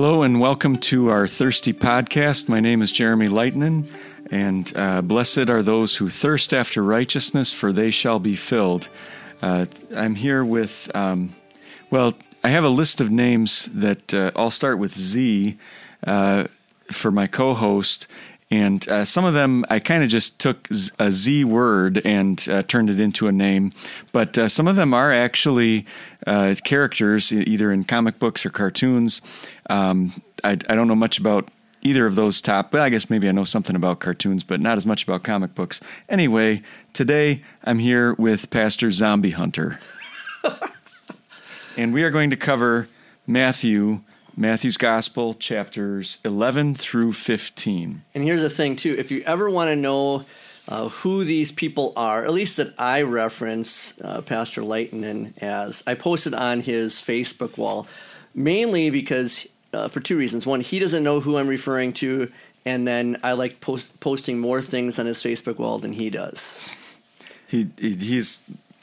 Hello 0.00 0.22
and 0.22 0.38
welcome 0.38 0.78
to 0.78 1.08
our 1.08 1.26
Thirsty 1.26 1.72
podcast. 1.72 2.48
My 2.48 2.60
name 2.60 2.82
is 2.82 2.92
Jeremy 2.92 3.26
Lightnin, 3.26 3.88
and 4.30 4.72
uh, 4.76 5.02
blessed 5.02 5.50
are 5.50 5.60
those 5.60 5.96
who 5.96 6.08
thirst 6.08 6.54
after 6.54 6.84
righteousness, 6.84 7.52
for 7.52 7.72
they 7.72 7.90
shall 7.90 8.20
be 8.20 8.36
filled. 8.36 8.88
Uh, 9.42 9.64
I'm 9.92 10.14
here 10.14 10.44
with, 10.44 10.88
um, 10.94 11.34
well, 11.90 12.14
I 12.44 12.50
have 12.50 12.62
a 12.62 12.68
list 12.68 13.00
of 13.00 13.10
names 13.10 13.68
that 13.74 14.14
uh, 14.14 14.30
all 14.36 14.52
start 14.52 14.78
with 14.78 14.96
Z 14.96 15.58
uh, 16.06 16.44
for 16.92 17.10
my 17.10 17.26
co 17.26 17.54
host, 17.54 18.06
and 18.50 18.88
uh, 18.88 19.04
some 19.04 19.24
of 19.24 19.34
them 19.34 19.64
I 19.68 19.78
kind 19.78 20.02
of 20.02 20.08
just 20.08 20.38
took 20.38 20.68
a 20.98 21.12
Z 21.12 21.44
word 21.44 22.00
and 22.04 22.46
uh, 22.48 22.62
turned 22.62 22.88
it 22.88 22.98
into 22.98 23.28
a 23.28 23.32
name. 23.32 23.72
But 24.12 24.38
uh, 24.38 24.48
some 24.48 24.66
of 24.66 24.76
them 24.76 24.94
are 24.94 25.12
actually 25.12 25.86
uh, 26.26 26.54
characters, 26.64 27.32
either 27.32 27.70
in 27.72 27.84
comic 27.84 28.18
books 28.18 28.46
or 28.46 28.50
cartoons. 28.50 29.20
Um, 29.68 30.22
I, 30.42 30.52
I, 30.52 30.74
don't 30.74 30.88
know 30.88 30.94
much 30.94 31.18
about 31.18 31.50
either 31.82 32.06
of 32.06 32.14
those 32.14 32.40
top. 32.40 32.72
Well, 32.72 32.82
I 32.82 32.88
guess 32.88 33.10
maybe 33.10 33.28
I 33.28 33.32
know 33.32 33.44
something 33.44 33.76
about 33.76 34.00
cartoons, 34.00 34.44
but 34.44 34.60
not 34.60 34.78
as 34.78 34.86
much 34.86 35.02
about 35.02 35.22
comic 35.22 35.54
books. 35.54 35.80
Anyway, 36.08 36.62
today 36.92 37.42
I'm 37.64 37.78
here 37.78 38.14
with 38.14 38.50
Pastor 38.50 38.90
Zombie 38.90 39.32
Hunter. 39.32 39.78
and 41.76 41.92
we 41.92 42.02
are 42.02 42.10
going 42.10 42.30
to 42.30 42.36
cover 42.36 42.88
Matthew 43.26 44.00
Matthew's 44.38 44.76
Gospel, 44.76 45.34
chapters 45.34 46.18
11 46.24 46.76
through 46.76 47.12
15. 47.12 48.02
And 48.14 48.24
here's 48.24 48.40
the 48.40 48.48
thing, 48.48 48.76
too. 48.76 48.94
If 48.96 49.10
you 49.10 49.20
ever 49.26 49.50
want 49.50 49.70
to 49.70 49.76
know 49.76 50.24
uh, 50.68 50.90
who 50.90 51.24
these 51.24 51.50
people 51.50 51.92
are, 51.96 52.24
at 52.24 52.32
least 52.32 52.56
that 52.58 52.72
I 52.78 53.02
reference 53.02 54.00
uh, 54.00 54.22
Pastor 54.22 54.62
Lightnin 54.62 55.34
as, 55.42 55.82
I 55.88 55.94
posted 55.94 56.34
on 56.34 56.60
his 56.60 56.94
Facebook 56.94 57.58
wall, 57.58 57.88
mainly 58.32 58.90
because, 58.90 59.44
uh, 59.72 59.88
for 59.88 59.98
two 59.98 60.16
reasons. 60.16 60.46
One, 60.46 60.60
he 60.60 60.78
doesn't 60.78 61.02
know 61.02 61.18
who 61.18 61.36
I'm 61.36 61.48
referring 61.48 61.92
to, 61.94 62.30
and 62.64 62.86
then 62.86 63.18
I 63.24 63.32
like 63.32 63.60
post- 63.60 63.98
posting 63.98 64.38
more 64.38 64.62
things 64.62 65.00
on 65.00 65.06
his 65.06 65.18
Facebook 65.18 65.58
wall 65.58 65.80
than 65.80 65.94
he 65.94 66.10
does. 66.10 66.62
He, 67.48 67.66
he 67.76 67.94
He's 67.94 68.38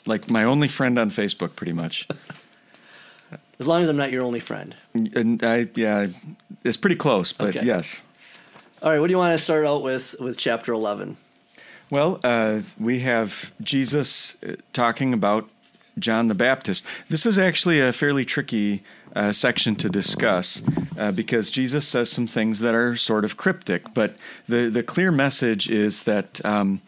like 0.06 0.30
my 0.30 0.44
only 0.44 0.67
friend 0.67 1.00
on 1.00 1.12
Facebook, 1.12 1.56
pretty 1.56 1.73
much. 1.73 2.09
As 3.59 3.67
long 3.67 3.81
as 3.81 3.89
I'm 3.89 3.98
not 3.98 4.11
your 4.11 4.23
only 4.23 4.39
friend. 4.39 4.75
And 4.94 5.42
I, 5.44 5.67
yeah, 5.75 6.08
it's 6.64 6.78
pretty 6.78 6.98
close, 6.98 7.31
but 7.31 7.56
okay. 7.56 7.66
yes. 7.66 8.02
All 8.81 8.92
right, 8.92 9.00
what 9.00 9.08
do 9.08 9.12
you 9.12 9.17
want 9.17 9.38
to 9.38 9.44
start 9.44 9.66
out 9.66 9.81
with 9.81 10.16
with 10.20 10.38
chapter 10.38 10.73
11? 10.73 11.17
Well, 11.89 12.20
uh, 12.23 12.62
we 12.80 13.00
have 13.00 13.52
Jesus 13.62 14.38
uh, 14.44 14.56
talking 14.73 15.14
about 15.14 15.50
John 15.97 16.28
the 16.28 16.36
Baptist. 16.36 16.86
This 17.09 17.25
is 17.25 17.39
actually 17.39 17.80
a 17.80 17.94
fairly 17.94 18.25
tricky 18.25 18.84
uh, 19.16 19.31
section 19.31 19.75
to 19.78 19.90
discuss 19.90 20.62
uh, 20.97 21.12
because 21.12 21.50
Jesus 21.50 21.88
says 21.88 22.12
some 22.12 22.28
things 22.28 22.59
that 22.59 22.75
are 22.75 22.95
sort 22.95 23.23
of 23.23 23.38
cryptic, 23.38 23.94
but 23.94 24.19
the, 24.47 24.69
the 24.69 24.84
clear 24.84 25.12
message 25.12 25.69
is 25.69 26.03
that. 26.03 26.44
Um, 26.45 26.81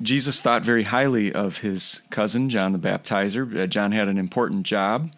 Jesus 0.00 0.40
thought 0.40 0.62
very 0.62 0.84
highly 0.84 1.32
of 1.32 1.58
his 1.58 2.00
cousin, 2.08 2.48
John 2.48 2.72
the 2.72 2.78
Baptizer. 2.78 3.64
Uh, 3.64 3.66
John 3.66 3.92
had 3.92 4.08
an 4.08 4.16
important 4.18 4.64
job. 4.64 5.12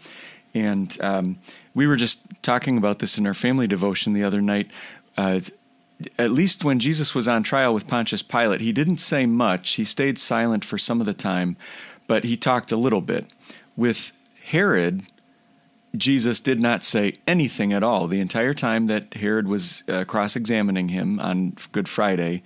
And 0.54 0.96
um, 1.00 1.38
we 1.74 1.86
were 1.86 1.96
just 1.96 2.20
talking 2.42 2.78
about 2.78 3.00
this 3.00 3.18
in 3.18 3.26
our 3.26 3.34
family 3.34 3.66
devotion 3.66 4.12
the 4.12 4.24
other 4.24 4.40
night. 4.40 4.70
Uh, 5.16 5.40
at 6.18 6.30
least 6.30 6.64
when 6.64 6.80
Jesus 6.80 7.14
was 7.14 7.28
on 7.28 7.42
trial 7.42 7.74
with 7.74 7.86
Pontius 7.86 8.22
Pilate, 8.22 8.60
he 8.60 8.72
didn't 8.72 8.98
say 8.98 9.26
much. 9.26 9.70
He 9.72 9.84
stayed 9.84 10.18
silent 10.18 10.64
for 10.64 10.78
some 10.78 11.00
of 11.00 11.06
the 11.06 11.14
time, 11.14 11.56
but 12.06 12.24
he 12.24 12.36
talked 12.36 12.72
a 12.72 12.76
little 12.76 13.00
bit. 13.00 13.32
With 13.76 14.12
Herod, 14.44 15.04
Jesus 15.96 16.40
did 16.40 16.60
not 16.60 16.84
say 16.84 17.12
anything 17.26 17.72
at 17.72 17.82
all 17.82 18.06
the 18.06 18.20
entire 18.20 18.54
time 18.54 18.86
that 18.86 19.14
Herod 19.14 19.48
was 19.48 19.84
uh, 19.88 20.04
cross 20.04 20.36
examining 20.36 20.88
him 20.88 21.20
on 21.20 21.56
Good 21.72 21.88
Friday. 21.88 22.42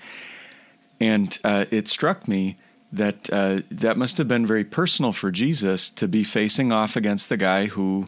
And 1.01 1.39
uh, 1.45 1.65
it 1.71 1.89
struck 1.89 2.29
me 2.29 2.57
that 2.93 3.31
uh, 3.33 3.59
that 3.71 3.97
must 3.97 4.19
have 4.19 4.29
been 4.29 4.47
very 4.47 4.65
personal 4.65 5.13
for 5.13 5.31
Jesus 5.31 5.91
to 5.91 6.09
be 6.09 6.25
facing 6.25 6.73
off 6.73 6.97
against 6.97 7.29
the 7.29 7.37
guy 7.37 7.67
who 7.67 8.07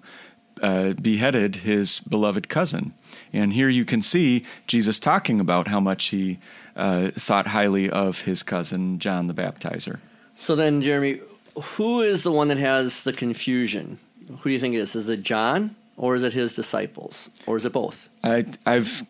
uh, 0.62 0.92
beheaded 0.92 1.56
his 1.56 2.00
beloved 2.00 2.48
cousin. 2.48 2.94
And 3.32 3.52
here 3.52 3.68
you 3.68 3.84
can 3.84 4.02
see 4.02 4.44
Jesus 4.66 4.98
talking 4.98 5.40
about 5.40 5.68
how 5.68 5.80
much 5.80 6.06
he 6.06 6.38
uh, 6.76 7.10
thought 7.12 7.48
highly 7.48 7.90
of 7.90 8.22
his 8.22 8.42
cousin 8.42 8.98
John 8.98 9.26
the 9.26 9.34
Baptizer. 9.34 10.00
So 10.34 10.56
then, 10.56 10.82
Jeremy, 10.82 11.20
who 11.54 12.00
is 12.00 12.22
the 12.22 12.32
one 12.32 12.48
that 12.48 12.58
has 12.58 13.02
the 13.02 13.12
confusion? 13.12 13.98
Who 14.28 14.44
do 14.44 14.50
you 14.50 14.60
think 14.60 14.74
it 14.74 14.78
is? 14.78 14.94
Is 14.94 15.08
it 15.08 15.22
John 15.22 15.76
or 15.96 16.14
is 16.14 16.22
it 16.22 16.32
his 16.32 16.56
disciples 16.56 17.30
or 17.46 17.56
is 17.56 17.66
it 17.66 17.72
both? 17.72 18.08
I, 18.24 18.44
I've 18.64 19.04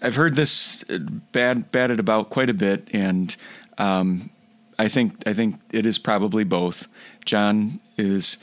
I've 0.00 0.14
heard 0.14 0.36
this 0.36 0.84
bad 1.32 1.72
batted 1.72 1.98
about 1.98 2.30
quite 2.30 2.48
a 2.48 2.54
bit, 2.54 2.88
and 2.92 3.36
um, 3.78 4.30
I 4.78 4.88
think 4.88 5.26
I 5.26 5.34
think 5.34 5.56
it 5.72 5.86
is 5.86 5.98
probably 5.98 6.44
both. 6.44 6.88
John 7.24 7.80
is 7.96 8.38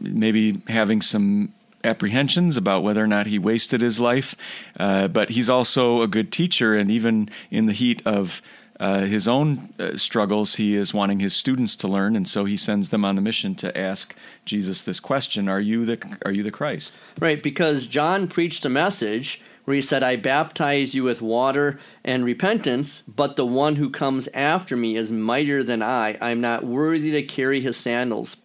maybe 0.00 0.62
having 0.68 1.00
some 1.00 1.52
apprehensions 1.82 2.56
about 2.56 2.82
whether 2.82 3.04
or 3.04 3.06
not 3.06 3.26
he 3.26 3.38
wasted 3.38 3.80
his 3.80 4.00
life, 4.00 4.34
uh, 4.78 5.08
but 5.08 5.30
he's 5.30 5.50
also 5.50 6.02
a 6.02 6.08
good 6.08 6.32
teacher, 6.32 6.74
and 6.74 6.90
even 6.90 7.28
in 7.50 7.66
the 7.66 7.72
heat 7.72 8.02
of 8.06 8.40
uh, 8.80 9.02
his 9.02 9.28
own 9.28 9.72
uh, 9.78 9.96
struggles, 9.96 10.56
he 10.56 10.74
is 10.74 10.92
wanting 10.92 11.20
his 11.20 11.34
students 11.36 11.76
to 11.76 11.86
learn, 11.86 12.16
and 12.16 12.26
so 12.26 12.44
he 12.44 12.56
sends 12.56 12.88
them 12.88 13.04
on 13.04 13.14
the 13.14 13.22
mission 13.22 13.54
to 13.54 13.76
ask 13.78 14.16
Jesus 14.44 14.82
this 14.82 14.98
question: 14.98 15.48
Are 15.48 15.60
you 15.60 15.84
the 15.84 16.18
Are 16.24 16.32
you 16.32 16.42
the 16.42 16.50
Christ? 16.50 16.98
Right, 17.20 17.42
because 17.42 17.86
John 17.86 18.26
preached 18.26 18.64
a 18.64 18.68
message 18.68 19.40
where 19.64 19.74
he 19.74 19.82
said, 19.82 20.02
I 20.02 20.16
baptize 20.16 20.94
you 20.94 21.04
with 21.04 21.22
water 21.22 21.78
and 22.04 22.24
repentance, 22.24 23.02
but 23.08 23.36
the 23.36 23.46
one 23.46 23.76
who 23.76 23.88
comes 23.90 24.28
after 24.34 24.76
me 24.76 24.96
is 24.96 25.10
mightier 25.10 25.62
than 25.62 25.82
I. 25.82 26.18
I'm 26.20 26.40
not 26.40 26.64
worthy 26.64 27.10
to 27.12 27.22
carry 27.22 27.60
his 27.60 27.76
sandals. 27.76 28.36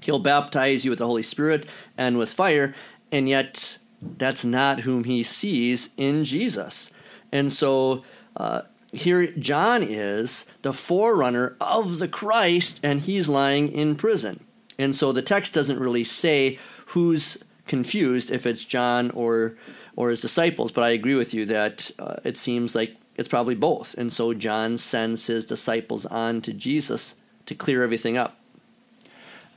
He'll 0.00 0.18
baptize 0.18 0.84
you 0.84 0.90
with 0.90 0.98
the 0.98 1.06
Holy 1.06 1.22
Spirit 1.22 1.66
and 1.96 2.18
with 2.18 2.32
fire, 2.32 2.74
and 3.10 3.28
yet 3.28 3.78
that's 4.00 4.44
not 4.44 4.80
whom 4.80 5.04
he 5.04 5.22
sees 5.22 5.90
in 5.96 6.24
Jesus. 6.24 6.90
And 7.32 7.52
so 7.52 8.04
uh, 8.36 8.62
here 8.92 9.26
John 9.26 9.82
is 9.82 10.44
the 10.62 10.72
forerunner 10.72 11.56
of 11.60 11.98
the 11.98 12.08
Christ, 12.08 12.80
and 12.82 13.00
he's 13.00 13.28
lying 13.28 13.72
in 13.72 13.96
prison. 13.96 14.44
And 14.78 14.94
so 14.94 15.10
the 15.10 15.22
text 15.22 15.54
doesn't 15.54 15.80
really 15.80 16.04
say 16.04 16.58
who's 16.86 17.42
confused, 17.66 18.30
if 18.30 18.46
it's 18.46 18.64
John 18.64 19.10
or 19.12 19.56
or 19.96 20.10
his 20.10 20.20
disciples. 20.20 20.72
But 20.72 20.84
I 20.84 20.90
agree 20.90 21.14
with 21.14 21.34
you 21.34 21.46
that 21.46 21.90
uh, 21.98 22.16
it 22.24 22.36
seems 22.36 22.74
like 22.74 22.96
it's 23.16 23.28
probably 23.28 23.54
both. 23.54 23.94
And 23.94 24.12
so 24.12 24.34
John 24.34 24.78
sends 24.78 25.26
his 25.26 25.44
disciples 25.44 26.06
on 26.06 26.40
to 26.42 26.52
Jesus 26.52 27.16
to 27.46 27.54
clear 27.54 27.82
everything 27.82 28.16
up. 28.16 28.36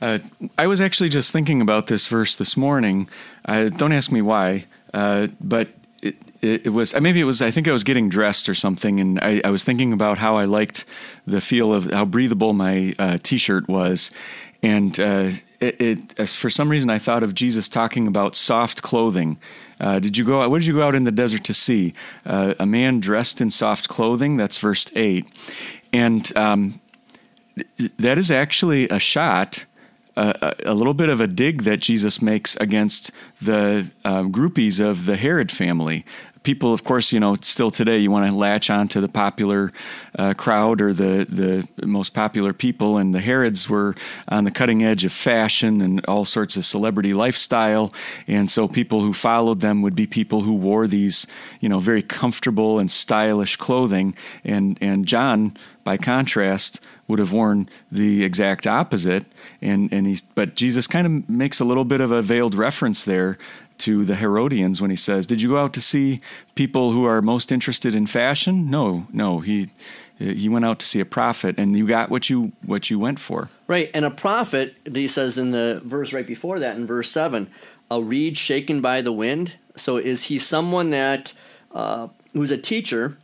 Uh, 0.00 0.18
I 0.56 0.66
was 0.66 0.80
actually 0.80 1.08
just 1.08 1.32
thinking 1.32 1.60
about 1.60 1.88
this 1.88 2.06
verse 2.06 2.36
this 2.36 2.56
morning. 2.56 3.08
Uh, 3.44 3.64
don't 3.64 3.92
ask 3.92 4.12
me 4.12 4.22
why, 4.22 4.66
uh, 4.94 5.26
but 5.40 5.68
it, 6.02 6.16
it, 6.40 6.66
it, 6.66 6.68
was 6.70 6.94
maybe 7.00 7.20
it 7.20 7.24
was. 7.24 7.42
I 7.42 7.50
think 7.50 7.66
I 7.66 7.72
was 7.72 7.82
getting 7.82 8.08
dressed 8.08 8.48
or 8.48 8.54
something, 8.54 9.00
and 9.00 9.18
I, 9.20 9.40
I 9.44 9.50
was 9.50 9.64
thinking 9.64 9.92
about 9.92 10.18
how 10.18 10.36
I 10.36 10.44
liked 10.44 10.84
the 11.26 11.40
feel 11.40 11.74
of 11.74 11.90
how 11.90 12.04
breathable 12.04 12.52
my 12.52 12.94
uh, 13.00 13.18
T-shirt 13.20 13.66
was, 13.66 14.12
and 14.62 14.98
uh, 15.00 15.30
it, 15.58 15.80
it, 16.16 16.28
for 16.28 16.48
some 16.48 16.68
reason 16.68 16.90
I 16.90 17.00
thought 17.00 17.24
of 17.24 17.34
Jesus 17.34 17.68
talking 17.68 18.06
about 18.06 18.36
soft 18.36 18.82
clothing. 18.82 19.38
Uh, 19.80 19.98
did 19.98 20.16
you 20.16 20.24
go? 20.24 20.42
out, 20.42 20.50
What 20.50 20.58
did 20.58 20.66
you 20.66 20.74
go 20.74 20.82
out 20.82 20.94
in 20.94 21.04
the 21.04 21.12
desert 21.12 21.44
to 21.44 21.54
see? 21.54 21.94
Uh, 22.26 22.54
a 22.58 22.66
man 22.66 23.00
dressed 23.00 23.40
in 23.40 23.50
soft 23.50 23.88
clothing. 23.88 24.36
That's 24.36 24.58
verse 24.58 24.86
eight, 24.96 25.26
and 25.92 26.36
um, 26.36 26.80
that 27.98 28.18
is 28.18 28.30
actually 28.30 28.88
a 28.88 28.98
shot. 28.98 29.64
A 30.16 30.74
little 30.74 30.94
bit 30.94 31.08
of 31.10 31.20
a 31.20 31.28
dig 31.28 31.62
that 31.62 31.78
Jesus 31.78 32.20
makes 32.20 32.56
against 32.56 33.12
the 33.40 33.88
um, 34.04 34.32
groupies 34.32 34.84
of 34.84 35.06
the 35.06 35.16
Herod 35.16 35.52
family 35.52 36.04
people, 36.48 36.72
of 36.72 36.82
course, 36.82 37.12
you 37.12 37.20
know, 37.20 37.36
still 37.42 37.70
today, 37.70 37.98
you 37.98 38.10
want 38.10 38.26
to 38.26 38.34
latch 38.34 38.70
on 38.70 38.88
to 38.88 39.02
the 39.02 39.08
popular 39.08 39.70
uh, 40.18 40.32
crowd 40.32 40.80
or 40.80 40.94
the, 40.94 41.26
the 41.28 41.86
most 41.86 42.14
popular 42.14 42.54
people. 42.54 42.96
And 42.96 43.14
the 43.14 43.20
Herods 43.20 43.68
were 43.68 43.94
on 44.28 44.44
the 44.44 44.50
cutting 44.50 44.82
edge 44.82 45.04
of 45.04 45.12
fashion 45.12 45.82
and 45.82 46.02
all 46.06 46.24
sorts 46.24 46.56
of 46.56 46.64
celebrity 46.64 47.12
lifestyle. 47.12 47.92
And 48.26 48.50
so 48.50 48.66
people 48.66 49.02
who 49.02 49.12
followed 49.12 49.60
them 49.60 49.82
would 49.82 49.94
be 49.94 50.06
people 50.06 50.40
who 50.40 50.54
wore 50.54 50.86
these, 50.86 51.26
you 51.60 51.68
know, 51.68 51.80
very 51.80 52.02
comfortable 52.02 52.78
and 52.78 52.90
stylish 52.90 53.56
clothing. 53.56 54.14
And, 54.42 54.78
and 54.80 55.04
John, 55.04 55.54
by 55.84 55.98
contrast, 55.98 56.82
would 57.08 57.18
have 57.18 57.32
worn 57.32 57.68
the 57.92 58.24
exact 58.24 58.66
opposite. 58.66 59.26
And, 59.60 59.92
and 59.92 60.06
he's, 60.06 60.22
but 60.22 60.54
Jesus 60.54 60.86
kind 60.86 61.06
of 61.06 61.28
makes 61.28 61.60
a 61.60 61.64
little 61.66 61.84
bit 61.84 62.00
of 62.00 62.10
a 62.10 62.22
veiled 62.22 62.54
reference 62.54 63.04
there 63.04 63.36
to 63.78 64.04
the 64.04 64.16
Herodians 64.16 64.80
when 64.80 64.90
he 64.90 64.96
says, 64.96 65.26
"Did 65.26 65.42
you 65.42 65.50
go 65.50 65.58
out 65.58 65.72
to 65.74 65.80
see 65.80 66.20
people 66.54 66.92
who 66.92 67.04
are 67.04 67.22
most 67.22 67.52
interested 67.52 67.94
in 67.94 68.06
fashion?" 68.06 68.70
No, 68.70 69.06
no. 69.12 69.40
He 69.40 69.70
he 70.18 70.48
went 70.48 70.64
out 70.64 70.80
to 70.80 70.86
see 70.86 71.00
a 71.00 71.04
prophet, 71.04 71.56
and 71.58 71.76
you 71.76 71.86
got 71.86 72.10
what 72.10 72.28
you 72.28 72.52
what 72.64 72.90
you 72.90 72.98
went 72.98 73.20
for. 73.20 73.48
Right, 73.66 73.90
and 73.94 74.04
a 74.04 74.10
prophet. 74.10 74.76
He 74.92 75.08
says 75.08 75.38
in 75.38 75.52
the 75.52 75.80
verse 75.84 76.12
right 76.12 76.26
before 76.26 76.58
that, 76.58 76.76
in 76.76 76.86
verse 76.86 77.10
seven, 77.10 77.48
a 77.90 78.02
reed 78.02 78.36
shaken 78.36 78.80
by 78.80 79.00
the 79.00 79.12
wind? 79.12 79.56
So 79.76 79.96
is 79.96 80.24
he 80.24 80.38
someone 80.38 80.90
that 80.90 81.32
uh, 81.72 82.08
who's 82.32 82.50
a 82.50 82.58
teacher 82.58 83.16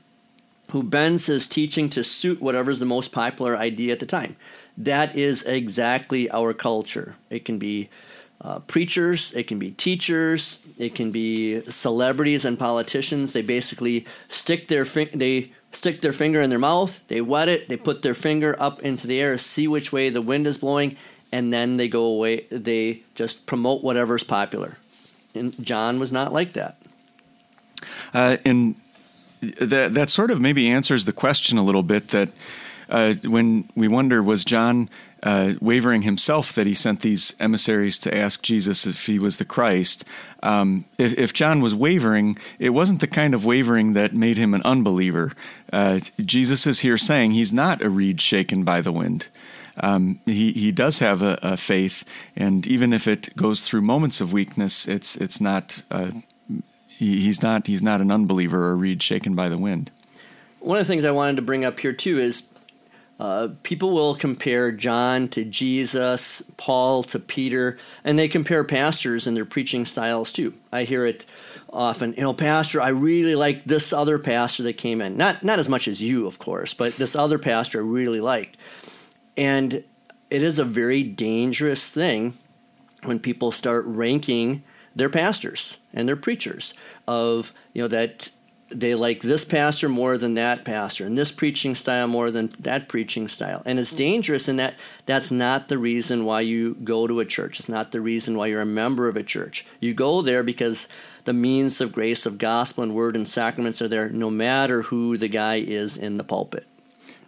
who 0.71 0.83
bends 0.83 1.27
his 1.27 1.47
teaching 1.47 1.91
to 1.91 2.03
suit 2.03 2.41
whatever's 2.41 2.79
the 2.79 2.87
most 2.87 3.13
popular 3.13 3.57
idea 3.57 3.93
at 3.93 4.01
the 4.01 4.07
time? 4.07 4.37
That 4.77 5.17
is 5.17 5.43
exactly 5.43 6.31
our 6.31 6.53
culture. 6.53 7.17
It 7.31 7.45
can 7.45 7.59
be 7.59 7.89
uh, 8.41 8.59
preachers, 8.61 9.33
it 9.33 9.45
can 9.45 9.59
be 9.59 9.71
teachers, 9.71 10.59
it 10.79 10.95
can 10.95 11.11
be 11.11 11.63
celebrities 11.71 12.45
and 12.45 12.59
politicians. 12.59 13.33
They 13.33 13.43
basically 13.43 14.07
stick 14.29 14.69
their 14.69 14.85
fi- 14.85 15.11
they 15.15 15.53
stick 15.73 16.03
their 16.03 16.13
finger 16.13 16.41
in 16.41 16.51
their 16.51 16.59
mouth, 16.59 17.03
they 17.09 17.21
wet 17.21 17.49
it, 17.49 17.69
they 17.69 17.77
put 17.77 18.03
their 18.03 18.15
finger 18.15 18.55
up 18.59 18.81
into 18.83 19.07
the 19.07 19.21
air, 19.21 19.39
see 19.39 19.67
which 19.67 19.93
way 19.93 20.09
the 20.09 20.23
wind 20.23 20.47
is 20.47 20.59
blowing, 20.59 20.97
and 21.33 21.53
then 21.53 21.77
they 21.79 21.89
go 21.89 22.05
away. 22.05 22.47
They 22.51 23.03
just 23.15 23.47
promote 23.47 23.83
whatever's 23.83 24.25
popular. 24.25 24.77
And 25.35 25.55
John 25.65 25.99
was 25.99 26.13
not 26.13 26.33
like 26.33 26.53
that. 26.53 26.77
Uh, 28.13 28.37
and 28.45 28.77
that 29.61 29.95
that 29.95 30.11
sort 30.11 30.31
of 30.31 30.41
maybe 30.41 30.69
answers 30.69 31.05
the 31.05 31.13
question 31.13 31.59
a 31.59 31.65
little 31.65 31.83
bit 31.83 32.09
that 32.09 32.31
uh, 32.89 33.15
when 33.25 33.69
we 33.75 33.89
wonder 33.89 34.23
was 34.23 34.45
John 34.45 34.89
uh, 35.25 35.55
wavering 35.61 36.03
himself 36.03 36.53
that 36.53 36.67
he 36.67 36.75
sent 36.75 37.01
these 37.01 37.35
emissaries 37.41 37.99
to 37.99 38.15
ask 38.15 38.43
Jesus 38.43 38.87
if 38.87 39.07
he 39.07 39.19
was 39.19 39.39
the 39.39 39.45
Christ. 39.45 40.05
Um, 40.43 40.85
if, 40.99 41.15
if, 41.15 41.33
John 41.33 41.63
was 41.63 41.75
wavering, 41.75 42.37
it 42.59 42.71
wasn't 42.71 43.01
the 43.01 43.07
kind 43.07 43.33
of 43.33 43.47
wavering 43.47 43.95
that 43.95 44.15
made 44.15 44.37
him 44.37 44.53
an 44.53 44.61
unbeliever. 44.63 45.33
Uh, 45.73 46.01
Jesus 46.21 46.67
is 46.67 46.81
here 46.81 46.99
saying 46.99 47.31
he's 47.31 47.55
not 47.55 47.81
a 47.81 47.89
reed 47.89 48.21
shaken 48.21 48.65
by 48.65 48.83
the 48.83 48.93
wind. 48.93 49.29
Um, 49.79 50.21
he 50.27 50.53
he 50.53 50.71
does 50.71 51.01
have 51.01 51.21
a, 51.23 51.39
a, 51.43 51.57
faith, 51.57 52.05
and 52.37 52.65
even 52.65 52.93
if 52.93 53.09
it 53.09 53.35
goes 53.35 53.63
through 53.65 53.81
moments 53.81 54.21
of 54.21 54.33
weakness, 54.33 54.87
it's 54.87 55.17
it's 55.17 55.41
not. 55.41 55.83
Uh, 55.91 56.13
he, 56.87 57.21
he's 57.23 57.43
not 57.43 57.67
he's 57.67 57.83
not 57.83 58.01
an 58.01 58.13
unbeliever 58.13 58.67
or 58.69 58.73
a 58.73 58.77
reed 58.77 59.03
shaken 59.03 59.35
by 59.35 59.49
the 59.49 59.59
wind. 59.59 59.91
One 60.61 60.79
of 60.79 60.87
the 60.87 60.93
things 60.93 61.05
I 61.05 61.11
wanted 61.11 61.37
to 61.37 61.43
bring 61.43 61.65
up 61.65 61.81
here 61.81 61.93
too 61.93 62.21
is 62.21 62.45
uh, 63.25 63.49
people 63.63 63.91
will 63.91 64.15
compare 64.15 64.71
John 64.71 65.29
to 65.29 65.47
Jesus, 65.47 66.43
Paul 66.59 67.03
to 67.05 67.19
Peter, 67.19 67.79
and 68.05 68.19
they 68.19 68.29
compare 68.29 68.65
pastors 68.65 69.27
and 69.27 69.35
their 69.35 69.47
preaching 69.47 69.87
styles 69.87 70.31
too. 70.31 70.53
I 70.71 70.85
hear 70.85 71.07
it 71.07 71.25
often. 71.73 72.13
You 72.19 72.21
know, 72.21 72.35
pastor, 72.35 72.83
I 72.83 72.89
really 72.89 73.35
like 73.35 73.65
this 73.65 73.95
other 73.95 74.19
pastor 74.19 74.65
that 74.65 74.75
came 74.75 75.01
in. 75.01 75.17
Not 75.17 75.43
not 75.43 75.59
as 75.59 75.71
much 75.71 75.89
as 75.89 76.03
you, 76.03 76.27
of 76.27 76.39
course, 76.39 76.75
but 76.75 76.97
this 76.97 77.17
other 77.17 77.39
pastor 77.39 77.79
I 77.79 77.85
really 77.85 78.21
liked. 78.21 78.59
And 79.39 79.83
it 80.29 80.43
is 80.43 80.59
a 80.59 80.65
very 80.65 81.03
dangerous 81.03 81.91
thing 81.91 82.35
when 83.05 83.19
people 83.19 83.51
start 83.51 83.87
ranking 83.87 84.63
their 84.95 85.09
pastors 85.09 85.79
and 85.95 86.07
their 86.07 86.17
preachers 86.17 86.75
of 87.09 87.55
you 87.73 87.81
know 87.81 87.89
that 87.89 88.33
they 88.75 88.95
like 88.95 89.23
this 89.23 89.45
pastor 89.45 89.89
more 89.89 90.19
than 90.19 90.35
that 90.35 90.65
pastor 90.65 91.07
and 91.07 91.17
this 91.17 91.31
preaching 91.31 91.75
style 91.75 92.09
more 92.09 92.31
than 92.31 92.53
that 92.59 92.89
preaching 92.89 93.29
style. 93.29 93.63
And 93.65 93.79
it's 93.79 93.95
mm. 93.95 93.99
dangerous 93.99 94.49
in 94.49 94.57
that 94.57 94.75
that's 95.07 95.31
not 95.31 95.69
the 95.69 95.79
reason 95.79 96.25
why 96.25 96.41
you 96.41 96.75
go 96.83 97.07
to 97.07 97.21
a 97.21 97.25
church. 97.25 97.61
It's 97.61 97.69
not 97.69 97.93
the 97.93 98.01
reason 98.01 98.37
why 98.37 98.49
you're 98.49 98.61
a 98.61 98.67
member 98.67 99.09
of 99.09 99.17
a 99.17 99.23
church. 99.23 99.65
You 99.81 99.95
go 99.95 100.23
there 100.23 100.43
because 100.43 100.89
the 101.25 101.33
means 101.33 101.81
of 101.81 101.93
grace 101.93 102.27
of 102.27 102.39
gospel 102.39 102.83
and 102.83 102.95
word 102.95 103.17
and 103.17 103.29
sacraments 103.29 103.81
are 103.81 103.89
there 103.89 104.09
no 104.09 104.31
matter 104.31 104.83
who 104.83 105.17
the 105.17 105.29
guy 105.29 105.57
is 105.57 105.97
in 105.97 106.17
the 106.17 106.25
pulpit. 106.25 106.67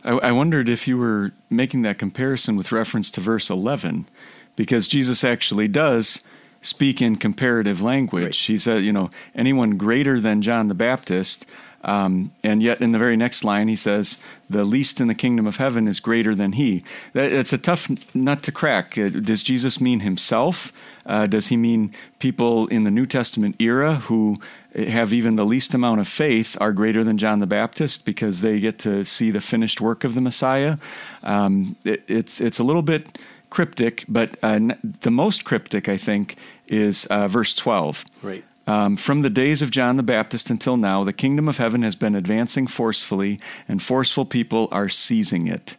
I, 0.05 0.13
I 0.13 0.33
wondered 0.33 0.69
if 0.69 0.87
you 0.89 0.99
were 0.99 1.33
making 1.49 1.83
that 1.83 1.99
comparison 1.99 2.57
with 2.57 2.73
reference 2.73 3.11
to 3.13 3.21
verse 3.21 3.51
11 3.51 4.09
because 4.55 4.89
jesus 4.89 5.23
actually 5.23 5.69
does 5.69 6.23
speak 6.67 7.01
in 7.01 7.17
comparative 7.17 7.81
language. 7.81 8.25
Right. 8.25 8.35
He 8.35 8.59
said, 8.59 8.83
you 8.83 8.93
know, 8.93 9.11
anyone 9.35 9.77
greater 9.77 10.21
than 10.21 10.43
John 10.43 10.69
the 10.69 10.75
Baptist. 10.75 11.47
Um, 11.85 12.33
and 12.43 12.63
yet, 12.63 12.81
in 12.81 12.91
the 12.91 12.99
very 12.99 13.17
next 13.17 13.45
line, 13.45 13.69
he 13.69 13.77
says, 13.77 14.19
"The 14.51 14.65
least 14.65 15.01
in 15.01 15.07
the 15.07 15.15
kingdom 15.15 15.47
of 15.47 15.59
heaven 15.59 15.87
is 15.87 16.01
greater 16.01 16.35
than 16.35 16.53
he." 16.53 16.83
That, 17.13 17.31
it's 17.33 17.53
a 17.53 17.59
tough 17.59 17.89
nut 18.13 18.43
to 18.43 18.53
crack. 18.53 18.99
Uh, 18.99 19.09
does 19.09 19.45
Jesus 19.45 19.81
mean 19.81 20.01
himself? 20.01 20.73
Uh, 21.05 21.29
does 21.29 21.47
he 21.47 21.57
mean 21.57 21.95
people 22.19 22.67
in 22.69 22.83
the 22.83 22.91
New 22.91 23.07
Testament 23.07 23.55
era 23.61 23.97
who 23.97 24.35
have 24.75 25.13
even 25.13 25.37
the 25.37 25.47
least 25.47 25.75
amount 25.75 26.01
of 26.01 26.09
faith 26.09 26.57
are 26.61 26.73
greater 26.73 27.05
than 27.05 27.19
John 27.19 27.39
the 27.39 27.47
Baptist 27.47 28.05
because 28.05 28.41
they 28.41 28.59
get 28.59 28.79
to 28.81 29.05
see 29.05 29.31
the 29.31 29.41
finished 29.41 29.81
work 29.81 30.03
of 30.03 30.15
the 30.15 30.21
Messiah? 30.21 30.79
Um, 31.23 31.77
it, 31.85 32.03
it's 32.09 32.41
it's 32.41 32.59
a 32.59 32.65
little 32.65 32.83
bit 32.83 33.19
cryptic, 33.51 34.05
but 34.09 34.37
uh, 34.43 34.59
the 34.83 35.11
most 35.11 35.45
cryptic, 35.45 35.89
I 35.89 35.97
think, 35.97 36.37
is 36.69 37.07
uh, 37.07 37.29
verse 37.29 37.55
12. 37.55 38.05
Right. 38.23 38.45
Um, 38.67 38.97
from 38.97 39.23
the 39.23 39.31
days 39.31 39.63
of 39.63 39.71
John 39.71 39.97
the 39.97 40.03
Baptist 40.03 40.51
until 40.51 40.77
now, 40.77 41.05
the 41.05 41.13
kingdom 41.13 41.49
of 41.49 41.57
heaven 41.57 41.83
has 41.83 41.95
been 41.95 42.17
advancing 42.17 42.67
forcefully, 42.67 43.39
and 43.69 43.81
forceful 43.81 44.25
people 44.25 44.69
are 44.73 44.89
seizing 44.89 45.47
it. 45.47 45.77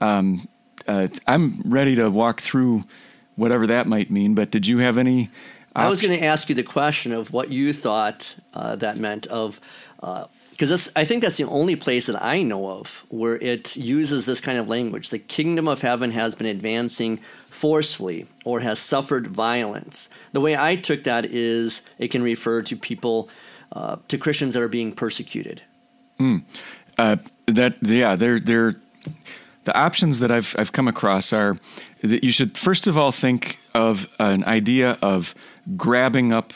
Um, 0.00 0.48
uh, 0.86 1.08
I'm 1.26 1.62
ready 1.64 1.94
to 1.96 2.08
walk 2.10 2.40
through 2.40 2.82
whatever 3.36 3.66
that 3.68 3.86
might 3.86 4.10
mean, 4.10 4.34
but 4.34 4.50
did 4.50 4.66
you 4.66 4.78
have 4.78 4.98
any? 4.98 5.30
I 5.74 5.88
was 5.88 6.02
going 6.02 6.18
to 6.18 6.24
ask 6.24 6.48
you 6.48 6.54
the 6.54 6.62
question 6.62 7.12
of 7.12 7.32
what 7.32 7.50
you 7.50 7.72
thought 7.72 8.36
uh, 8.52 8.76
that 8.76 8.96
meant 8.96 9.26
of 9.28 9.60
uh, 10.02 10.24
because 10.58 10.90
I 10.96 11.04
think 11.04 11.22
that's 11.22 11.36
the 11.36 11.44
only 11.44 11.76
place 11.76 12.06
that 12.06 12.20
I 12.20 12.42
know 12.42 12.68
of 12.68 13.04
where 13.10 13.36
it 13.36 13.76
uses 13.76 14.26
this 14.26 14.40
kind 14.40 14.58
of 14.58 14.68
language. 14.68 15.10
The 15.10 15.20
kingdom 15.20 15.68
of 15.68 15.82
heaven 15.82 16.10
has 16.10 16.34
been 16.34 16.48
advancing 16.48 17.20
forcefully 17.48 18.26
or 18.44 18.58
has 18.58 18.80
suffered 18.80 19.28
violence. 19.28 20.08
The 20.32 20.40
way 20.40 20.56
I 20.56 20.74
took 20.74 21.04
that 21.04 21.26
is 21.26 21.82
it 21.98 22.08
can 22.08 22.24
refer 22.24 22.62
to 22.62 22.76
people, 22.76 23.28
uh, 23.70 23.98
to 24.08 24.18
Christians 24.18 24.54
that 24.54 24.62
are 24.62 24.68
being 24.68 24.90
persecuted. 24.90 25.62
Mm. 26.18 26.42
Uh, 26.98 27.16
that 27.46 27.76
yeah, 27.80 28.16
they're 28.16 28.40
they're 28.40 28.74
the 29.62 29.78
options 29.78 30.18
that 30.18 30.32
I've 30.32 30.56
I've 30.58 30.72
come 30.72 30.88
across 30.88 31.32
are 31.32 31.56
that 32.02 32.24
you 32.24 32.32
should 32.32 32.58
first 32.58 32.88
of 32.88 32.98
all 32.98 33.12
think 33.12 33.60
of 33.74 34.08
an 34.18 34.44
idea 34.44 34.98
of 35.02 35.36
grabbing 35.76 36.32
up 36.32 36.52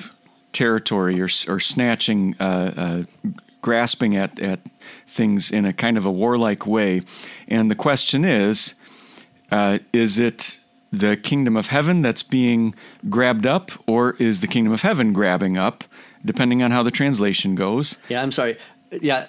territory 0.52 1.20
or 1.20 1.28
or 1.46 1.60
snatching 1.60 2.34
uh, 2.40 3.04
uh 3.24 3.30
grasping 3.62 4.16
at, 4.16 4.38
at 4.40 4.60
things 5.06 5.50
in 5.50 5.64
a 5.64 5.72
kind 5.72 5.96
of 5.96 6.04
a 6.04 6.10
warlike 6.10 6.66
way. 6.66 7.00
And 7.48 7.70
the 7.70 7.74
question 7.74 8.24
is 8.24 8.74
uh, 9.50 9.78
is 9.92 10.18
it 10.18 10.58
the 10.92 11.16
kingdom 11.16 11.56
of 11.56 11.68
heaven 11.68 12.02
that's 12.02 12.22
being 12.22 12.74
grabbed 13.08 13.46
up, 13.46 13.70
or 13.86 14.16
is 14.18 14.40
the 14.40 14.46
kingdom 14.46 14.72
of 14.72 14.82
heaven 14.82 15.12
grabbing 15.12 15.56
up, 15.56 15.84
depending 16.24 16.62
on 16.62 16.70
how 16.70 16.82
the 16.82 16.90
translation 16.90 17.54
goes? 17.54 17.96
Yeah, 18.08 18.22
I'm 18.22 18.32
sorry. 18.32 18.58
Yeah, 18.90 19.26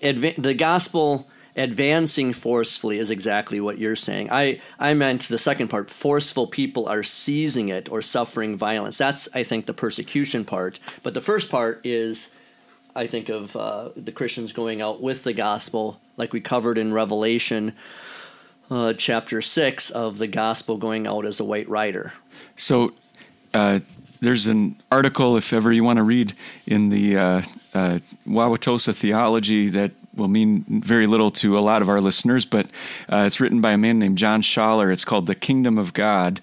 adva- 0.00 0.40
the 0.40 0.54
gospel 0.54 1.28
advancing 1.56 2.32
forcefully 2.32 2.98
is 2.98 3.10
exactly 3.10 3.60
what 3.60 3.78
you're 3.78 3.96
saying. 3.96 4.28
I, 4.30 4.60
I 4.78 4.94
meant 4.94 5.22
the 5.22 5.38
second 5.38 5.68
part 5.68 5.90
forceful 5.90 6.46
people 6.46 6.88
are 6.88 7.02
seizing 7.02 7.68
it 7.68 7.88
or 7.90 8.02
suffering 8.02 8.56
violence. 8.56 8.98
That's, 8.98 9.28
I 9.34 9.44
think, 9.44 9.66
the 9.66 9.74
persecution 9.74 10.44
part. 10.44 10.80
But 11.02 11.14
the 11.14 11.20
first 11.20 11.50
part 11.50 11.80
is 11.84 12.30
I 12.96 13.06
think 13.06 13.28
of 13.28 13.56
uh, 13.56 13.90
the 13.96 14.12
Christians 14.12 14.52
going 14.52 14.80
out 14.80 15.00
with 15.00 15.24
the 15.24 15.32
gospel, 15.32 16.00
like 16.16 16.32
we 16.32 16.40
covered 16.40 16.78
in 16.78 16.92
Revelation 16.92 17.74
uh, 18.70 18.92
chapter 18.94 19.42
6 19.42 19.90
of 19.90 20.18
the 20.18 20.26
gospel 20.26 20.76
going 20.76 21.06
out 21.06 21.26
as 21.26 21.40
a 21.40 21.44
white 21.44 21.68
rider. 21.68 22.12
So 22.56 22.92
uh, 23.52 23.80
there's 24.20 24.46
an 24.46 24.80
article, 24.90 25.36
if 25.36 25.52
ever 25.52 25.72
you 25.72 25.84
want 25.84 25.96
to 25.98 26.02
read, 26.02 26.34
in 26.66 26.88
the 26.88 27.16
uh, 27.16 27.42
uh, 27.74 27.98
Wauwatosa 28.26 28.94
Theology 28.94 29.68
that 29.70 29.92
will 30.14 30.28
mean 30.28 30.64
very 30.68 31.06
little 31.06 31.30
to 31.32 31.58
a 31.58 31.60
lot 31.60 31.82
of 31.82 31.88
our 31.88 32.00
listeners, 32.00 32.44
but 32.44 32.70
uh, 33.12 33.24
it's 33.26 33.40
written 33.40 33.60
by 33.60 33.72
a 33.72 33.78
man 33.78 33.98
named 33.98 34.18
John 34.18 34.42
Schaller. 34.42 34.92
It's 34.92 35.04
called 35.04 35.26
The 35.26 35.34
Kingdom 35.34 35.78
of 35.78 35.92
God. 35.92 36.40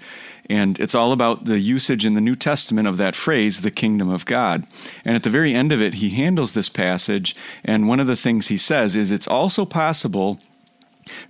And 0.51 0.77
it's 0.81 0.93
all 0.93 1.13
about 1.13 1.45
the 1.45 1.59
usage 1.59 2.05
in 2.05 2.13
the 2.13 2.19
New 2.19 2.35
Testament 2.35 2.85
of 2.85 2.97
that 2.97 3.15
phrase, 3.15 3.61
the 3.61 3.71
kingdom 3.71 4.09
of 4.09 4.25
God. 4.25 4.67
And 5.05 5.15
at 5.15 5.23
the 5.23 5.29
very 5.29 5.53
end 5.53 5.71
of 5.71 5.81
it, 5.81 5.95
he 5.95 6.09
handles 6.09 6.51
this 6.51 6.67
passage. 6.67 7.33
And 7.63 7.87
one 7.87 8.01
of 8.01 8.07
the 8.07 8.17
things 8.17 8.47
he 8.47 8.57
says 8.57 8.93
is 8.93 9.11
it's 9.11 9.29
also 9.29 9.63
possible 9.63 10.37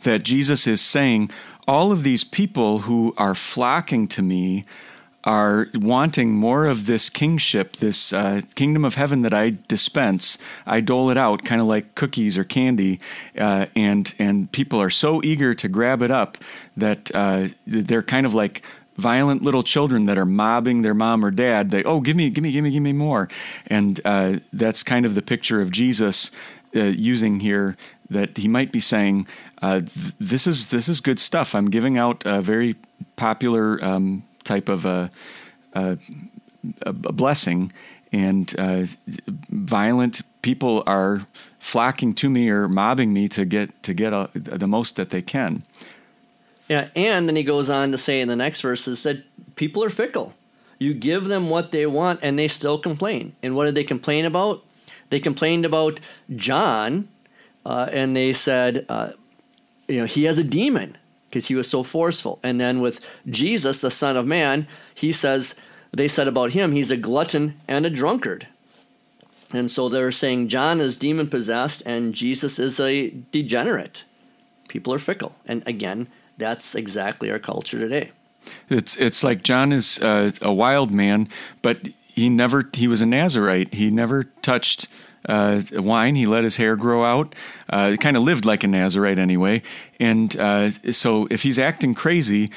that 0.02 0.24
Jesus 0.24 0.66
is 0.66 0.82
saying, 0.82 1.30
all 1.68 1.92
of 1.92 2.02
these 2.02 2.24
people 2.24 2.80
who 2.80 3.14
are 3.16 3.36
flocking 3.36 4.08
to 4.08 4.24
me 4.24 4.66
are 5.24 5.68
wanting 5.76 6.34
more 6.34 6.66
of 6.66 6.88
this 6.88 7.08
kingship, 7.08 7.78
this 7.78 8.12
uh, 8.12 8.42
kingdom 8.56 8.84
of 8.84 8.96
heaven 8.96 9.22
that 9.22 9.36
I 9.36 9.58
dispense. 9.68 10.40
I 10.66 10.82
dole 10.82 11.12
it 11.12 11.18
out, 11.18 11.46
kind 11.46 11.62
of 11.62 11.68
like 11.68 11.94
cookies 11.94 12.40
or 12.40 12.44
candy, 12.44 13.00
uh, 13.38 13.68
and 13.76 14.16
and 14.18 14.52
people 14.52 14.82
are 14.82 14.90
so 14.90 15.22
eager 15.24 15.54
to 15.54 15.70
grab 15.70 16.02
it 16.02 16.10
up 16.10 16.40
that 16.76 17.12
uh, 17.14 17.50
they're 17.68 18.02
kind 18.02 18.26
of 18.26 18.34
like 18.34 18.64
violent 18.98 19.42
little 19.42 19.64
children 19.64 20.06
that 20.06 20.18
are 20.18 20.26
mobbing 20.26 20.82
their 20.82 20.94
mom 20.94 21.24
or 21.24 21.32
dad. 21.32 21.72
They, 21.72 21.84
oh, 21.84 22.02
give 22.02 22.16
me, 22.16 22.30
give 22.30 22.44
me, 22.44 22.52
give 22.52 22.64
me, 22.64 22.72
give 22.72 22.84
me 22.84 22.94
more. 22.94 23.30
And 23.68 24.00
uh, 24.06 24.40
that's 24.54 24.84
kind 24.84 25.06
of 25.06 25.16
the 25.16 25.22
picture 25.22 25.62
of 25.62 25.72
Jesus 25.72 26.32
uh, 26.76 26.84
using 26.84 27.40
here 27.40 27.78
that 28.10 28.38
he 28.38 28.48
might 28.48 28.72
be 28.72 28.80
saying, 28.80 29.28
uh, 29.62 29.80
th- 29.80 30.14
this 30.20 30.48
is 30.48 30.68
this 30.68 30.90
is 30.90 31.00
good 31.00 31.20
stuff. 31.20 31.56
I'm 31.56 31.70
giving 31.70 31.98
out 31.98 32.24
a 32.26 32.42
very 32.42 32.76
popular 33.16 33.84
um, 33.84 34.24
type 34.44 34.70
of 34.70 34.86
a, 34.86 35.12
uh, 35.76 35.80
uh, 35.80 35.96
a, 36.86 36.90
a 36.90 36.94
blessing, 36.94 37.72
and 38.12 38.54
uh, 38.58 38.86
violent 39.50 40.22
people 40.42 40.84
are 40.86 41.26
flocking 41.60 42.14
to 42.16 42.30
me 42.30 42.50
or 42.50 42.68
mobbing 42.68 43.14
me 43.14 43.28
to 43.30 43.46
get 43.46 43.84
to 43.84 43.94
get 43.94 44.14
a, 44.14 44.30
the 44.34 44.68
most 44.68 44.96
that 44.96 45.10
they 45.10 45.22
can. 45.22 45.62
Yeah, 46.72 46.88
and 46.96 47.28
then 47.28 47.36
he 47.36 47.44
goes 47.44 47.70
on 47.70 47.92
to 47.92 47.98
say 47.98 48.22
in 48.22 48.30
the 48.30 48.36
next 48.38 48.62
verses 48.62 49.04
that 49.04 49.26
people 49.58 49.84
are 49.84 49.90
fickle. 49.90 50.34
You 50.80 50.94
give 50.94 51.26
them 51.26 51.50
what 51.50 51.74
they 51.74 51.86
want, 51.86 52.22
and 52.24 52.40
they 52.40 52.48
still 52.48 52.80
complain. 52.80 53.36
And 53.44 53.58
what 53.58 53.66
did 53.66 53.76
they 53.76 53.84
complain 53.84 54.24
about? 54.24 54.64
They 55.10 55.20
complained 55.20 55.66
about 55.66 56.00
John, 56.34 57.10
uh, 57.66 57.90
and 57.92 58.16
they 58.16 58.32
said, 58.32 58.86
uh, 58.88 59.12
you 59.90 60.00
know, 60.00 60.06
he 60.06 60.24
has 60.24 60.38
a 60.38 60.46
demon 60.46 60.98
because 61.30 61.48
he 61.48 61.56
was 61.56 61.70
so 61.70 61.84
forceful. 61.84 62.40
And 62.42 62.58
then 62.58 62.80
with 62.80 63.02
Jesus, 63.28 63.82
the 63.82 63.92
Son 63.92 64.16
of 64.16 64.26
Man, 64.26 64.66
he 64.96 65.12
says, 65.12 65.56
they 65.92 66.08
said 66.08 66.30
about 66.30 66.52
him, 66.52 66.72
he's 66.72 66.90
a 66.90 66.96
glutton 66.96 67.60
and 67.68 67.86
a 67.86 67.90
drunkard. 67.90 68.48
And 69.52 69.70
so 69.70 69.90
they're 69.90 70.10
saying 70.14 70.48
John 70.48 70.80
is 70.80 70.96
demon 70.96 71.28
possessed 71.28 71.84
and 71.86 72.16
Jesus 72.16 72.60
is 72.60 72.80
a 72.80 73.10
degenerate. 73.10 74.06
People 74.70 74.94
are 74.94 75.00
fickle. 75.00 75.36
And 75.46 75.68
again, 75.68 76.08
that's 76.42 76.76
exactly 76.76 77.32
our 77.32 77.40
culture 77.40 77.80
today. 77.80 78.12
It's 78.70 78.96
it's 78.98 79.24
like 79.24 79.44
John 79.44 79.72
is 79.72 80.00
uh, 80.00 80.32
a 80.42 80.52
wild 80.52 80.92
man, 80.92 81.30
but 81.62 81.88
he 82.08 82.28
never 82.28 82.68
he 82.74 82.88
was 82.88 83.02
a 83.02 83.06
Nazarite. 83.06 83.74
He 83.74 83.92
never 83.92 84.24
touched 84.42 84.88
uh, 85.30 85.62
wine. 85.74 86.16
He 86.16 86.26
let 86.26 86.44
his 86.44 86.58
hair 86.58 86.76
grow 86.76 87.04
out. 87.04 87.36
Uh, 87.70 87.96
kind 88.00 88.18
of 88.18 88.24
lived 88.24 88.46
like 88.46 88.64
a 88.64 88.68
Nazarite 88.68 89.20
anyway. 89.20 89.62
And 90.00 90.36
uh, 90.38 90.72
so 90.92 91.28
if 91.30 91.44
he's 91.44 91.60
acting 91.60 91.94
crazy, 91.94 92.50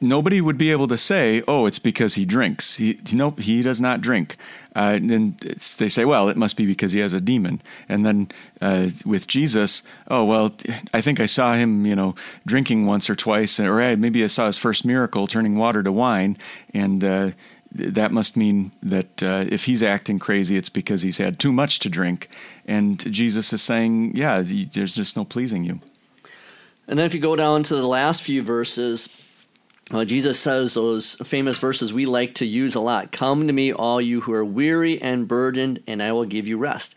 nobody 0.00 0.40
would 0.40 0.58
be 0.58 0.70
able 0.70 0.88
to 0.88 0.98
say, 0.98 1.42
"Oh, 1.48 1.66
it's 1.66 1.78
because 1.78 2.14
he 2.14 2.24
drinks." 2.24 2.76
He 2.76 2.98
nope, 3.12 3.40
he 3.40 3.62
does 3.62 3.80
not 3.80 4.00
drink. 4.00 4.36
Uh, 4.74 4.98
and 5.00 5.38
they 5.78 5.88
say, 5.88 6.04
"Well, 6.04 6.28
it 6.28 6.36
must 6.36 6.56
be 6.56 6.66
because 6.66 6.92
he 6.92 7.00
has 7.00 7.14
a 7.14 7.20
demon." 7.20 7.62
And 7.88 8.04
then 8.04 8.28
uh, 8.60 8.88
with 9.04 9.26
Jesus, 9.26 9.82
oh 10.08 10.24
well, 10.24 10.54
I 10.92 11.00
think 11.00 11.20
I 11.20 11.26
saw 11.26 11.54
him, 11.54 11.86
you 11.86 11.96
know, 11.96 12.14
drinking 12.44 12.86
once 12.86 13.08
or 13.08 13.16
twice, 13.16 13.58
or 13.58 13.96
maybe 13.96 14.22
I 14.22 14.28
saw 14.28 14.46
his 14.46 14.58
first 14.58 14.84
miracle, 14.84 15.26
turning 15.26 15.56
water 15.56 15.82
to 15.82 15.92
wine, 15.92 16.36
and 16.74 17.02
uh, 17.02 17.30
that 17.72 18.12
must 18.12 18.36
mean 18.36 18.72
that 18.82 19.22
uh, 19.22 19.46
if 19.48 19.64
he's 19.64 19.82
acting 19.82 20.18
crazy, 20.18 20.56
it's 20.56 20.68
because 20.68 21.02
he's 21.02 21.18
had 21.18 21.38
too 21.38 21.52
much 21.52 21.78
to 21.80 21.88
drink. 21.88 22.28
And 22.66 22.98
Jesus 23.12 23.52
is 23.52 23.62
saying, 23.62 24.16
"Yeah, 24.16 24.42
there's 24.44 24.94
just 24.94 25.16
no 25.16 25.24
pleasing 25.24 25.64
you." 25.64 25.80
And 26.88 26.98
then 26.98 27.06
if 27.06 27.14
you 27.14 27.20
go 27.20 27.34
down 27.34 27.62
to 27.64 27.74
the 27.74 27.86
last 27.86 28.22
few 28.22 28.42
verses, 28.42 29.08
Jesus 30.04 30.40
says 30.40 30.74
those 30.74 31.14
famous 31.16 31.58
verses 31.58 31.92
we 31.92 32.06
like 32.06 32.34
to 32.36 32.46
use 32.46 32.74
a 32.74 32.80
lot 32.80 33.12
Come 33.12 33.46
to 33.46 33.52
me, 33.52 33.72
all 33.72 34.00
you 34.00 34.22
who 34.22 34.32
are 34.32 34.44
weary 34.44 35.00
and 35.00 35.28
burdened, 35.28 35.82
and 35.86 36.02
I 36.02 36.12
will 36.12 36.24
give 36.24 36.48
you 36.48 36.58
rest. 36.58 36.94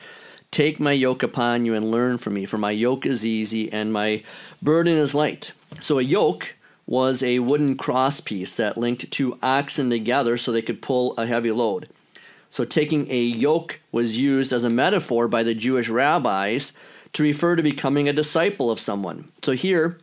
Take 0.51 0.79
my 0.79 0.93
yoke 0.93 1.22
upon 1.22 1.65
you 1.65 1.75
and 1.75 1.91
learn 1.91 2.17
from 2.17 2.34
me, 2.34 2.46
for 2.46 2.58
my 2.58 2.72
yoke 2.72 3.05
is 3.05 3.24
easy 3.24 3.72
and 3.72 3.93
my 3.93 4.24
burden 4.62 4.98
is 4.98 5.13
light. 5.13 5.51
So, 5.79 6.00
a 6.00 6.03
yoke 6.03 6.55
was 6.88 7.22
a 7.22 7.38
wooden 7.38 7.77
cross 7.77 8.19
piece 8.19 8.55
that 8.55 8.75
linked 8.75 9.12
two 9.12 9.38
oxen 9.43 9.91
together 9.91 10.38
so 10.38 10.51
they 10.51 10.63
could 10.63 10.81
pull 10.81 11.15
a 11.17 11.27
heavy 11.27 11.51
load. 11.51 11.88
So, 12.50 12.65
taking 12.65 13.10
a 13.12 13.22
yoke 13.22 13.79
was 13.91 14.17
used 14.17 14.51
as 14.51 14.63
a 14.63 14.69
metaphor 14.72 15.27
by 15.27 15.43
the 15.43 15.53
Jewish 15.53 15.89
rabbis 15.89 16.74
to 17.13 17.22
refer 17.22 17.55
to 17.55 17.62
becoming 17.62 18.10
a 18.10 18.13
disciple 18.13 18.72
of 18.72 18.79
someone. 18.79 19.31
So, 19.43 19.51
here, 19.51 20.00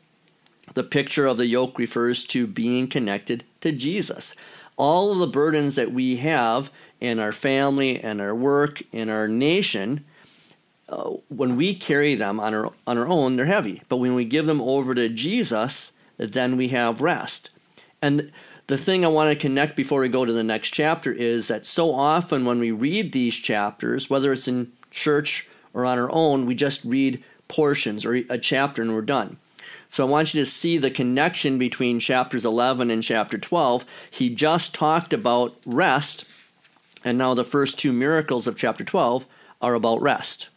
the 0.77 0.85
picture 0.85 1.25
of 1.25 1.39
the 1.39 1.47
yoke 1.47 1.79
refers 1.79 2.23
to 2.27 2.47
being 2.47 2.87
connected 2.87 3.43
to 3.63 3.73
Jesus. 3.73 4.35
All 4.77 5.11
of 5.11 5.19
the 5.19 5.27
burdens 5.27 5.75
that 5.77 5.91
we 5.91 6.17
have 6.17 6.71
in 7.01 7.19
our 7.19 7.33
family 7.33 7.99
and 7.99 8.21
our 8.21 8.35
work 8.35 8.83
in 8.93 9.09
our 9.09 9.27
nation, 9.27 10.05
uh, 10.91 11.13
when 11.29 11.57
we 11.57 11.73
carry 11.73 12.15
them 12.15 12.39
on 12.39 12.53
our 12.53 12.73
on 12.87 12.99
our 12.99 13.09
own, 13.09 13.37
they're 13.37 13.47
heavy. 13.47 13.83
But 13.89 13.97
when 13.97 14.15
we 14.15 14.27
give 14.27 14.45
them 14.45 14.61
over 14.61 14.95
to 14.95 15.09
Jesus, 15.09 15.93
then 16.19 16.59
we 16.59 16.69
have 16.69 17.01
rest. 17.01 17.49
And 18.03 18.31
the 18.67 18.77
thing 18.77 19.03
I 19.03 19.09
want 19.09 19.33
to 19.33 19.41
connect 19.41 19.77
before 19.77 20.03
we 20.03 20.11
go 20.11 20.27
to 20.27 20.33
the 20.33 20.45
next 20.45 20.73
chapter 20.73 21.11
is 21.11 21.49
that 21.49 21.65
so 21.65 21.95
often 21.95 22.45
when 22.45 22.61
we 22.61 22.71
read 22.71 23.13
these 23.13 23.35
chapters, 23.35 24.11
whether 24.11 24.31
it's 24.31 24.47
in 24.47 24.73
church 24.91 25.49
or 25.73 25.87
on 25.87 25.99
our 25.99 26.13
own, 26.13 26.45
we 26.45 26.55
just 26.55 26.85
read 26.85 27.25
portions 27.49 28.05
or 28.05 28.13
a 28.29 28.37
chapter 28.37 28.83
and 28.83 28.93
we're 28.93 29.01
done. 29.01 29.39
So 29.89 30.07
I 30.07 30.11
want 30.11 30.35
you 30.35 30.41
to 30.41 30.51
see 30.51 30.79
the 30.79 30.91
connection 30.91 31.59
between 31.59 32.01
chapters 32.01 32.45
11 32.45 32.91
and 32.91 33.03
chapter 33.03 33.39
12. 33.39 33.85
He 34.11 34.31
just 34.31 34.75
talked 34.75 35.13
about 35.13 35.57
rest, 35.65 36.25
and 37.05 37.17
now 37.17 37.35
the 37.35 37.45
first 37.45 37.79
two 37.79 37.93
miracles 37.93 38.47
of 38.47 38.57
chapter 38.57 38.85
12 38.85 39.27
are 39.63 39.75
about 39.75 40.03
rest. 40.03 40.49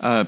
Uh, 0.00 0.24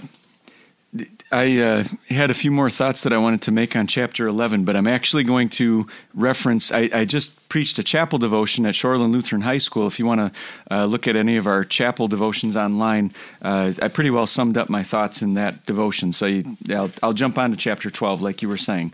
I 1.30 1.60
uh, 1.60 1.84
had 2.08 2.32
a 2.32 2.34
few 2.34 2.50
more 2.50 2.68
thoughts 2.68 3.04
that 3.04 3.12
I 3.12 3.18
wanted 3.18 3.42
to 3.42 3.52
make 3.52 3.76
on 3.76 3.86
chapter 3.86 4.26
11, 4.26 4.64
but 4.64 4.74
I'm 4.74 4.88
actually 4.88 5.22
going 5.22 5.48
to 5.50 5.86
reference. 6.14 6.72
I, 6.72 6.90
I 6.92 7.04
just 7.04 7.48
preached 7.48 7.78
a 7.78 7.84
chapel 7.84 8.18
devotion 8.18 8.66
at 8.66 8.74
Shoreland 8.74 9.12
Lutheran 9.12 9.42
High 9.42 9.58
School. 9.58 9.86
If 9.86 10.00
you 10.00 10.06
want 10.06 10.20
to 10.20 10.74
uh, 10.74 10.84
look 10.86 11.06
at 11.06 11.14
any 11.14 11.36
of 11.36 11.46
our 11.46 11.64
chapel 11.64 12.08
devotions 12.08 12.56
online, 12.56 13.14
uh, 13.42 13.72
I 13.80 13.86
pretty 13.86 14.10
well 14.10 14.26
summed 14.26 14.56
up 14.56 14.68
my 14.68 14.82
thoughts 14.82 15.22
in 15.22 15.34
that 15.34 15.64
devotion. 15.64 16.12
So 16.12 16.26
you, 16.26 16.56
I'll, 16.68 16.90
I'll, 17.04 17.12
jump 17.12 17.38
on 17.38 17.52
to 17.52 17.56
chapter 17.56 17.88
12, 17.90 18.20
like 18.22 18.42
you 18.42 18.48
were 18.48 18.56
saying. 18.56 18.90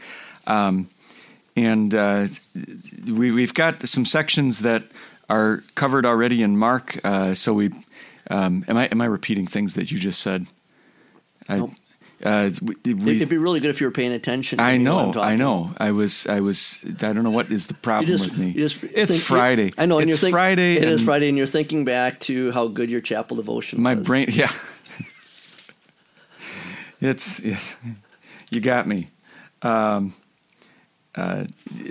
Um, 0.46 0.90
and 1.56 1.94
uh, 1.94 2.26
we, 3.06 3.32
we've 3.32 3.54
got 3.54 3.88
some 3.88 4.04
sections 4.04 4.60
that 4.60 4.82
are 5.30 5.64
covered 5.76 6.04
already 6.04 6.42
in 6.42 6.58
Mark. 6.58 7.00
Uh, 7.02 7.32
so 7.32 7.54
we. 7.54 7.70
Um, 8.28 8.64
am 8.66 8.76
I 8.76 8.86
am 8.86 9.00
I 9.00 9.04
repeating 9.04 9.46
things 9.46 9.74
that 9.74 9.92
you 9.92 10.00
just 10.00 10.20
said? 10.20 10.48
I, 11.48 11.58
nope. 11.58 11.70
Uh, 12.22 12.50
we, 12.62 12.74
It'd 12.84 13.28
be 13.28 13.36
really 13.36 13.60
good 13.60 13.68
if 13.68 13.80
you 13.80 13.86
were 13.86 13.92
paying 13.92 14.12
attention. 14.12 14.58
I 14.58 14.78
know, 14.78 15.12
I 15.14 15.36
know. 15.36 15.74
I 15.76 15.90
was, 15.90 16.26
I 16.26 16.40
was. 16.40 16.82
I 16.84 17.12
don't 17.12 17.22
know 17.22 17.30
what 17.30 17.52
is 17.52 17.66
the 17.66 17.74
problem 17.74 18.06
just, 18.06 18.30
with 18.30 18.38
me. 18.38 18.52
it's 18.52 18.78
think, 18.78 19.22
Friday. 19.22 19.72
I 19.76 19.84
know. 19.84 19.98
it's 19.98 20.18
think, 20.18 20.32
Friday. 20.32 20.76
It 20.76 20.88
is 20.88 21.02
Friday, 21.02 21.28
and 21.28 21.36
you're 21.36 21.46
thinking 21.46 21.84
back 21.84 22.20
to 22.20 22.52
how 22.52 22.68
good 22.68 22.90
your 22.90 23.02
chapel 23.02 23.36
devotion. 23.36 23.82
My 23.82 23.94
was. 23.94 24.06
brain, 24.06 24.28
yeah. 24.32 24.50
it's, 27.02 27.38
it, 27.40 27.58
you 28.50 28.62
got 28.62 28.86
me. 28.86 29.10
Um, 29.60 30.14
uh, 31.14 31.44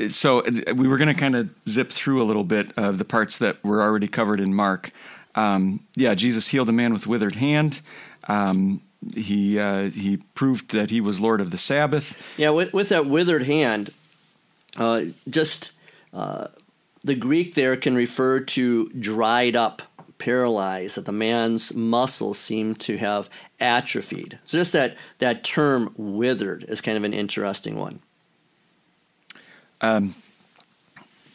so 0.09 0.39
uh, 0.39 0.73
we 0.75 0.87
were 0.87 0.97
going 0.97 1.07
to 1.07 1.19
kind 1.19 1.35
of 1.35 1.49
zip 1.67 1.91
through 1.91 2.21
a 2.21 2.25
little 2.25 2.43
bit 2.43 2.71
of 2.77 2.97
the 2.97 3.05
parts 3.05 3.37
that 3.39 3.63
were 3.63 3.81
already 3.81 4.07
covered 4.07 4.39
in 4.39 4.55
Mark. 4.55 4.91
Um, 5.35 5.81
yeah, 5.95 6.15
Jesus 6.15 6.47
healed 6.47 6.69
a 6.69 6.71
man 6.73 6.93
with 6.93 7.05
withered 7.05 7.35
hand. 7.35 7.81
Um, 8.27 8.81
he 9.13 9.59
uh, 9.59 9.89
he 9.89 10.17
proved 10.33 10.71
that 10.71 10.89
he 10.89 11.01
was 11.01 11.19
Lord 11.19 11.41
of 11.41 11.51
the 11.51 11.57
Sabbath. 11.57 12.21
Yeah, 12.37 12.51
with, 12.51 12.73
with 12.73 12.89
that 12.89 13.05
withered 13.05 13.43
hand, 13.43 13.91
uh, 14.77 15.05
just 15.29 15.71
uh, 16.13 16.47
the 17.03 17.15
Greek 17.15 17.55
there 17.55 17.77
can 17.77 17.95
refer 17.95 18.39
to 18.39 18.89
dried 18.89 19.55
up, 19.55 19.81
paralyzed, 20.17 20.97
that 20.97 21.05
the 21.05 21.11
man's 21.11 21.73
muscles 21.73 22.39
seem 22.39 22.75
to 22.75 22.97
have 22.97 23.29
atrophied. 23.59 24.39
So 24.45 24.57
just 24.57 24.73
that 24.73 24.97
that 25.19 25.43
term 25.43 25.93
withered 25.97 26.63
is 26.63 26.81
kind 26.81 26.97
of 26.97 27.03
an 27.03 27.13
interesting 27.13 27.77
one. 27.77 27.99
Um, 29.81 30.15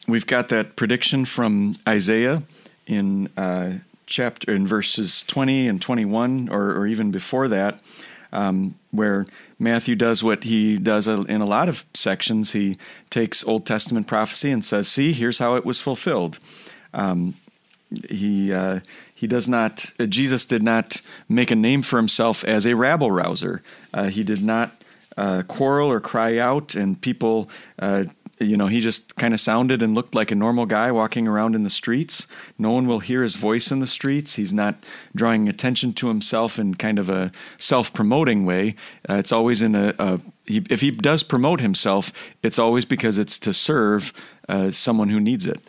we've 0.08 0.26
got 0.26 0.48
that 0.48 0.76
prediction 0.76 1.24
from 1.24 1.76
Isaiah 1.86 2.42
in 2.86 3.28
uh, 3.36 3.74
chapter 4.10 4.52
in 4.52 4.66
verses 4.66 5.22
20 5.24 5.68
and 5.68 5.80
21 5.80 6.48
or, 6.50 6.76
or 6.76 6.86
even 6.86 7.10
before 7.10 7.48
that 7.48 7.80
um, 8.32 8.74
where 8.90 9.24
matthew 9.58 9.94
does 9.94 10.22
what 10.22 10.44
he 10.44 10.76
does 10.76 11.08
in 11.08 11.40
a 11.40 11.46
lot 11.46 11.68
of 11.68 11.84
sections. 11.94 12.52
He 12.52 12.76
takes 13.08 13.44
old 13.44 13.66
testament 13.66 14.06
prophecy 14.06 14.50
and 14.50 14.64
says 14.64 14.88
see 14.88 15.12
here's 15.12 15.38
how 15.38 15.54
it 15.54 15.64
was 15.64 15.80
fulfilled. 15.80 16.38
Um, 16.92 17.34
he 18.08 18.52
uh, 18.52 18.80
he 19.14 19.26
does 19.26 19.48
not 19.48 19.92
uh, 19.98 20.06
jesus 20.06 20.46
did 20.46 20.62
not 20.62 21.00
make 21.28 21.50
a 21.50 21.56
name 21.56 21.82
for 21.82 21.96
himself 21.96 22.44
as 22.44 22.66
a 22.66 22.74
rabble 22.74 23.10
rouser. 23.10 23.62
Uh, 23.94 24.08
he 24.08 24.22
did 24.22 24.44
not 24.44 24.82
uh, 25.16 25.42
quarrel 25.42 25.90
or 25.90 26.00
cry 26.00 26.38
out 26.38 26.74
and 26.74 27.00
people 27.00 27.50
uh, 27.78 28.04
you 28.40 28.56
know, 28.56 28.68
he 28.68 28.80
just 28.80 29.14
kind 29.16 29.34
of 29.34 29.40
sounded 29.40 29.82
and 29.82 29.94
looked 29.94 30.14
like 30.14 30.30
a 30.30 30.34
normal 30.34 30.64
guy 30.64 30.90
walking 30.90 31.28
around 31.28 31.54
in 31.54 31.62
the 31.62 31.70
streets. 31.70 32.26
No 32.58 32.70
one 32.70 32.86
will 32.86 33.00
hear 33.00 33.22
his 33.22 33.34
voice 33.34 33.70
in 33.70 33.80
the 33.80 33.86
streets. 33.86 34.36
He's 34.36 34.52
not 34.52 34.82
drawing 35.14 35.46
attention 35.46 35.92
to 35.94 36.08
himself 36.08 36.58
in 36.58 36.74
kind 36.74 36.98
of 36.98 37.10
a 37.10 37.32
self 37.58 37.92
promoting 37.92 38.46
way. 38.46 38.76
Uh, 39.08 39.14
it's 39.16 39.30
always 39.30 39.60
in 39.60 39.74
a, 39.74 39.94
a 39.98 40.20
he, 40.46 40.64
if 40.70 40.80
he 40.80 40.90
does 40.90 41.22
promote 41.22 41.60
himself, 41.60 42.12
it's 42.42 42.58
always 42.58 42.86
because 42.86 43.18
it's 43.18 43.38
to 43.40 43.52
serve 43.52 44.12
uh, 44.48 44.70
someone 44.70 45.10
who 45.10 45.20
needs 45.20 45.44
it. 45.44 45.60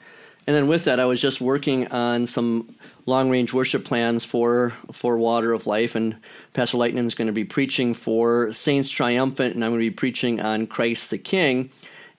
And 0.47 0.55
then 0.55 0.67
with 0.67 0.85
that, 0.85 0.99
I 0.99 1.05
was 1.05 1.21
just 1.21 1.41
working 1.41 1.87
on 1.89 2.25
some 2.25 2.73
long 3.05 3.29
range 3.29 3.51
worship 3.53 3.83
plans 3.83 4.23
for 4.23 4.71
for 4.93 5.17
Water 5.17 5.51
of 5.51 5.67
Life, 5.67 5.95
and 5.95 6.15
Pastor 6.53 6.77
Lightning 6.77 7.05
is 7.05 7.15
going 7.15 7.27
to 7.27 7.33
be 7.33 7.43
preaching 7.43 7.93
for 7.93 8.53
Saints 8.53 8.89
Triumphant, 8.89 9.55
and 9.55 9.63
I'm 9.65 9.71
going 9.71 9.81
to 9.81 9.89
be 9.89 9.95
preaching 9.95 10.39
on 10.39 10.67
Christ 10.67 11.11
the 11.11 11.17
King 11.17 11.69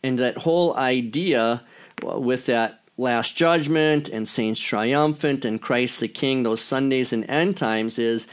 and 0.02 0.18
that 0.18 0.38
whole 0.38 0.76
idea 0.76 1.62
with 2.02 2.46
that 2.46 2.80
Last 2.98 3.36
Judgment 3.36 4.08
and 4.08 4.28
Saints 4.28 4.60
Triumphant 4.60 5.44
and 5.44 5.60
Christ 5.60 6.00
the 6.00 6.08
King, 6.08 6.42
those 6.42 6.60
Sundays 6.60 7.12
and 7.12 7.28
end 7.28 7.56
times, 7.56 7.98
is 7.98 8.26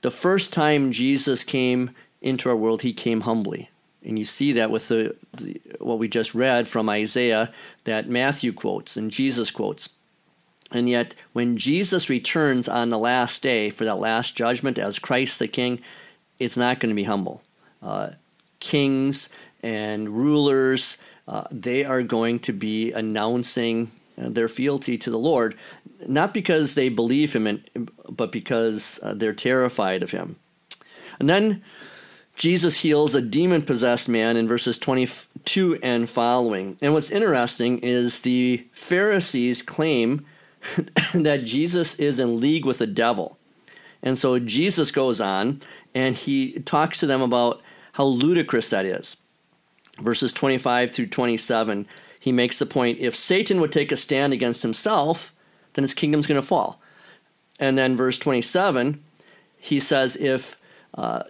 the 0.00 0.10
first 0.10 0.52
time 0.52 0.90
Jesus 0.90 1.44
came 1.44 1.90
into 2.22 2.48
our 2.48 2.56
world, 2.56 2.82
he 2.82 2.92
came 2.92 3.22
humbly. 3.22 3.70
And 4.02 4.18
you 4.18 4.24
see 4.24 4.52
that 4.52 4.70
with 4.70 4.88
the, 4.88 5.16
the, 5.34 5.60
what 5.80 5.98
we 5.98 6.08
just 6.08 6.34
read 6.34 6.68
from 6.68 6.88
Isaiah 6.88 7.52
that 7.84 8.08
Matthew 8.08 8.52
quotes 8.52 8.96
and 8.96 9.10
Jesus 9.10 9.50
quotes. 9.50 9.90
And 10.70 10.88
yet, 10.88 11.14
when 11.32 11.56
Jesus 11.56 12.10
returns 12.10 12.68
on 12.68 12.88
the 12.88 12.98
last 12.98 13.42
day 13.42 13.70
for 13.70 13.84
that 13.84 13.98
last 13.98 14.34
judgment 14.34 14.78
as 14.78 14.98
Christ 14.98 15.38
the 15.38 15.48
King, 15.48 15.80
it's 16.38 16.56
not 16.56 16.80
going 16.80 16.90
to 16.90 16.96
be 16.96 17.04
humble. 17.04 17.42
Uh, 17.82 18.10
kings 18.60 19.28
and 19.64 20.10
rulers, 20.10 20.98
uh, 21.26 21.44
they 21.50 21.84
are 21.84 22.02
going 22.02 22.38
to 22.40 22.52
be 22.52 22.92
announcing 22.92 23.90
uh, 24.20 24.28
their 24.28 24.46
fealty 24.46 24.98
to 24.98 25.10
the 25.10 25.18
Lord, 25.18 25.56
not 26.06 26.34
because 26.34 26.74
they 26.74 26.90
believe 26.90 27.34
Him, 27.34 27.46
in, 27.46 27.64
but 28.08 28.30
because 28.30 29.00
uh, 29.02 29.14
they're 29.14 29.32
terrified 29.32 30.02
of 30.02 30.10
Him. 30.10 30.36
And 31.18 31.30
then 31.30 31.64
Jesus 32.36 32.80
heals 32.80 33.14
a 33.14 33.22
demon 33.22 33.62
possessed 33.62 34.06
man 34.06 34.36
in 34.36 34.46
verses 34.46 34.78
22 34.78 35.78
and 35.82 36.10
following. 36.10 36.76
And 36.82 36.92
what's 36.92 37.10
interesting 37.10 37.78
is 37.78 38.20
the 38.20 38.68
Pharisees 38.72 39.62
claim 39.62 40.26
that 41.14 41.44
Jesus 41.44 41.94
is 41.94 42.18
in 42.18 42.38
league 42.38 42.66
with 42.66 42.78
the 42.78 42.86
devil. 42.86 43.38
And 44.02 44.18
so 44.18 44.38
Jesus 44.38 44.90
goes 44.90 45.22
on 45.22 45.62
and 45.94 46.14
he 46.14 46.60
talks 46.60 47.00
to 47.00 47.06
them 47.06 47.22
about 47.22 47.62
how 47.92 48.04
ludicrous 48.04 48.68
that 48.68 48.84
is. 48.84 49.16
Verses 50.00 50.32
25 50.32 50.90
through 50.90 51.06
27, 51.06 51.86
he 52.18 52.32
makes 52.32 52.58
the 52.58 52.66
point 52.66 52.98
if 52.98 53.14
Satan 53.14 53.60
would 53.60 53.72
take 53.72 53.92
a 53.92 53.96
stand 53.96 54.32
against 54.32 54.62
himself, 54.62 55.32
then 55.74 55.82
his 55.82 55.94
kingdom's 55.94 56.26
going 56.26 56.40
to 56.40 56.46
fall. 56.46 56.80
And 57.60 57.78
then 57.78 57.96
verse 57.96 58.18
27, 58.18 59.02
he 59.56 59.78
says 59.78 60.16
if 60.16 60.58
uh, 60.94 61.22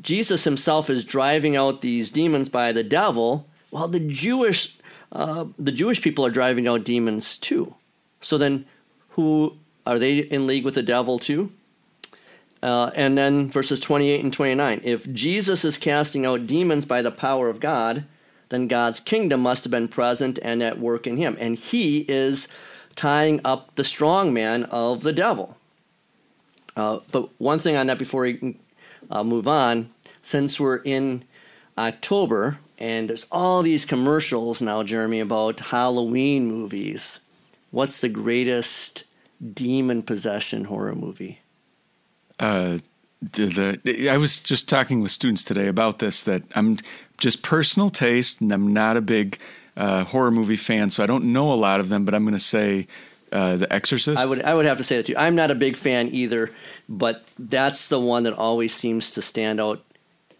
Jesus 0.00 0.44
himself 0.44 0.88
is 0.88 1.04
driving 1.04 1.56
out 1.56 1.82
these 1.82 2.10
demons 2.10 2.48
by 2.48 2.72
the 2.72 2.82
devil, 2.82 3.48
well, 3.70 3.88
the 3.88 4.00
Jewish 4.00 4.78
uh, 5.14 5.46
the 5.58 5.72
Jewish 5.72 6.02
people 6.02 6.26
are 6.26 6.30
driving 6.30 6.66
out 6.66 6.84
demons 6.84 7.36
too. 7.36 7.74
So 8.20 8.36
then, 8.36 8.66
who 9.10 9.56
are 9.86 9.98
they 9.98 10.18
in 10.18 10.46
league 10.46 10.64
with 10.64 10.74
the 10.74 10.82
devil 10.82 11.18
too? 11.18 11.52
Uh, 12.64 12.90
and 12.94 13.18
then 13.18 13.50
verses 13.50 13.78
28 13.78 14.24
and 14.24 14.32
29. 14.32 14.80
If 14.84 15.12
Jesus 15.12 15.66
is 15.66 15.76
casting 15.76 16.24
out 16.24 16.46
demons 16.46 16.86
by 16.86 17.02
the 17.02 17.10
power 17.10 17.50
of 17.50 17.60
God, 17.60 18.06
then 18.48 18.68
God's 18.68 19.00
kingdom 19.00 19.42
must 19.42 19.64
have 19.64 19.70
been 19.70 19.86
present 19.86 20.38
and 20.40 20.62
at 20.62 20.78
work 20.78 21.06
in 21.06 21.18
him. 21.18 21.36
And 21.38 21.58
he 21.58 22.06
is 22.08 22.48
tying 22.96 23.42
up 23.44 23.74
the 23.74 23.84
strong 23.84 24.32
man 24.32 24.64
of 24.64 25.02
the 25.02 25.12
devil. 25.12 25.58
Uh, 26.74 27.00
but 27.12 27.28
one 27.38 27.58
thing 27.58 27.76
on 27.76 27.86
that 27.88 27.98
before 27.98 28.22
we 28.22 28.56
uh, 29.10 29.22
move 29.22 29.46
on, 29.46 29.90
since 30.22 30.58
we're 30.58 30.80
in 30.84 31.22
October 31.76 32.60
and 32.78 33.10
there's 33.10 33.26
all 33.30 33.62
these 33.62 33.84
commercials 33.84 34.62
now, 34.62 34.82
Jeremy, 34.82 35.20
about 35.20 35.60
Halloween 35.60 36.46
movies, 36.46 37.20
what's 37.70 38.00
the 38.00 38.08
greatest 38.08 39.04
demon 39.52 40.02
possession 40.02 40.64
horror 40.64 40.94
movie? 40.94 41.40
Uh, 42.40 42.78
the, 43.32 43.78
the, 43.84 44.08
I 44.08 44.16
was 44.16 44.40
just 44.40 44.68
talking 44.68 45.00
with 45.00 45.10
students 45.10 45.44
today 45.44 45.68
about 45.68 45.98
this 45.98 46.22
that 46.24 46.42
I'm 46.54 46.78
just 47.18 47.42
personal 47.42 47.90
taste 47.90 48.40
and 48.40 48.52
I'm 48.52 48.72
not 48.72 48.96
a 48.96 49.00
big 49.00 49.38
uh, 49.76 50.04
horror 50.04 50.30
movie 50.30 50.56
fan, 50.56 50.90
so 50.90 51.02
I 51.02 51.06
don't 51.06 51.32
know 51.32 51.52
a 51.52 51.54
lot 51.54 51.80
of 51.80 51.88
them, 51.88 52.04
but 52.04 52.14
I'm 52.14 52.24
going 52.24 52.34
to 52.34 52.40
say 52.40 52.86
uh, 53.32 53.56
The 53.56 53.72
Exorcist. 53.72 54.20
I 54.20 54.26
would 54.26 54.42
I 54.42 54.54
would 54.54 54.66
have 54.66 54.78
to 54.78 54.84
say 54.84 54.96
that 54.96 55.06
too. 55.06 55.14
I'm 55.16 55.34
not 55.34 55.50
a 55.50 55.54
big 55.54 55.76
fan 55.76 56.08
either, 56.12 56.52
but 56.88 57.24
that's 57.38 57.88
the 57.88 58.00
one 58.00 58.24
that 58.24 58.34
always 58.34 58.74
seems 58.74 59.12
to 59.12 59.22
stand 59.22 59.60
out. 59.60 59.82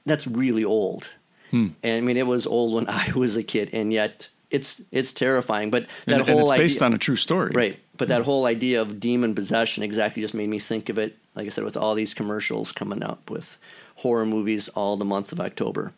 That's 0.07 0.27
really 0.27 0.65
old, 0.65 1.11
hmm. 1.51 1.69
and 1.83 1.97
I 1.97 2.01
mean 2.01 2.17
it 2.17 2.27
was 2.27 2.47
old 2.47 2.75
when 2.75 2.89
I 2.89 3.13
was 3.15 3.37
a 3.37 3.43
kid, 3.43 3.71
and 3.73 3.93
yet 3.93 4.29
it's 4.51 4.81
it's 4.93 5.13
terrifying. 5.13 5.71
But 5.71 5.87
that 6.07 6.21
and, 6.21 6.29
whole 6.29 6.39
and 6.39 6.49
it's 6.49 6.59
based 6.59 6.83
idea, 6.83 6.87
on 6.87 6.95
a 6.95 6.99
true 6.99 7.17
story, 7.17 7.51
right? 7.55 7.79
But 7.97 8.09
that 8.09 8.23
whole 8.23 8.47
idea 8.47 8.83
of 8.83 9.01
demon 9.01 9.35
possession 9.35 9.83
exactly 9.83 10.23
just 10.23 10.35
made 10.35 10.49
me 10.49 10.59
think 10.59 10.89
of 10.89 10.99
it. 10.99 11.17
Like 11.35 11.47
I 11.47 11.49
said, 11.51 11.65
with 11.65 11.77
all 11.77 11.95
these 11.95 12.15
commercials 12.15 12.73
coming 12.73 13.03
up 13.03 13.31
with 13.31 13.59
horror 13.97 14.27
movies 14.27 14.69
all 14.69 14.97
the 14.97 15.05
month 15.05 15.33
of 15.33 15.41
October. 15.41 15.93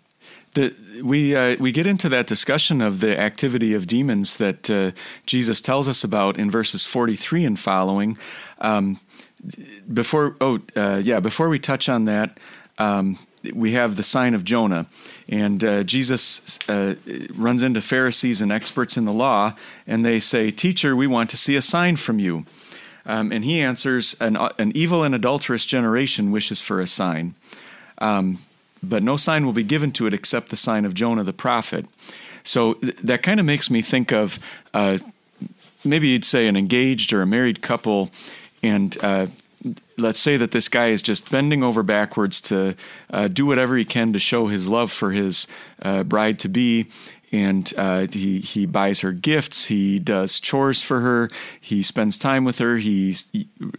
The, 0.54 0.74
we 1.02 1.36
uh, 1.36 1.56
we 1.60 1.70
get 1.70 1.86
into 1.86 2.08
that 2.08 2.26
discussion 2.26 2.80
of 2.80 3.00
the 3.00 3.18
activity 3.18 3.74
of 3.74 3.86
demons 3.86 4.38
that 4.38 4.70
uh, 4.70 4.92
Jesus 5.26 5.60
tells 5.60 5.88
us 5.88 6.02
about 6.02 6.38
in 6.38 6.50
verses 6.50 6.86
forty 6.86 7.16
three 7.16 7.44
and 7.44 7.58
following. 7.58 8.16
Um, 8.60 8.98
before 9.92 10.36
oh 10.40 10.60
uh, 10.74 11.00
yeah 11.04 11.20
before 11.20 11.48
we 11.48 11.58
touch 11.58 11.88
on 11.88 12.06
that, 12.06 12.38
um, 12.78 13.18
we 13.54 13.72
have 13.72 13.96
the 13.96 14.02
sign 14.02 14.34
of 14.34 14.44
Jonah. 14.44 14.86
And 15.28 15.64
uh, 15.64 15.82
Jesus 15.82 16.58
uh, 16.68 16.94
runs 17.34 17.62
into 17.62 17.80
Pharisees 17.80 18.40
and 18.40 18.52
experts 18.52 18.96
in 18.96 19.04
the 19.04 19.12
law, 19.12 19.54
and 19.86 20.04
they 20.04 20.20
say, 20.20 20.50
Teacher, 20.50 20.94
we 20.94 21.06
want 21.06 21.30
to 21.30 21.36
see 21.36 21.56
a 21.56 21.62
sign 21.62 21.96
from 21.96 22.18
you. 22.18 22.44
Um, 23.06 23.30
and 23.30 23.44
he 23.44 23.60
answers, 23.60 24.16
an, 24.20 24.36
an, 24.58 24.76
evil 24.76 25.04
and 25.04 25.14
adulterous 25.14 25.64
generation 25.64 26.32
wishes 26.32 26.60
for 26.60 26.80
a 26.80 26.86
sign. 26.88 27.34
Um, 27.98 28.40
but 28.82 29.02
no 29.02 29.16
sign 29.16 29.46
will 29.46 29.52
be 29.52 29.62
given 29.62 29.92
to 29.92 30.06
it 30.06 30.14
except 30.14 30.48
the 30.48 30.56
sign 30.56 30.84
of 30.84 30.92
Jonah 30.92 31.24
the 31.24 31.32
prophet. 31.32 31.86
So 32.42 32.74
th- 32.74 32.96
that 33.04 33.22
kind 33.22 33.38
of 33.38 33.46
makes 33.46 33.70
me 33.70 33.80
think 33.80 34.12
of 34.12 34.38
uh, 34.74 34.98
maybe 35.84 36.08
you'd 36.08 36.24
say 36.24 36.46
an 36.46 36.56
engaged 36.56 37.12
or 37.12 37.22
a 37.22 37.26
married 37.26 37.62
couple, 37.62 38.10
and 38.62 38.96
uh, 39.02 39.26
let's 39.96 40.20
say 40.20 40.36
that 40.36 40.50
this 40.50 40.68
guy 40.68 40.88
is 40.88 41.02
just 41.02 41.30
bending 41.30 41.62
over 41.62 41.82
backwards 41.82 42.40
to 42.42 42.74
uh, 43.10 43.28
do 43.28 43.46
whatever 43.46 43.76
he 43.76 43.84
can 43.84 44.12
to 44.12 44.18
show 44.18 44.48
his 44.48 44.68
love 44.68 44.92
for 44.92 45.12
his 45.12 45.46
uh, 45.82 46.02
bride 46.02 46.38
to 46.40 46.48
be. 46.48 46.86
And 47.32 47.72
uh, 47.76 48.06
he 48.06 48.40
he 48.40 48.66
buys 48.66 49.00
her 49.00 49.12
gifts. 49.12 49.66
He 49.66 49.98
does 49.98 50.38
chores 50.38 50.82
for 50.82 51.00
her. 51.00 51.28
He 51.60 51.82
spends 51.82 52.18
time 52.18 52.44
with 52.44 52.58
her. 52.60 52.76
He 52.76 53.16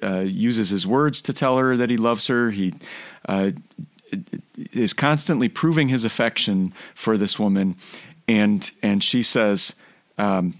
uh, 0.04 0.20
uses 0.20 0.70
his 0.70 0.86
words 0.86 1.22
to 1.24 1.34
tell 1.34 1.58
her 1.58 1.78
that 1.78 1.90
he 1.90 1.98
loves 1.98 2.28
her. 2.28 2.52
He 2.52 2.74
uh, 3.28 3.52
is 4.74 4.94
constantly 4.94 5.50
proving 5.50 5.88
his 5.88 6.04
affection 6.04 6.74
for 6.94 7.18
this 7.18 7.40
woman, 7.40 7.78
and 8.28 8.70
and 8.84 9.02
she 9.02 9.24
says, 9.24 9.76
um, 10.18 10.56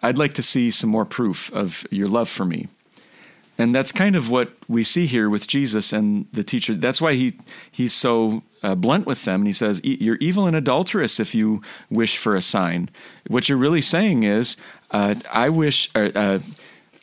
"I'd 0.00 0.18
like 0.18 0.34
to 0.34 0.42
see 0.42 0.70
some 0.70 0.90
more 0.90 1.04
proof 1.04 1.52
of 1.52 1.86
your 1.90 2.08
love 2.08 2.28
for 2.28 2.44
me." 2.44 2.68
And 3.58 3.74
that's 3.74 3.90
kind 3.90 4.14
of 4.14 4.30
what 4.30 4.52
we 4.68 4.84
see 4.84 5.06
here 5.06 5.28
with 5.28 5.48
Jesus 5.48 5.92
and 5.92 6.26
the 6.32 6.44
teacher. 6.44 6.74
That's 6.74 7.00
why 7.00 7.14
he 7.14 7.36
he's 7.70 7.92
so 7.92 8.42
uh, 8.62 8.76
blunt 8.76 9.06
with 9.06 9.24
them. 9.24 9.40
And 9.40 9.46
he 9.46 9.52
says, 9.52 9.80
"You're 9.82 10.16
evil 10.16 10.46
and 10.46 10.54
adulterous 10.54 11.18
if 11.18 11.34
you 11.34 11.60
wish 11.90 12.16
for 12.16 12.36
a 12.36 12.42
sign." 12.42 12.88
What 13.26 13.48
you're 13.48 13.58
really 13.58 13.82
saying 13.82 14.22
is, 14.22 14.56
uh, 14.92 15.16
"I 15.30 15.48
wish." 15.48 15.90
Uh, 15.94 16.10
uh 16.14 16.38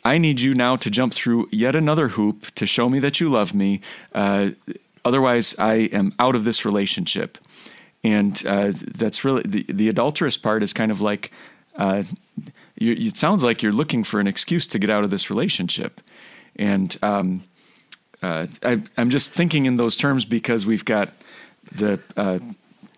I 0.04 0.18
need 0.18 0.40
you 0.40 0.54
now 0.54 0.76
to 0.76 0.88
jump 0.88 1.14
through 1.14 1.48
yet 1.50 1.74
another 1.74 2.06
hoop 2.06 2.54
to 2.54 2.64
show 2.64 2.88
me 2.88 3.00
that 3.00 3.18
you 3.18 3.28
love 3.28 3.54
me. 3.54 3.80
Uh, 4.14 4.50
otherwise, 5.04 5.56
I 5.58 5.90
am 5.92 6.14
out 6.20 6.36
of 6.36 6.44
this 6.44 6.64
relationship. 6.64 7.38
And 8.04 8.40
uh, 8.46 8.70
that's 8.72 9.24
really 9.24 9.42
the, 9.44 9.66
the 9.68 9.88
adulterous 9.88 10.36
part 10.36 10.62
is 10.62 10.72
kind 10.72 10.92
of 10.92 11.00
like 11.00 11.32
you, 12.78 12.92
it 12.92 13.16
sounds 13.16 13.42
like 13.42 13.62
you're 13.62 13.72
looking 13.72 14.04
for 14.04 14.20
an 14.20 14.26
excuse 14.26 14.66
to 14.68 14.78
get 14.78 14.90
out 14.90 15.04
of 15.04 15.10
this 15.10 15.30
relationship. 15.30 16.00
And 16.56 16.96
um, 17.02 17.42
uh, 18.22 18.46
I, 18.62 18.82
am 18.96 19.10
just 19.10 19.32
thinking 19.32 19.66
in 19.66 19.76
those 19.76 19.96
terms 19.96 20.24
because 20.24 20.66
we've 20.66 20.84
got 20.84 21.12
the 21.72 22.00
uh, 22.16 22.38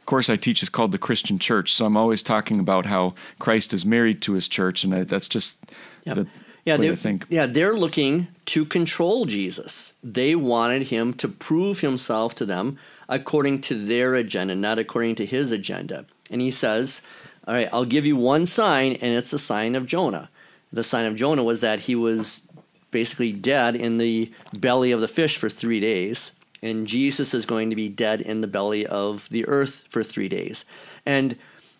course 0.06 0.30
I 0.30 0.36
teach 0.36 0.62
is 0.62 0.68
called 0.68 0.92
the 0.92 0.98
Christian 0.98 1.38
Church. 1.38 1.74
So 1.74 1.84
I'm 1.84 1.96
always 1.96 2.22
talking 2.22 2.60
about 2.60 2.86
how 2.86 3.14
Christ 3.38 3.74
is 3.74 3.84
married 3.84 4.22
to 4.22 4.32
his 4.32 4.48
church, 4.48 4.84
and 4.84 4.94
I, 4.94 5.04
that's 5.04 5.28
just 5.28 5.56
yep. 6.04 6.16
the 6.16 6.26
yeah, 6.64 6.76
I 6.76 6.96
think. 6.96 7.26
Yeah, 7.28 7.46
they're 7.46 7.76
looking 7.76 8.28
to 8.46 8.64
control 8.64 9.24
Jesus. 9.24 9.94
They 10.02 10.34
wanted 10.34 10.88
him 10.88 11.14
to 11.14 11.28
prove 11.28 11.80
himself 11.80 12.34
to 12.36 12.46
them 12.46 12.78
according 13.08 13.62
to 13.62 13.74
their 13.74 14.14
agenda, 14.14 14.54
not 14.54 14.78
according 14.78 15.14
to 15.16 15.26
his 15.26 15.50
agenda. 15.50 16.04
And 16.30 16.40
he 16.40 16.50
says, 16.50 17.00
All 17.46 17.54
right, 17.54 17.68
I'll 17.72 17.86
give 17.86 18.04
you 18.04 18.16
one 18.16 18.44
sign, 18.44 18.92
and 18.94 19.14
it's 19.14 19.30
the 19.30 19.38
sign 19.38 19.74
of 19.76 19.86
Jonah. 19.86 20.28
The 20.70 20.84
sign 20.84 21.06
of 21.06 21.16
Jonah 21.16 21.42
was 21.42 21.62
that 21.62 21.80
he 21.80 21.94
was 21.94 22.42
basically 22.90 23.32
dead 23.32 23.76
in 23.76 23.98
the 23.98 24.32
belly 24.58 24.92
of 24.92 25.00
the 25.00 25.08
fish 25.08 25.36
for 25.36 25.48
three 25.48 25.80
days, 25.80 26.32
and 26.62 26.86
Jesus 26.86 27.34
is 27.34 27.46
going 27.46 27.70
to 27.70 27.76
be 27.76 27.88
dead 27.88 28.20
in 28.20 28.40
the 28.40 28.46
belly 28.46 28.86
of 28.86 29.28
the 29.30 29.46
earth 29.46 29.84
for 29.88 30.02
three 30.02 30.28
days. 30.28 30.64
And 31.06 31.36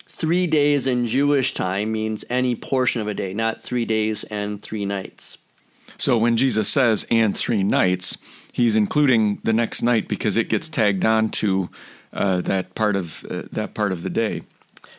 three 0.07 0.47
days 0.47 0.87
in 0.87 1.05
Jewish 1.05 1.53
time 1.53 1.91
means 1.91 2.25
any 2.29 2.55
portion 2.55 3.01
of 3.01 3.07
a 3.07 3.13
day, 3.13 3.33
not 3.33 3.61
three 3.61 3.85
days 3.85 4.23
and 4.25 4.61
three 4.61 4.85
nights. 4.85 5.37
So 5.97 6.17
when 6.17 6.37
Jesus 6.37 6.69
says 6.69 7.05
and 7.11 7.37
three 7.37 7.63
nights, 7.63 8.17
he's 8.53 8.75
including 8.75 9.39
the 9.43 9.53
next 9.53 9.81
night 9.81 10.07
because 10.07 10.37
it 10.37 10.49
gets 10.49 10.69
tagged 10.69 11.03
on 11.03 11.29
to 11.31 11.69
uh, 12.13 12.41
that 12.41 12.73
part 12.75 12.95
of 12.95 13.25
uh, 13.29 13.43
that 13.51 13.73
part 13.73 13.91
of 13.91 14.01
the 14.03 14.09
day. 14.09 14.43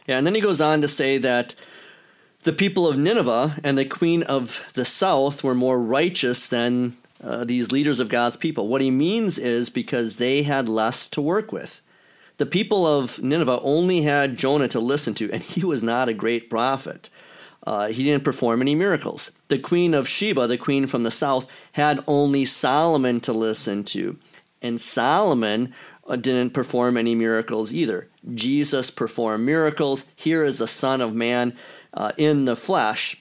Yeah, 0.06 0.18
and 0.18 0.26
then 0.26 0.34
he 0.34 0.40
goes 0.40 0.60
on 0.60 0.80
to 0.82 0.88
say 0.88 1.18
that 1.18 1.54
The 2.42 2.52
people 2.54 2.88
of 2.88 2.96
Nineveh 2.96 3.58
and 3.62 3.76
the 3.76 3.84
queen 3.84 4.22
of 4.22 4.62
the 4.72 4.86
south 4.86 5.44
were 5.44 5.54
more 5.54 5.78
righteous 5.78 6.48
than 6.48 6.96
uh, 7.22 7.44
these 7.44 7.70
leaders 7.70 8.00
of 8.00 8.08
God's 8.08 8.38
people. 8.38 8.66
What 8.66 8.80
he 8.80 8.90
means 8.90 9.38
is 9.38 9.68
because 9.68 10.16
they 10.16 10.42
had 10.42 10.66
less 10.66 11.06
to 11.08 11.20
work 11.20 11.52
with. 11.52 11.82
The 12.38 12.46
people 12.46 12.86
of 12.86 13.22
Nineveh 13.22 13.60
only 13.60 14.00
had 14.00 14.38
Jonah 14.38 14.68
to 14.68 14.80
listen 14.80 15.12
to, 15.16 15.30
and 15.30 15.42
he 15.42 15.66
was 15.66 15.82
not 15.82 16.08
a 16.08 16.14
great 16.14 16.48
prophet. 16.48 17.10
Uh, 17.66 17.88
he 17.88 18.04
didn't 18.04 18.24
perform 18.24 18.62
any 18.62 18.74
miracles. 18.74 19.32
The 19.48 19.58
queen 19.58 19.92
of 19.92 20.08
Sheba, 20.08 20.46
the 20.46 20.56
queen 20.56 20.86
from 20.86 21.02
the 21.02 21.10
south, 21.10 21.46
had 21.72 22.02
only 22.06 22.46
Solomon 22.46 23.20
to 23.20 23.34
listen 23.34 23.84
to. 23.84 24.16
And 24.62 24.80
Solomon 24.80 25.74
uh, 26.06 26.16
didn't 26.16 26.54
perform 26.54 26.96
any 26.96 27.14
miracles 27.14 27.74
either. 27.74 28.08
Jesus 28.34 28.90
performed 28.90 29.44
miracles. 29.44 30.06
Here 30.16 30.42
is 30.42 30.56
the 30.56 30.66
Son 30.66 31.02
of 31.02 31.14
Man 31.14 31.54
uh, 31.94 32.12
in 32.16 32.44
the 32.44 32.56
flesh. 32.56 33.16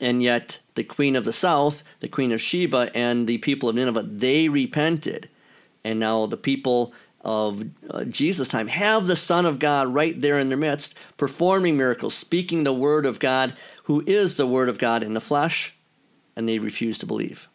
And 0.00 0.22
yet, 0.22 0.58
the 0.74 0.84
queen 0.84 1.16
of 1.16 1.24
the 1.24 1.32
south, 1.32 1.82
the 2.00 2.08
queen 2.08 2.32
of 2.32 2.40
Sheba, 2.40 2.90
and 2.94 3.26
the 3.26 3.38
people 3.38 3.68
of 3.68 3.76
Nineveh, 3.76 4.02
they 4.02 4.48
repented. 4.48 5.28
And 5.84 5.98
now 5.98 6.26
the 6.26 6.36
people 6.36 6.92
of 7.22 7.64
uh, 7.90 8.04
Jesus' 8.04 8.48
time 8.48 8.68
have 8.68 9.06
the 9.06 9.16
Son 9.16 9.46
of 9.46 9.58
God 9.58 9.88
right 9.92 10.20
there 10.20 10.38
in 10.38 10.48
their 10.48 10.58
midst, 10.58 10.94
performing 11.16 11.76
miracles, 11.76 12.14
speaking 12.14 12.62
the 12.62 12.72
Word 12.72 13.06
of 13.06 13.18
God, 13.18 13.54
who 13.84 14.04
is 14.06 14.36
the 14.36 14.46
Word 14.46 14.68
of 14.68 14.78
God 14.78 15.02
in 15.02 15.14
the 15.14 15.20
flesh, 15.20 15.74
and 16.36 16.48
they 16.48 16.58
refuse 16.58 16.98
to 16.98 17.06
believe. 17.06 17.48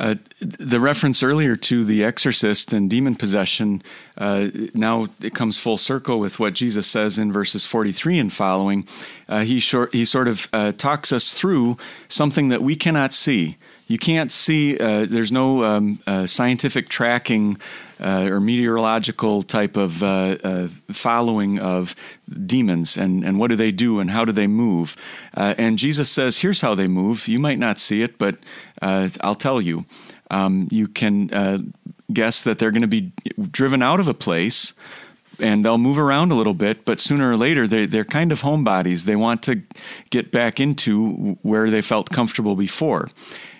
Uh, 0.00 0.14
the 0.40 0.80
reference 0.80 1.22
earlier 1.22 1.56
to 1.56 1.84
the 1.84 2.02
exorcist 2.02 2.72
and 2.72 2.88
demon 2.88 3.14
possession, 3.14 3.82
uh, 4.16 4.48
now 4.72 5.06
it 5.20 5.34
comes 5.34 5.58
full 5.58 5.76
circle 5.76 6.18
with 6.18 6.40
what 6.40 6.54
Jesus 6.54 6.86
says 6.86 7.18
in 7.18 7.30
verses 7.30 7.66
43 7.66 8.18
and 8.18 8.32
following. 8.32 8.88
Uh, 9.28 9.40
he, 9.40 9.60
short, 9.60 9.92
he 9.92 10.06
sort 10.06 10.26
of 10.26 10.48
uh, 10.54 10.72
talks 10.72 11.12
us 11.12 11.34
through 11.34 11.76
something 12.08 12.48
that 12.48 12.62
we 12.62 12.76
cannot 12.76 13.12
see. 13.12 13.58
You 13.90 13.98
can't 13.98 14.30
see, 14.30 14.78
uh, 14.78 15.04
there's 15.10 15.32
no 15.32 15.64
um, 15.64 15.98
uh, 16.06 16.24
scientific 16.24 16.88
tracking 16.88 17.58
uh, 17.98 18.28
or 18.30 18.38
meteorological 18.38 19.42
type 19.42 19.76
of 19.76 20.00
uh, 20.04 20.36
uh, 20.44 20.68
following 20.92 21.58
of 21.58 21.96
demons 22.46 22.96
and, 22.96 23.24
and 23.24 23.40
what 23.40 23.48
do 23.48 23.56
they 23.56 23.72
do 23.72 23.98
and 23.98 24.08
how 24.12 24.24
do 24.24 24.30
they 24.30 24.46
move. 24.46 24.94
Uh, 25.36 25.54
and 25.58 25.76
Jesus 25.76 26.08
says, 26.08 26.38
here's 26.38 26.60
how 26.60 26.76
they 26.76 26.86
move. 26.86 27.26
You 27.26 27.40
might 27.40 27.58
not 27.58 27.80
see 27.80 28.02
it, 28.02 28.16
but 28.16 28.46
I'll 28.80 29.34
tell 29.34 29.60
you. 29.60 29.84
Um, 30.30 30.68
you 30.70 30.86
can 30.86 31.72
guess 32.12 32.44
that 32.44 32.60
they're 32.60 32.70
going 32.70 32.82
to 32.82 32.86
be 32.86 33.10
driven 33.50 33.82
out 33.82 33.98
of 33.98 34.06
a 34.06 34.14
place 34.14 34.72
and 35.40 35.64
they'll 35.64 35.78
move 35.78 35.98
around 35.98 36.30
a 36.30 36.36
little 36.36 36.54
bit, 36.54 36.84
but 36.84 37.00
sooner 37.00 37.32
or 37.32 37.36
later 37.36 37.66
they, 37.66 37.86
they're 37.86 38.04
kind 38.04 38.30
of 38.30 38.42
homebodies. 38.42 39.02
They 39.02 39.16
want 39.16 39.42
to 39.44 39.62
get 40.10 40.30
back 40.30 40.60
into 40.60 41.36
where 41.42 41.70
they 41.70 41.82
felt 41.82 42.10
comfortable 42.10 42.54
before. 42.54 43.08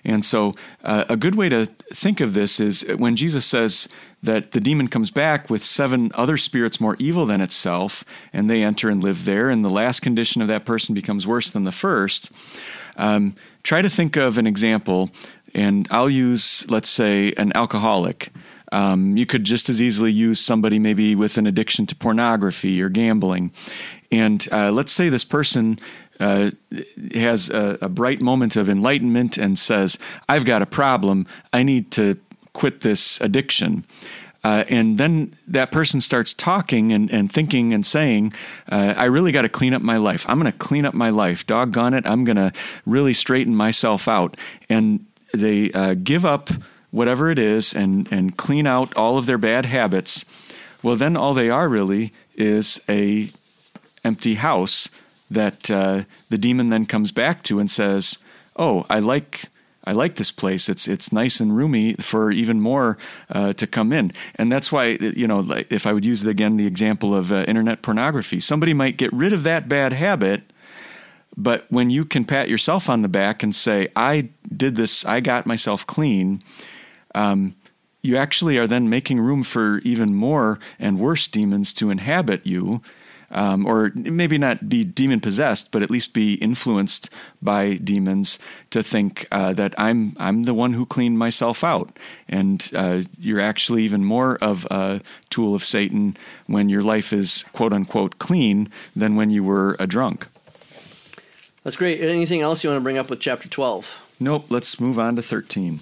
And 0.04 0.24
so, 0.24 0.52
uh, 0.82 1.04
a 1.08 1.16
good 1.16 1.34
way 1.34 1.48
to 1.48 1.66
think 1.92 2.20
of 2.20 2.34
this 2.34 2.60
is 2.60 2.84
when 2.96 3.16
Jesus 3.16 3.44
says 3.44 3.88
that 4.22 4.52
the 4.52 4.60
demon 4.60 4.88
comes 4.88 5.10
back 5.10 5.48
with 5.48 5.64
seven 5.64 6.10
other 6.14 6.36
spirits 6.36 6.80
more 6.80 6.96
evil 6.98 7.26
than 7.26 7.40
itself, 7.40 8.04
and 8.32 8.48
they 8.48 8.62
enter 8.62 8.88
and 8.88 9.02
live 9.02 9.24
there, 9.24 9.48
and 9.50 9.64
the 9.64 9.70
last 9.70 10.00
condition 10.00 10.42
of 10.42 10.48
that 10.48 10.64
person 10.64 10.94
becomes 10.94 11.26
worse 11.26 11.50
than 11.50 11.64
the 11.64 11.72
first. 11.72 12.30
Um, 12.96 13.34
try 13.62 13.82
to 13.82 13.90
think 13.90 14.16
of 14.16 14.36
an 14.36 14.46
example, 14.46 15.10
and 15.54 15.88
I'll 15.90 16.10
use, 16.10 16.68
let's 16.70 16.88
say, 16.88 17.32
an 17.36 17.52
alcoholic. 17.54 18.30
Um, 18.72 19.16
you 19.16 19.26
could 19.26 19.44
just 19.44 19.68
as 19.68 19.82
easily 19.82 20.12
use 20.12 20.38
somebody 20.38 20.78
maybe 20.78 21.14
with 21.14 21.38
an 21.38 21.46
addiction 21.46 21.86
to 21.86 21.96
pornography 21.96 22.80
or 22.80 22.88
gambling. 22.88 23.52
And 24.12 24.46
uh, 24.52 24.70
let's 24.70 24.92
say 24.92 25.08
this 25.08 25.24
person 25.24 25.78
uh, 26.20 26.50
has 27.14 27.50
a, 27.50 27.78
a, 27.80 27.88
bright 27.88 28.20
moment 28.20 28.56
of 28.56 28.68
enlightenment 28.68 29.38
and 29.38 29.58
says, 29.58 29.98
I've 30.28 30.44
got 30.44 30.62
a 30.62 30.66
problem. 30.66 31.26
I 31.52 31.62
need 31.62 31.90
to 31.92 32.18
quit 32.52 32.82
this 32.82 33.20
addiction. 33.20 33.84
Uh, 34.42 34.64
and 34.68 34.96
then 34.98 35.34
that 35.46 35.70
person 35.70 36.00
starts 36.00 36.32
talking 36.32 36.92
and, 36.92 37.10
and 37.10 37.30
thinking 37.30 37.72
and 37.74 37.84
saying, 37.84 38.32
uh, 38.70 38.94
I 38.96 39.04
really 39.04 39.32
got 39.32 39.42
to 39.42 39.48
clean 39.48 39.74
up 39.74 39.82
my 39.82 39.96
life. 39.96 40.24
I'm 40.28 40.38
going 40.38 40.50
to 40.50 40.58
clean 40.58 40.86
up 40.86 40.94
my 40.94 41.10
life. 41.10 41.46
Doggone 41.46 41.94
it. 41.94 42.06
I'm 42.06 42.24
going 42.24 42.36
to 42.36 42.52
really 42.86 43.12
straighten 43.12 43.54
myself 43.54 44.08
out. 44.08 44.36
And 44.68 45.06
they 45.34 45.72
uh, 45.72 45.94
give 45.94 46.24
up 46.24 46.50
whatever 46.90 47.30
it 47.30 47.38
is 47.38 47.74
and, 47.74 48.10
and 48.10 48.36
clean 48.36 48.66
out 48.66 48.94
all 48.96 49.18
of 49.18 49.26
their 49.26 49.38
bad 49.38 49.66
habits. 49.66 50.24
Well, 50.82 50.96
then 50.96 51.16
all 51.16 51.34
they 51.34 51.50
are 51.50 51.68
really 51.68 52.12
is 52.34 52.80
a 52.88 53.30
empty 54.02 54.34
house 54.36 54.88
that 55.30 55.70
uh, 55.70 56.02
the 56.28 56.38
demon 56.38 56.68
then 56.68 56.86
comes 56.86 57.12
back 57.12 57.42
to 57.44 57.58
and 57.58 57.70
says, 57.70 58.18
"Oh, 58.56 58.86
I 58.90 58.98
like." 58.98 59.44
I 59.82 59.92
like 59.92 60.16
this 60.16 60.30
place. 60.30 60.68
It's 60.68 60.86
it's 60.86 61.10
nice 61.10 61.40
and 61.40 61.56
roomy 61.56 61.94
for 61.94 62.30
even 62.30 62.60
more 62.60 62.98
uh, 63.30 63.54
to 63.54 63.66
come 63.66 63.94
in, 63.94 64.12
and 64.36 64.52
that's 64.52 64.70
why 64.70 64.98
you 65.00 65.26
know 65.26 65.42
if 65.70 65.86
I 65.86 65.94
would 65.94 66.04
use 66.04 66.24
again 66.24 66.58
the 66.58 66.66
example 66.66 67.14
of 67.14 67.32
uh, 67.32 67.44
internet 67.48 67.80
pornography, 67.80 68.40
somebody 68.40 68.74
might 68.74 68.98
get 68.98 69.10
rid 69.10 69.32
of 69.32 69.42
that 69.44 69.70
bad 69.70 69.94
habit, 69.94 70.42
but 71.34 71.64
when 71.70 71.88
you 71.88 72.04
can 72.04 72.26
pat 72.26 72.50
yourself 72.50 72.90
on 72.90 73.00
the 73.00 73.08
back 73.08 73.42
and 73.42 73.54
say, 73.54 73.88
"I 73.96 74.28
did 74.54 74.76
this. 74.76 75.06
I 75.06 75.20
got 75.20 75.46
myself 75.46 75.86
clean," 75.86 76.40
um, 77.14 77.54
you 78.02 78.18
actually 78.18 78.58
are 78.58 78.66
then 78.66 78.90
making 78.90 79.18
room 79.18 79.42
for 79.42 79.78
even 79.78 80.14
more 80.14 80.58
and 80.78 80.98
worse 80.98 81.26
demons 81.26 81.72
to 81.74 81.88
inhabit 81.88 82.46
you 82.46 82.82
um, 83.30 83.66
or 83.66 83.92
maybe 83.94 84.38
not 84.38 84.68
be 84.68 84.84
demon 84.84 85.20
possessed, 85.20 85.70
but 85.70 85.82
at 85.82 85.90
least 85.90 86.12
be 86.12 86.34
influenced 86.34 87.10
by 87.40 87.74
demons 87.74 88.38
to 88.70 88.82
think 88.82 89.26
uh, 89.30 89.52
that 89.54 89.74
I'm 89.78 90.14
I'm 90.18 90.44
the 90.44 90.54
one 90.54 90.72
who 90.72 90.86
cleaned 90.86 91.18
myself 91.18 91.62
out, 91.62 91.98
and 92.28 92.70
uh, 92.74 93.02
you're 93.18 93.40
actually 93.40 93.84
even 93.84 94.04
more 94.04 94.36
of 94.36 94.66
a 94.70 95.00
tool 95.30 95.54
of 95.54 95.64
Satan 95.64 96.16
when 96.46 96.68
your 96.68 96.82
life 96.82 97.12
is 97.12 97.44
quote 97.52 97.72
unquote 97.72 98.18
clean 98.18 98.68
than 98.96 99.16
when 99.16 99.30
you 99.30 99.44
were 99.44 99.76
a 99.78 99.86
drunk. 99.86 100.26
That's 101.62 101.76
great. 101.76 102.00
Anything 102.00 102.40
else 102.40 102.64
you 102.64 102.70
want 102.70 102.80
to 102.80 102.84
bring 102.84 102.98
up 102.98 103.10
with 103.10 103.20
chapter 103.20 103.48
twelve? 103.48 104.00
Nope. 104.18 104.46
Let's 104.48 104.80
move 104.80 104.98
on 104.98 105.16
to 105.16 105.22
thirteen. 105.22 105.80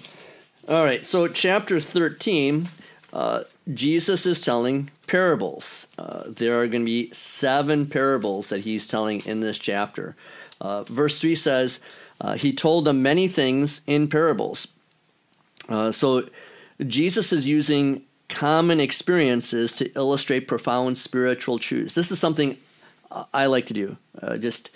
All 0.67 0.83
right. 0.83 1.05
So 1.05 1.27
chapter 1.27 1.79
thirteen. 1.79 2.69
Uh, 3.11 3.43
Jesus 3.73 4.25
is 4.25 4.39
telling 4.41 4.91
parables. 5.09 5.87
Uh, 5.97 6.23
there 6.27 6.61
are 6.61 6.67
going 6.67 6.83
to 6.83 6.85
be 6.85 7.11
seven 7.11 7.87
parables 7.87 8.49
that 8.49 8.61
he's 8.61 8.87
telling 8.87 9.21
in 9.21 9.39
this 9.39 9.57
chapter. 9.57 10.15
Uh, 10.61 10.83
verse 10.83 11.19
3 11.19 11.33
says, 11.33 11.79
uh, 12.21 12.35
He 12.35 12.53
told 12.53 12.85
them 12.85 13.01
many 13.01 13.27
things 13.27 13.81
in 13.87 14.07
parables. 14.07 14.67
Uh, 15.67 15.91
so 15.91 16.29
Jesus 16.85 17.33
is 17.33 17.47
using 17.47 18.03
common 18.27 18.79
experiences 18.79 19.75
to 19.77 19.91
illustrate 19.93 20.47
profound 20.47 20.99
spiritual 20.99 21.57
truths. 21.57 21.95
This 21.95 22.11
is 22.11 22.19
something 22.19 22.55
I 23.33 23.47
like 23.47 23.65
to 23.65 23.73
do. 23.73 23.97
Uh, 24.21 24.37
just 24.37 24.69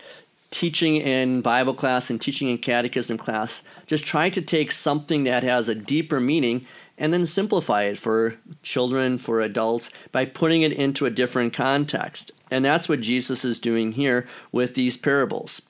teaching 0.49 0.95
in 0.95 1.41
Bible 1.41 1.75
class 1.75 2.09
and 2.09 2.19
teaching 2.19 2.49
in 2.49 2.57
catechism 2.57 3.19
class, 3.19 3.61
just 3.85 4.03
try 4.03 4.31
to 4.31 4.41
take 4.41 4.71
something 4.71 5.25
that 5.25 5.43
has 5.43 5.69
a 5.69 5.75
deeper 5.75 6.19
meaning 6.19 6.65
and 7.03 7.11
then 7.11 7.25
simplify 7.25 7.83
it 7.83 7.97
for 7.97 8.35
children, 8.61 9.17
for 9.17 9.41
adults, 9.41 9.89
by 10.13 10.23
putting 10.23 10.61
it 10.61 10.71
into 10.71 11.05
a 11.05 11.09
different 11.09 11.51
context. 11.51 12.31
And 12.49 12.63
that's 12.63 12.87
what 12.87 13.01
Jesus 13.01 13.43
is 13.43 13.59
doing 13.59 13.91
here 13.91 14.25
with 14.53 14.73
these 14.73 14.95
parables. 14.95 15.61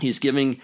He's 0.00 0.18
giving 0.18 0.58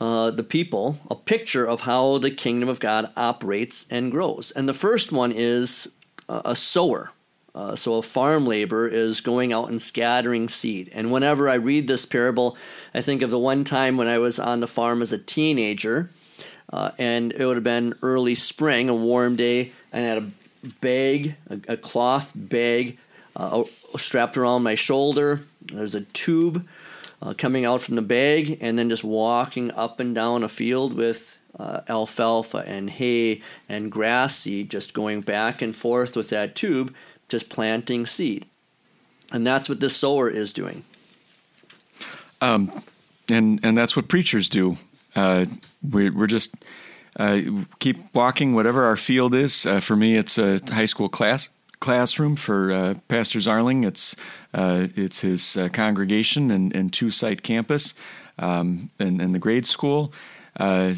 uh, 0.00 0.32
the 0.32 0.42
people 0.42 0.98
a 1.08 1.14
picture 1.14 1.64
of 1.64 1.82
how 1.82 2.18
the 2.18 2.32
kingdom 2.32 2.68
of 2.68 2.80
God 2.80 3.12
operates 3.16 3.86
and 3.88 4.10
grows. 4.10 4.50
And 4.50 4.68
the 4.68 4.74
first 4.74 5.12
one 5.12 5.30
is 5.30 5.86
a 6.28 6.56
sower. 6.56 7.12
Uh, 7.54 7.76
so 7.76 7.94
a 7.94 8.02
farm 8.02 8.44
laborer 8.44 8.88
is 8.88 9.20
going 9.20 9.52
out 9.52 9.68
and 9.68 9.80
scattering 9.80 10.48
seed. 10.48 10.90
And 10.92 11.12
whenever 11.12 11.48
I 11.48 11.54
read 11.54 11.86
this 11.86 12.06
parable, 12.06 12.56
I 12.92 13.02
think 13.02 13.22
of 13.22 13.30
the 13.30 13.38
one 13.38 13.62
time 13.62 13.96
when 13.96 14.08
I 14.08 14.18
was 14.18 14.40
on 14.40 14.58
the 14.58 14.66
farm 14.66 15.00
as 15.00 15.12
a 15.12 15.18
teenager 15.18 16.10
uh, 16.72 16.90
and 16.98 17.32
it 17.32 17.44
would 17.44 17.56
have 17.56 17.64
been 17.64 17.94
early 18.02 18.34
spring, 18.34 18.88
a 18.88 18.94
warm 18.94 19.36
day, 19.36 19.72
and 19.92 20.04
I 20.04 20.08
had 20.08 20.18
a 20.18 20.66
bag, 20.80 21.34
a, 21.48 21.72
a 21.72 21.76
cloth 21.76 22.32
bag, 22.34 22.98
uh, 23.36 23.64
strapped 23.96 24.36
around 24.36 24.62
my 24.62 24.74
shoulder. 24.74 25.40
There's 25.60 25.94
a 25.94 26.02
tube 26.02 26.66
uh, 27.20 27.34
coming 27.34 27.64
out 27.64 27.82
from 27.82 27.96
the 27.96 28.02
bag, 28.02 28.58
and 28.60 28.78
then 28.78 28.88
just 28.90 29.04
walking 29.04 29.70
up 29.72 30.00
and 30.00 30.14
down 30.14 30.42
a 30.42 30.48
field 30.48 30.94
with 30.94 31.38
uh, 31.58 31.80
alfalfa 31.88 32.58
and 32.66 32.88
hay 32.90 33.42
and 33.68 33.92
grass 33.92 34.36
seed, 34.36 34.70
just 34.70 34.94
going 34.94 35.20
back 35.20 35.60
and 35.60 35.76
forth 35.76 36.16
with 36.16 36.30
that 36.30 36.54
tube, 36.54 36.94
just 37.28 37.48
planting 37.48 38.06
seed. 38.06 38.46
And 39.30 39.46
that's 39.46 39.68
what 39.68 39.80
this 39.80 39.96
sower 39.96 40.28
is 40.28 40.52
doing. 40.52 40.84
Um, 42.40 42.82
and 43.28 43.60
and 43.62 43.78
that's 43.78 43.94
what 43.94 44.08
preachers 44.08 44.48
do. 44.48 44.76
Uh, 45.14 45.44
we, 45.88 46.08
are 46.08 46.26
just 46.26 46.54
uh, 47.16 47.40
keep 47.78 47.98
walking 48.14 48.54
whatever 48.54 48.84
our 48.84 48.96
field 48.96 49.34
is. 49.34 49.66
Uh, 49.66 49.80
for 49.80 49.94
me, 49.96 50.16
it's 50.16 50.38
a 50.38 50.60
high 50.70 50.86
school 50.86 51.08
class 51.08 51.48
classroom 51.82 52.36
for 52.36 52.72
uh, 52.72 52.94
Pastor 53.08 53.40
Zarling. 53.40 53.84
It's 53.84 54.16
uh, 54.54 54.86
it's 54.94 55.20
his 55.20 55.56
uh, 55.56 55.68
congregation 55.68 56.50
and, 56.50 56.74
and 56.74 56.92
two 56.92 57.10
site 57.10 57.42
campus 57.42 57.94
um, 58.38 58.90
and, 58.98 59.20
and 59.20 59.34
the 59.34 59.38
grade 59.38 59.66
school. 59.66 60.12
Uh, 60.60 60.92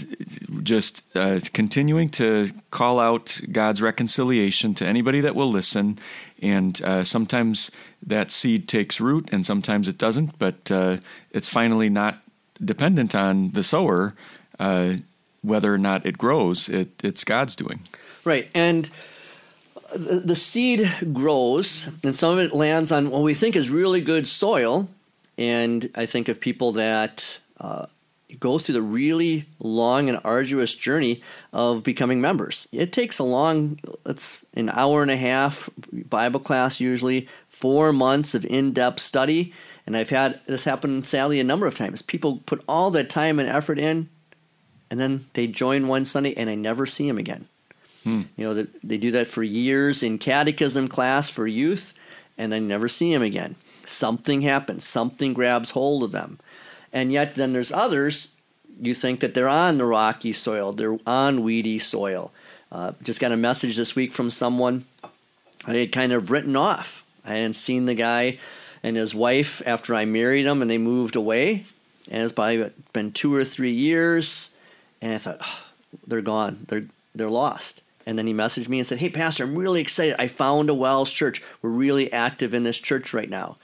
just 0.65 1.03
uh, 1.17 1.39
continuing 1.53 2.09
to 2.09 2.51
call 2.73 2.99
out 2.99 3.41
God's 3.53 3.81
reconciliation 3.81 4.75
to 4.75 4.85
anybody 4.85 5.21
that 5.21 5.37
will 5.37 5.49
listen. 5.49 5.99
And 6.43 6.83
uh, 6.83 7.05
sometimes 7.05 7.71
that 8.03 8.33
seed 8.33 8.69
takes 8.69 9.01
root 9.01 9.29
and 9.31 9.47
sometimes 9.47 9.87
it 9.87 9.97
doesn't, 9.97 10.39
but 10.39 10.71
it's 11.31 11.49
finally 11.49 11.89
not 11.89 12.24
dependent 12.63 13.15
on 13.15 13.51
the 13.53 13.65
sower 13.65 14.13
uh, 14.59 14.95
whether 15.43 15.73
or 15.73 15.79
not 15.79 16.07
it 16.07 16.19
grows. 16.19 16.69
It, 16.69 16.89
it's 17.03 17.25
God's 17.25 17.57
doing. 17.57 17.81
Right. 18.25 18.51
And 18.55 18.91
the, 19.95 20.21
the 20.21 20.37
seed 20.37 20.91
grows, 21.13 21.89
and 22.03 22.17
some 22.17 22.39
of 22.39 22.45
it 22.45 22.55
lands 22.55 22.91
on 22.91 23.11
what 23.11 23.23
we 23.23 23.35
think 23.35 23.57
is 23.57 23.71
really 23.71 24.01
good 24.01 24.27
soil. 24.27 24.89
And 25.37 25.91
I 25.95 26.07
think 26.07 26.29
of 26.29 26.41
people 26.41 26.73
that 26.73 27.41
uh, 27.61 27.87
go 28.41 28.59
through 28.59 28.75
the 28.75 28.83
really 28.83 29.47
long 29.61 30.09
and 30.09 30.19
arduous 30.25 30.75
journey 30.75 31.23
of 31.53 31.83
becoming 31.83 32.21
members. 32.21 32.67
It 32.73 32.93
takes 32.93 33.19
a 33.19 33.25
long, 33.25 33.79
it's 34.07 34.39
an 34.55 34.71
hour 34.71 35.03
and 35.03 35.11
a 35.11 35.17
half 35.17 35.69
Bible 35.93 36.41
class 36.41 36.81
usually, 36.81 37.29
four 37.49 37.93
months 37.93 38.35
of 38.35 38.45
in-depth 38.47 39.01
study. 39.01 39.53
And 39.87 39.97
I've 39.97 40.11
had 40.11 40.41
this 40.47 40.65
happen 40.65 41.03
sadly 41.03 41.41
a 41.41 41.45
number 41.45 41.67
of 41.67 41.75
times. 41.75 42.03
People 42.03 42.43
put 42.47 42.65
all 42.67 42.91
that 42.93 43.11
time 43.11 43.39
and 43.39 43.49
effort 43.49 43.79
in, 43.79 44.09
and 44.91 44.99
then 44.99 45.27
they 45.35 45.47
join 45.47 45.89
one 45.89 46.05
Sunday, 46.05 46.35
and 46.35 46.49
I 46.49 46.55
never 46.55 46.87
see 46.87 47.07
them 47.07 47.19
again. 47.19 47.49
Hmm. 48.03 48.23
You 48.37 48.45
know, 48.45 48.67
they 48.83 48.99
do 48.99 49.11
that 49.13 49.27
for 49.27 49.43
years 49.43 50.03
in 50.03 50.19
catechism 50.19 50.89
class 50.89 51.29
for 51.29 51.47
youth, 51.47 51.93
and 52.39 52.55
I 52.55 52.59
never 52.59 52.89
see 52.89 53.13
them 53.13 53.23
again. 53.23 53.57
Something 53.87 54.43
happens. 54.43 54.87
Something 54.87 55.35
grabs 55.35 55.71
hold 55.71 56.03
of 56.03 56.13
them. 56.13 56.39
And 56.93 57.13
yet, 57.13 57.35
then 57.35 57.53
there's 57.53 57.73
others, 57.73 58.33
you 58.81 58.95
think 58.95 59.21
that 59.21 59.35
they're 59.35 59.49
on 59.49 59.79
the 59.79 59.85
rocky 59.85 60.33
soil, 60.33 60.73
they're 60.73 60.99
on 61.07 61.43
weedy 61.43 61.79
soil. 61.79 62.33
Uh, 62.73 62.93
just 63.03 63.21
got 63.21 63.33
a 63.33 63.37
message 63.37 63.77
this 63.77 63.95
week 63.95 64.13
from 64.13 64.31
someone 64.31 64.85
I 65.67 65.75
had 65.75 65.93
kind 65.93 66.13
of 66.13 66.31
written 66.31 66.57
off. 66.57 67.05
I 67.25 67.35
hadn't 67.35 67.55
seen 67.55 67.87
the 67.87 67.95
guy 67.95 68.39
and 68.85 68.99
his 68.99 69.15
wife 69.15 69.63
after 69.65 69.95
I 69.95 70.05
married 70.05 70.45
him 70.45 70.61
and 70.61 70.71
they 70.71 70.77
moved 70.77 71.17
away. 71.17 71.65
And 72.11 72.23
it's 72.23 72.35
probably 72.35 72.71
been 72.93 73.13
two 73.13 73.35
or 73.35 73.43
three 73.43 73.73
years. 73.73 74.51
And 75.01 75.15
I 75.15 75.19
thought, 75.19 75.39
oh, 75.41 75.63
they're 76.07 76.21
gone. 76.21 76.67
They're, 76.69 76.85
they're 77.15 77.31
lost. 77.31 77.83
And 78.05 78.19
then 78.19 78.27
he 78.27 78.35
messaged 78.35 78.69
me 78.69 78.79
and 78.79 78.87
said, 78.87 78.99
Hey, 78.99 79.09
Pastor, 79.09 79.45
I'm 79.45 79.57
really 79.57 79.81
excited. 79.81 80.17
I 80.19 80.29
found 80.29 80.69
a 80.69 80.75
WELS 80.75 81.11
church. 81.11 81.43
We're 81.63 81.71
really 81.71 82.13
active 82.13 82.53
in 82.53 82.63
this 82.63 82.79
church 82.79 83.15
right 83.15 83.31
now. 83.31 83.57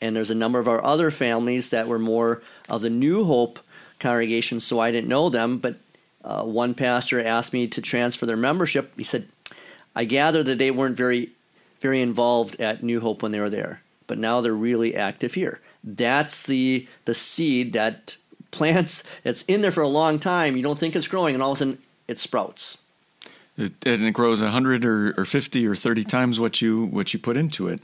And 0.00 0.16
there's 0.16 0.30
a 0.30 0.34
number 0.34 0.58
of 0.58 0.66
our 0.66 0.82
other 0.82 1.10
families 1.10 1.68
that 1.68 1.86
were 1.86 1.98
more 1.98 2.42
of 2.70 2.80
the 2.80 2.88
New 2.88 3.24
Hope 3.24 3.58
congregation, 4.00 4.58
so 4.58 4.80
I 4.80 4.90
didn't 4.90 5.08
know 5.08 5.28
them. 5.28 5.58
But 5.58 5.76
uh, 6.24 6.44
one 6.44 6.72
pastor 6.72 7.22
asked 7.22 7.52
me 7.52 7.66
to 7.68 7.82
transfer 7.82 8.24
their 8.24 8.38
membership. 8.38 8.94
He 8.96 9.04
said, 9.04 9.28
I 9.94 10.04
gather 10.04 10.42
that 10.42 10.56
they 10.56 10.70
weren't 10.70 10.96
very, 10.96 11.32
very 11.80 12.00
involved 12.00 12.58
at 12.58 12.82
New 12.82 13.00
Hope 13.00 13.22
when 13.22 13.32
they 13.32 13.40
were 13.40 13.50
there, 13.50 13.81
but 14.12 14.18
now 14.18 14.42
they're 14.42 14.52
really 14.52 14.94
active 14.94 15.32
here. 15.32 15.58
That's 15.82 16.42
the 16.42 16.86
the 17.06 17.14
seed 17.14 17.72
that 17.72 18.18
plants. 18.50 19.02
It's 19.24 19.42
in 19.44 19.62
there 19.62 19.72
for 19.72 19.80
a 19.80 19.88
long 19.88 20.18
time. 20.18 20.54
You 20.54 20.62
don't 20.62 20.78
think 20.78 20.94
it's 20.94 21.08
growing, 21.08 21.32
and 21.32 21.42
all 21.42 21.52
of 21.52 21.56
a 21.56 21.60
sudden 21.60 21.78
it 22.06 22.18
sprouts. 22.18 22.76
It, 23.56 23.72
and 23.86 24.04
it 24.04 24.10
grows 24.10 24.42
hundred 24.42 24.84
or, 24.84 25.14
or 25.16 25.24
fifty 25.24 25.66
or 25.66 25.74
thirty 25.74 26.04
times 26.04 26.38
what 26.38 26.60
you 26.60 26.84
what 26.84 27.14
you 27.14 27.20
put 27.20 27.38
into 27.38 27.68
it. 27.68 27.80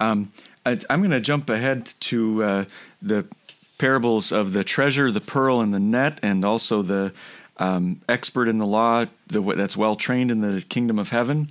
Um, 0.00 0.32
I, 0.64 0.78
am 0.88 1.00
going 1.00 1.10
to 1.10 1.20
jump 1.20 1.50
ahead 1.50 1.92
to 2.00 2.42
uh, 2.42 2.64
the 3.02 3.26
parables 3.76 4.32
of 4.32 4.54
the 4.54 4.64
treasure, 4.64 5.12
the 5.12 5.20
pearl, 5.20 5.60
and 5.60 5.74
the 5.74 5.78
net, 5.78 6.18
and 6.22 6.46
also 6.46 6.80
the 6.80 7.12
um, 7.58 8.00
expert 8.08 8.48
in 8.48 8.56
the 8.56 8.64
law 8.66 9.04
the, 9.26 9.42
that's 9.42 9.76
well 9.76 9.96
trained 9.96 10.30
in 10.30 10.40
the 10.40 10.62
kingdom 10.62 10.98
of 10.98 11.10
heaven. 11.10 11.50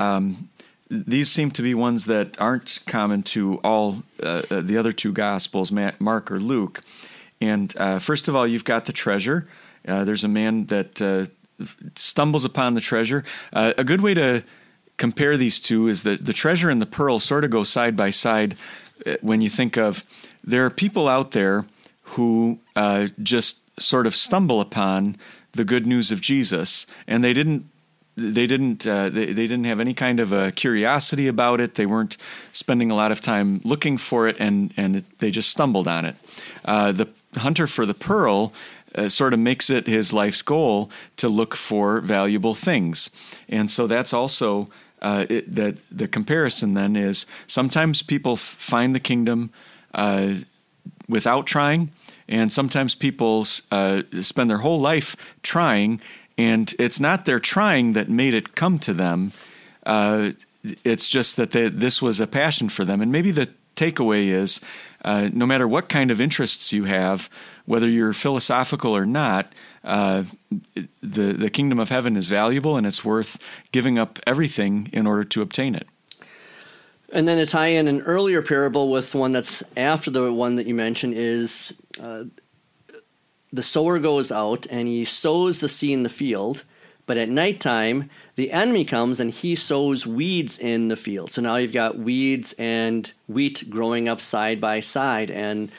Um, 0.00 0.48
these 0.92 1.30
seem 1.30 1.50
to 1.52 1.62
be 1.62 1.72
ones 1.74 2.04
that 2.06 2.38
aren't 2.38 2.80
common 2.86 3.22
to 3.22 3.56
all 3.64 4.02
uh, 4.22 4.42
uh 4.50 4.60
the 4.60 4.76
other 4.76 4.92
two 4.92 5.12
gospels, 5.12 5.72
Mark 5.72 6.30
or 6.30 6.38
Luke. 6.38 6.82
And 7.40 7.74
uh, 7.78 7.98
first 7.98 8.28
of 8.28 8.36
all, 8.36 8.46
you've 8.46 8.64
got 8.64 8.84
the 8.84 8.92
treasure. 8.92 9.46
Uh, 9.88 10.04
there's 10.04 10.22
a 10.22 10.28
man 10.28 10.66
that 10.66 11.00
uh, 11.02 11.26
stumbles 11.96 12.44
upon 12.44 12.74
the 12.74 12.80
treasure. 12.80 13.24
Uh, 13.52 13.72
a 13.78 13.84
good 13.84 14.02
way 14.02 14.14
to 14.14 14.44
compare 14.98 15.36
these 15.36 15.60
two 15.60 15.88
is 15.88 16.02
that 16.02 16.26
the 16.26 16.32
treasure 16.32 16.70
and 16.70 16.80
the 16.80 16.86
pearl 16.86 17.18
sort 17.18 17.42
of 17.42 17.50
go 17.50 17.64
side 17.64 17.96
by 17.96 18.10
side 18.10 18.56
when 19.20 19.40
you 19.40 19.48
think 19.50 19.76
of 19.76 20.04
there 20.44 20.64
are 20.64 20.70
people 20.70 21.08
out 21.08 21.32
there 21.32 21.66
who 22.14 22.60
just 23.20 23.58
sort 23.80 24.06
of 24.06 24.14
stumble 24.14 24.60
upon 24.60 25.16
the 25.52 25.64
good 25.64 25.86
news 25.86 26.12
of 26.12 26.20
Jesus, 26.20 26.86
and 27.06 27.24
they 27.24 27.32
didn't 27.32 27.66
they 28.16 28.46
didn't 28.46 28.86
uh, 28.86 29.08
they, 29.08 29.26
they 29.26 29.46
didn't 29.46 29.64
have 29.64 29.80
any 29.80 29.94
kind 29.94 30.20
of 30.20 30.32
a 30.32 30.52
curiosity 30.52 31.28
about 31.28 31.60
it. 31.60 31.74
They 31.74 31.86
weren't 31.86 32.16
spending 32.52 32.90
a 32.90 32.94
lot 32.94 33.12
of 33.12 33.20
time 33.20 33.60
looking 33.64 33.98
for 33.98 34.28
it, 34.28 34.36
and 34.38 34.72
and 34.76 34.96
it, 34.96 35.18
they 35.18 35.30
just 35.30 35.50
stumbled 35.50 35.88
on 35.88 36.04
it. 36.04 36.16
Uh, 36.64 36.92
the 36.92 37.08
hunter 37.36 37.66
for 37.66 37.86
the 37.86 37.94
pearl. 37.94 38.52
Uh, 38.94 39.08
sort 39.08 39.32
of 39.32 39.40
makes 39.40 39.70
it 39.70 39.86
his 39.86 40.12
life's 40.12 40.42
goal 40.42 40.90
to 41.16 41.26
look 41.26 41.54
for 41.54 41.98
valuable 42.02 42.52
things, 42.52 43.08
and 43.48 43.70
so 43.70 43.86
that's 43.86 44.12
also 44.12 44.66
uh, 45.00 45.26
it, 45.28 45.54
that 45.54 45.78
the 45.90 46.06
comparison 46.06 46.74
then 46.74 46.94
is 46.94 47.26
sometimes 47.46 48.02
people 48.02 48.34
f- 48.34 48.38
find 48.38 48.94
the 48.94 49.00
kingdom 49.00 49.50
uh, 49.94 50.34
without 51.08 51.46
trying, 51.46 51.90
and 52.28 52.52
sometimes 52.52 52.94
people 52.94 53.46
uh, 53.70 54.02
spend 54.20 54.48
their 54.48 54.58
whole 54.58 54.80
life 54.80 55.16
trying, 55.42 56.00
and 56.42 56.74
it's 56.78 56.98
not 56.98 57.24
their 57.24 57.40
trying 57.40 57.92
that 57.92 58.08
made 58.08 58.34
it 58.34 58.54
come 58.54 58.78
to 58.80 58.92
them. 58.92 59.32
Uh, 59.86 60.32
it's 60.84 61.08
just 61.08 61.36
that 61.36 61.50
they, 61.52 61.68
this 61.68 62.02
was 62.02 62.20
a 62.20 62.26
passion 62.26 62.68
for 62.68 62.84
them, 62.84 63.00
and 63.00 63.12
maybe 63.12 63.30
the 63.30 63.48
takeaway 63.76 64.28
is 64.28 64.60
uh, 65.04 65.28
no 65.32 65.46
matter 65.46 65.66
what 65.66 65.88
kind 65.88 66.10
of 66.10 66.20
interests 66.20 66.72
you 66.72 66.84
have, 66.84 67.28
whether 67.66 67.88
you're 67.88 68.12
philosophical 68.12 68.94
or 68.96 69.06
not, 69.06 69.52
uh, 69.84 70.24
the 71.02 71.32
the 71.32 71.50
kingdom 71.50 71.78
of 71.78 71.88
heaven 71.88 72.16
is 72.16 72.28
valuable, 72.28 72.76
and 72.76 72.86
it's 72.86 73.04
worth 73.04 73.38
giving 73.72 73.98
up 73.98 74.18
everything 74.26 74.88
in 74.92 75.06
order 75.06 75.24
to 75.24 75.42
obtain 75.42 75.74
it. 75.74 75.86
And 77.12 77.28
then 77.28 77.38
to 77.38 77.46
tie 77.46 77.68
in 77.68 77.88
an 77.88 78.00
earlier 78.02 78.42
parable 78.42 78.90
with 78.90 79.14
one 79.14 79.32
that's 79.32 79.62
after 79.76 80.10
the 80.10 80.32
one 80.32 80.56
that 80.56 80.66
you 80.66 80.74
mentioned 80.74 81.14
is 81.14 81.74
uh, 82.00 82.24
the 83.52 83.62
sower 83.62 83.98
goes 83.98 84.32
out 84.32 84.66
and 84.70 84.88
he 84.88 85.04
sows 85.04 85.60
the 85.60 85.68
seed 85.68 85.92
in 85.92 86.02
the 86.02 86.08
field, 86.08 86.64
but 87.06 87.16
at 87.16 87.28
nighttime 87.28 88.08
the 88.36 88.50
enemy 88.50 88.84
comes 88.84 89.20
and 89.20 89.30
he 89.30 89.54
sows 89.54 90.06
weeds 90.06 90.58
in 90.58 90.88
the 90.88 90.96
field. 90.96 91.32
So 91.32 91.42
now 91.42 91.56
you've 91.56 91.72
got 91.72 91.98
weeds 91.98 92.54
and 92.58 93.12
wheat 93.28 93.68
growing 93.68 94.08
up 94.08 94.20
side 94.20 94.60
by 94.60 94.80
side, 94.80 95.30
and 95.30 95.70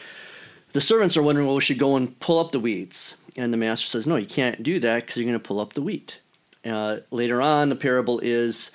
the 0.73 0.81
servants 0.81 1.17
are 1.17 1.23
wondering, 1.23 1.47
well, 1.47 1.55
we 1.55 1.61
should 1.61 1.79
go 1.79 1.95
and 1.95 2.19
pull 2.19 2.39
up 2.39 2.51
the 2.51 2.59
weeds. 2.59 3.15
And 3.35 3.51
the 3.51 3.57
master 3.57 3.87
says, 3.87 4.05
no, 4.05 4.15
you 4.15 4.27
can't 4.27 4.61
do 4.61 4.79
that 4.79 5.01
because 5.01 5.17
you're 5.17 5.25
going 5.25 5.33
to 5.33 5.39
pull 5.39 5.59
up 5.59 5.73
the 5.73 5.81
wheat. 5.81 6.19
Uh, 6.63 6.97
later 7.09 7.41
on, 7.41 7.69
the 7.69 7.75
parable 7.75 8.19
is 8.19 8.69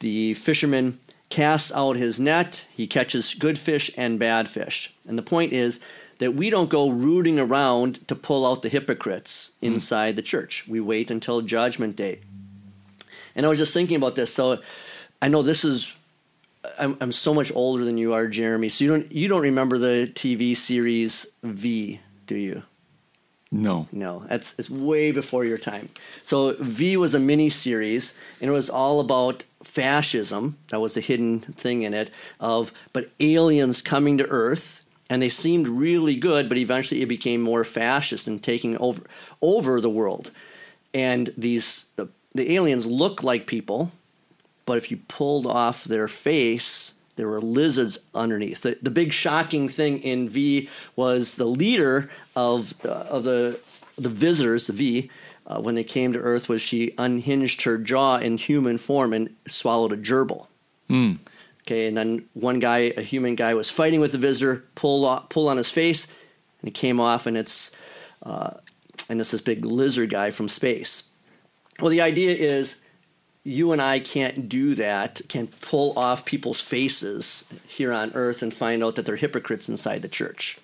the 0.00 0.34
fisherman 0.34 1.00
casts 1.30 1.72
out 1.72 1.96
his 1.96 2.20
net, 2.20 2.64
he 2.70 2.86
catches 2.86 3.34
good 3.34 3.58
fish 3.58 3.90
and 3.96 4.18
bad 4.18 4.48
fish. 4.48 4.94
And 5.08 5.18
the 5.18 5.22
point 5.22 5.52
is 5.52 5.80
that 6.18 6.34
we 6.34 6.50
don't 6.50 6.70
go 6.70 6.88
rooting 6.90 7.38
around 7.38 8.06
to 8.08 8.14
pull 8.14 8.46
out 8.46 8.62
the 8.62 8.68
hypocrites 8.68 9.52
inside 9.60 10.12
mm. 10.12 10.16
the 10.16 10.22
church. 10.22 10.66
We 10.68 10.80
wait 10.80 11.10
until 11.10 11.40
judgment 11.42 11.96
day. 11.96 12.20
And 13.34 13.44
I 13.44 13.48
was 13.48 13.58
just 13.58 13.74
thinking 13.74 13.96
about 13.96 14.14
this. 14.14 14.32
So 14.32 14.60
I 15.20 15.28
know 15.28 15.42
this 15.42 15.64
is 15.64 15.94
I'm, 16.78 16.96
I'm 17.00 17.12
so 17.12 17.34
much 17.34 17.52
older 17.54 17.84
than 17.84 17.98
you 17.98 18.14
are, 18.14 18.26
Jeremy. 18.26 18.68
So 18.68 18.84
you 18.84 18.90
don't 18.90 19.12
you 19.12 19.28
don't 19.28 19.42
remember 19.42 19.78
the 19.78 20.10
TV 20.12 20.56
series 20.56 21.26
V, 21.42 22.00
do 22.26 22.36
you? 22.36 22.62
No. 23.50 23.86
No, 23.92 24.24
that's 24.28 24.54
it's 24.58 24.70
way 24.70 25.12
before 25.12 25.44
your 25.44 25.58
time. 25.58 25.88
So 26.22 26.56
V 26.58 26.96
was 26.96 27.14
a 27.14 27.20
mini 27.20 27.48
series, 27.48 28.14
and 28.40 28.50
it 28.50 28.52
was 28.52 28.68
all 28.68 29.00
about 29.00 29.44
fascism. 29.62 30.58
That 30.68 30.80
was 30.80 30.96
a 30.96 31.00
hidden 31.00 31.40
thing 31.40 31.82
in 31.82 31.94
it 31.94 32.10
of 32.40 32.72
but 32.92 33.10
aliens 33.20 33.80
coming 33.80 34.18
to 34.18 34.26
Earth, 34.26 34.83
and 35.10 35.20
they 35.22 35.28
seemed 35.28 35.68
really 35.68 36.16
good, 36.16 36.48
but 36.48 36.58
eventually 36.58 37.02
it 37.02 37.06
became 37.06 37.40
more 37.40 37.64
fascist 37.64 38.26
and 38.26 38.42
taking 38.42 38.76
over 38.78 39.02
over 39.42 39.80
the 39.80 39.90
world. 39.90 40.30
And 40.92 41.32
these 41.36 41.86
the, 41.96 42.08
the 42.34 42.52
aliens 42.52 42.86
look 42.86 43.22
like 43.22 43.46
people, 43.46 43.92
but 44.66 44.78
if 44.78 44.90
you 44.90 44.98
pulled 45.08 45.46
off 45.46 45.84
their 45.84 46.08
face, 46.08 46.94
there 47.16 47.28
were 47.28 47.40
lizards 47.40 47.98
underneath. 48.14 48.62
The, 48.62 48.78
the 48.82 48.90
big 48.90 49.12
shocking 49.12 49.68
thing 49.68 50.00
in 50.00 50.28
V 50.28 50.68
was 50.96 51.34
the 51.36 51.46
leader 51.46 52.10
of 52.34 52.74
uh, 52.84 52.88
of 52.88 53.24
the 53.24 53.60
the 53.96 54.08
visitors, 54.08 54.66
the 54.66 54.72
V, 54.72 55.10
uh, 55.46 55.60
when 55.60 55.74
they 55.74 55.84
came 55.84 56.12
to 56.12 56.18
Earth, 56.18 56.48
was 56.48 56.62
she 56.62 56.94
unhinged 56.98 57.62
her 57.62 57.78
jaw 57.78 58.16
in 58.16 58.38
human 58.38 58.78
form 58.78 59.12
and 59.12 59.34
swallowed 59.46 59.92
a 59.92 59.96
gerbil. 59.96 60.46
Mm. 60.88 61.18
Okay, 61.66 61.86
and 61.86 61.96
then 61.96 62.26
one 62.34 62.58
guy, 62.58 62.92
a 62.96 63.00
human 63.00 63.36
guy, 63.36 63.54
was 63.54 63.70
fighting 63.70 64.00
with 64.00 64.12
the 64.12 64.18
visitor, 64.18 64.64
pull 64.74 65.06
off, 65.06 65.30
pull 65.30 65.48
on 65.48 65.56
his 65.56 65.70
face, 65.70 66.06
and 66.60 66.68
it 66.68 66.74
came 66.74 67.00
off, 67.00 67.26
and 67.26 67.36
it's 67.38 67.70
uh, 68.22 68.50
and 69.08 69.20
it's 69.20 69.30
this 69.30 69.40
big 69.40 69.64
lizard 69.64 70.10
guy 70.10 70.30
from 70.30 70.48
space. 70.48 71.04
Well, 71.80 71.90
the 71.90 72.02
idea 72.02 72.34
is 72.34 72.76
you 73.44 73.72
and 73.72 73.82
I 73.82 73.98
can't 73.98 74.48
do 74.48 74.74
that, 74.74 75.20
can't 75.28 75.60
pull 75.60 75.98
off 75.98 76.24
people's 76.24 76.60
faces 76.60 77.44
here 77.66 77.92
on 77.92 78.12
earth 78.14 78.42
and 78.42 78.52
find 78.52 78.82
out 78.82 78.96
that 78.96 79.04
they're 79.04 79.16
hypocrites 79.16 79.68
inside 79.68 80.02
the 80.02 80.08
church. 80.08 80.58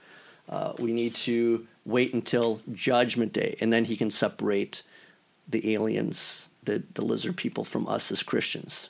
Uh, 0.48 0.72
we 0.78 0.92
need 0.92 1.14
to 1.14 1.66
wait 1.84 2.14
until 2.14 2.60
Judgment 2.72 3.32
Day, 3.32 3.56
and 3.60 3.72
then 3.72 3.84
he 3.84 3.96
can 3.96 4.10
separate 4.10 4.82
the 5.48 5.74
aliens, 5.74 6.48
the, 6.64 6.82
the 6.94 7.02
lizard 7.02 7.36
people, 7.36 7.64
from 7.64 7.86
us 7.86 8.10
as 8.12 8.22
Christians. 8.22 8.88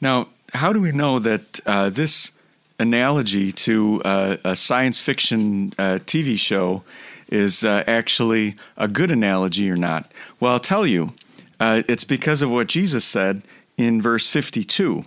Now, 0.00 0.28
how 0.54 0.72
do 0.72 0.80
we 0.80 0.92
know 0.92 1.18
that 1.18 1.60
uh, 1.66 1.90
this 1.90 2.32
analogy 2.78 3.52
to 3.52 4.00
uh, 4.04 4.36
a 4.44 4.56
science 4.56 5.00
fiction 5.00 5.72
uh, 5.78 5.98
TV 6.06 6.38
show 6.38 6.82
is 7.28 7.64
uh, 7.64 7.82
actually 7.86 8.56
a 8.76 8.88
good 8.88 9.10
analogy 9.10 9.68
or 9.70 9.76
not? 9.76 10.10
Well, 10.40 10.52
I'll 10.52 10.60
tell 10.60 10.86
you. 10.86 11.12
Uh, 11.60 11.82
it's 11.88 12.04
because 12.04 12.42
of 12.42 12.50
what 12.50 12.66
Jesus 12.66 13.04
said 13.04 13.42
in 13.76 14.02
verse 14.02 14.28
52. 14.28 15.04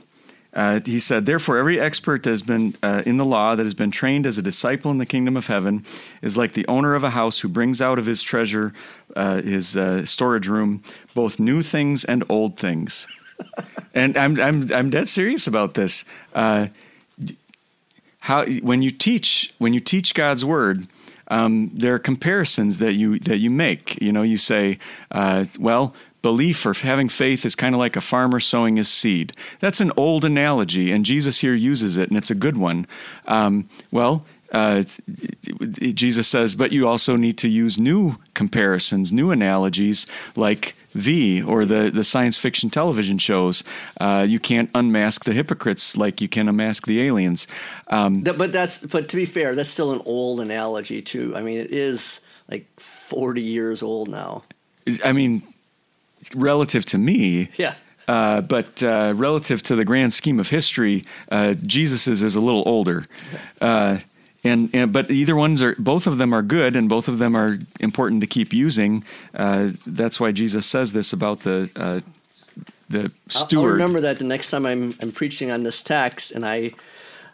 Uh, 0.54 0.80
he 0.86 1.00
said, 1.00 1.26
Therefore, 1.26 1.58
every 1.58 1.80
expert 1.80 2.24
that 2.24 2.30
has 2.30 2.42
been 2.42 2.76
uh, 2.82 3.04
in 3.06 3.18
the 3.18 3.26
law, 3.26 3.56
that 3.56 3.66
has 3.66 3.74
been 3.74 3.92
trained 3.92 4.26
as 4.26 4.38
a 4.38 4.42
disciple 4.42 4.90
in 4.90 4.98
the 4.98 5.06
kingdom 5.06 5.38
of 5.38 5.48
heaven, 5.48 5.86
is 6.22 6.38
like 6.38 6.54
the 6.54 6.66
owner 6.68 6.96
of 6.96 7.04
a 7.04 7.12
house 7.12 7.40
who 7.40 7.50
brings 7.50 7.82
out 7.82 8.00
of 8.00 8.06
his 8.06 8.24
treasure, 8.24 8.74
uh, 9.16 9.42
his 9.42 9.78
storage 10.10 10.48
room, 10.48 10.82
both 11.14 11.40
new 11.40 11.62
things 11.62 12.06
and 12.06 12.24
old 12.30 12.58
things. 12.58 13.08
And 13.98 14.18
I'm, 14.18 14.40
I'm, 14.40 14.72
I'm 14.72 14.90
dead 14.90 15.08
serious 15.08 15.48
about 15.48 15.74
this. 15.74 16.06
Uh, 16.34 16.68
how, 18.20 18.46
when 18.46 18.82
you 18.82 18.92
teach, 18.92 19.54
when 19.58 19.74
you 19.74 19.80
teach 19.80 20.14
God's 20.14 20.46
word, 20.46 20.88
um, 21.30 21.72
there 21.74 21.94
are 21.94 22.00
comparisons 22.00 22.78
that 22.78 22.94
you 22.94 23.20
that 23.20 23.38
you 23.38 23.50
make. 23.50 24.02
You 24.02 24.12
know, 24.12 24.22
you 24.22 24.38
say, 24.38 24.78
uh, 25.12 25.46
"Well, 25.60 25.94
belief 26.22 26.66
or 26.66 26.74
having 26.74 27.10
faith 27.10 27.46
is 27.46 27.56
kind 27.56 27.74
of 27.74 27.80
like 27.80 27.96
a 27.96 28.02
farmer 28.02 28.40
sowing 28.40 28.78
his 28.78 28.90
seed. 28.90 29.34
That's 29.60 29.82
an 29.82 29.92
old 29.98 30.24
analogy, 30.24 30.92
and 30.92 31.06
Jesus 31.06 31.40
here 31.40 31.56
uses 31.56 31.98
it, 31.98 32.10
and 32.10 32.18
it's 32.18 32.32
a 32.32 32.36
good 32.36 32.58
one. 32.58 32.88
Um, 33.28 33.70
well, 33.92 34.26
uh, 34.52 34.84
Jesus 35.94 36.28
says, 36.28 36.56
but 36.56 36.72
you 36.72 36.88
also 36.88 37.18
need 37.18 37.38
to 37.40 37.50
use 37.50 37.78
new 37.78 38.18
comparisons, 38.34 39.12
new 39.12 39.32
analogies 39.32 40.06
like 40.36 40.76
V 40.98 41.42
or 41.42 41.66
the, 41.66 41.90
the 41.94 42.04
science 42.04 42.38
fiction 42.38 42.70
television 42.70 43.18
shows. 43.18 43.64
Uh, 44.00 44.26
you 44.28 44.40
can't 44.40 44.70
unmask 44.76 45.24
the 45.24 45.34
hypocrites 45.34 45.96
like 45.96 46.22
you 46.22 46.28
can 46.28 46.50
unmask 46.50 46.86
the 46.86 47.02
aliens. 47.02 47.48
Um, 47.88 48.22
but 48.22 48.52
that's 48.52 48.82
but 48.82 49.10
to 49.10 49.16
be 49.16 49.26
fair, 49.26 49.56
that's 49.56 49.70
still 49.70 49.94
an 49.94 50.02
old 50.06 50.40
analogy 50.40 51.02
too. 51.02 51.36
I 51.36 51.42
mean, 51.42 51.58
it 51.58 51.72
is 51.72 52.22
like 52.50 52.68
forty 52.80 53.42
years 53.42 53.82
old 53.82 54.10
now. 54.10 54.44
I 55.04 55.12
mean, 55.12 55.44
relative 56.36 56.86
to 56.86 56.98
me, 56.98 57.50
yeah. 57.58 57.76
Uh, 58.08 58.40
but 58.40 58.82
uh, 58.84 59.14
relative 59.18 59.62
to 59.62 59.76
the 59.76 59.84
grand 59.84 60.14
scheme 60.14 60.40
of 60.40 60.48
history, 60.50 61.04
uh, 61.30 61.54
Jesus's 61.54 62.24
is 62.24 62.38
a 62.38 62.42
little 62.42 62.64
older. 62.66 63.04
And, 64.48 64.70
and, 64.74 64.94
but 64.94 65.12
either 65.12 65.36
ones 65.36 65.62
are 65.62 65.76
both 65.78 66.08
of 66.08 66.18
them 66.18 66.34
are 66.34 66.42
good 66.42 66.76
and 66.76 66.90
both 66.90 67.08
of 67.08 67.20
them 67.20 67.36
are 67.36 67.60
important 67.80 68.22
to 68.22 68.28
keep 68.28 68.54
using. 68.54 69.04
Uh, 69.34 69.70
that's 69.86 70.20
why 70.20 70.32
Jesus 70.32 70.66
says 70.66 70.94
this 70.94 71.14
about 71.14 71.42
the 71.42 71.70
uh, 71.76 72.00
the 72.90 73.12
steward. 73.30 73.52
I'll, 73.54 73.66
I'll 73.66 73.74
remember 73.74 74.02
that 74.02 74.20
the 74.20 74.26
next 74.26 74.50
time 74.50 74.66
I'm 74.66 74.96
I'm 75.02 75.12
preaching 75.12 75.52
on 75.52 75.64
this 75.64 75.82
text 75.82 76.32
and 76.32 76.46
I 76.46 76.74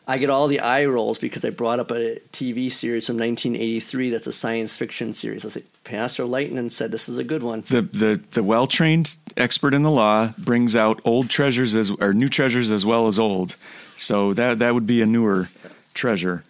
I 0.07 0.17
get 0.17 0.29
all 0.29 0.47
the 0.47 0.59
eye 0.59 0.85
rolls 0.85 1.17
because 1.17 1.45
I 1.45 1.49
brought 1.49 1.79
up 1.79 1.91
a 1.91 2.19
TV 2.33 2.69
series 2.71 3.07
from 3.07 3.17
1983 3.17 4.09
that's 4.09 4.27
a 4.27 4.33
science 4.33 4.75
fiction 4.75 5.13
series. 5.13 5.45
I 5.45 5.47
was 5.47 5.57
Pastor 5.85 6.25
Lightning 6.25 6.69
said 6.69 6.91
this 6.91 7.07
is 7.07 7.17
a 7.17 7.23
good 7.23 7.43
one. 7.43 7.63
The 7.69 7.83
the 7.83 8.21
the 8.31 8.43
well 8.43 8.67
trained 8.67 9.15
expert 9.37 9.73
in 9.73 9.81
the 9.81 9.91
law 9.91 10.33
brings 10.37 10.75
out 10.75 10.99
old 11.05 11.29
treasures 11.29 11.75
as 11.75 11.89
or 12.01 12.13
new 12.13 12.29
treasures 12.29 12.71
as 12.71 12.85
well 12.85 13.07
as 13.07 13.17
old. 13.17 13.55
So 13.95 14.33
that 14.33 14.59
that 14.59 14.73
would 14.73 14.87
be 14.87 15.01
a 15.01 15.05
newer 15.05 15.49
treasure. 15.93 16.43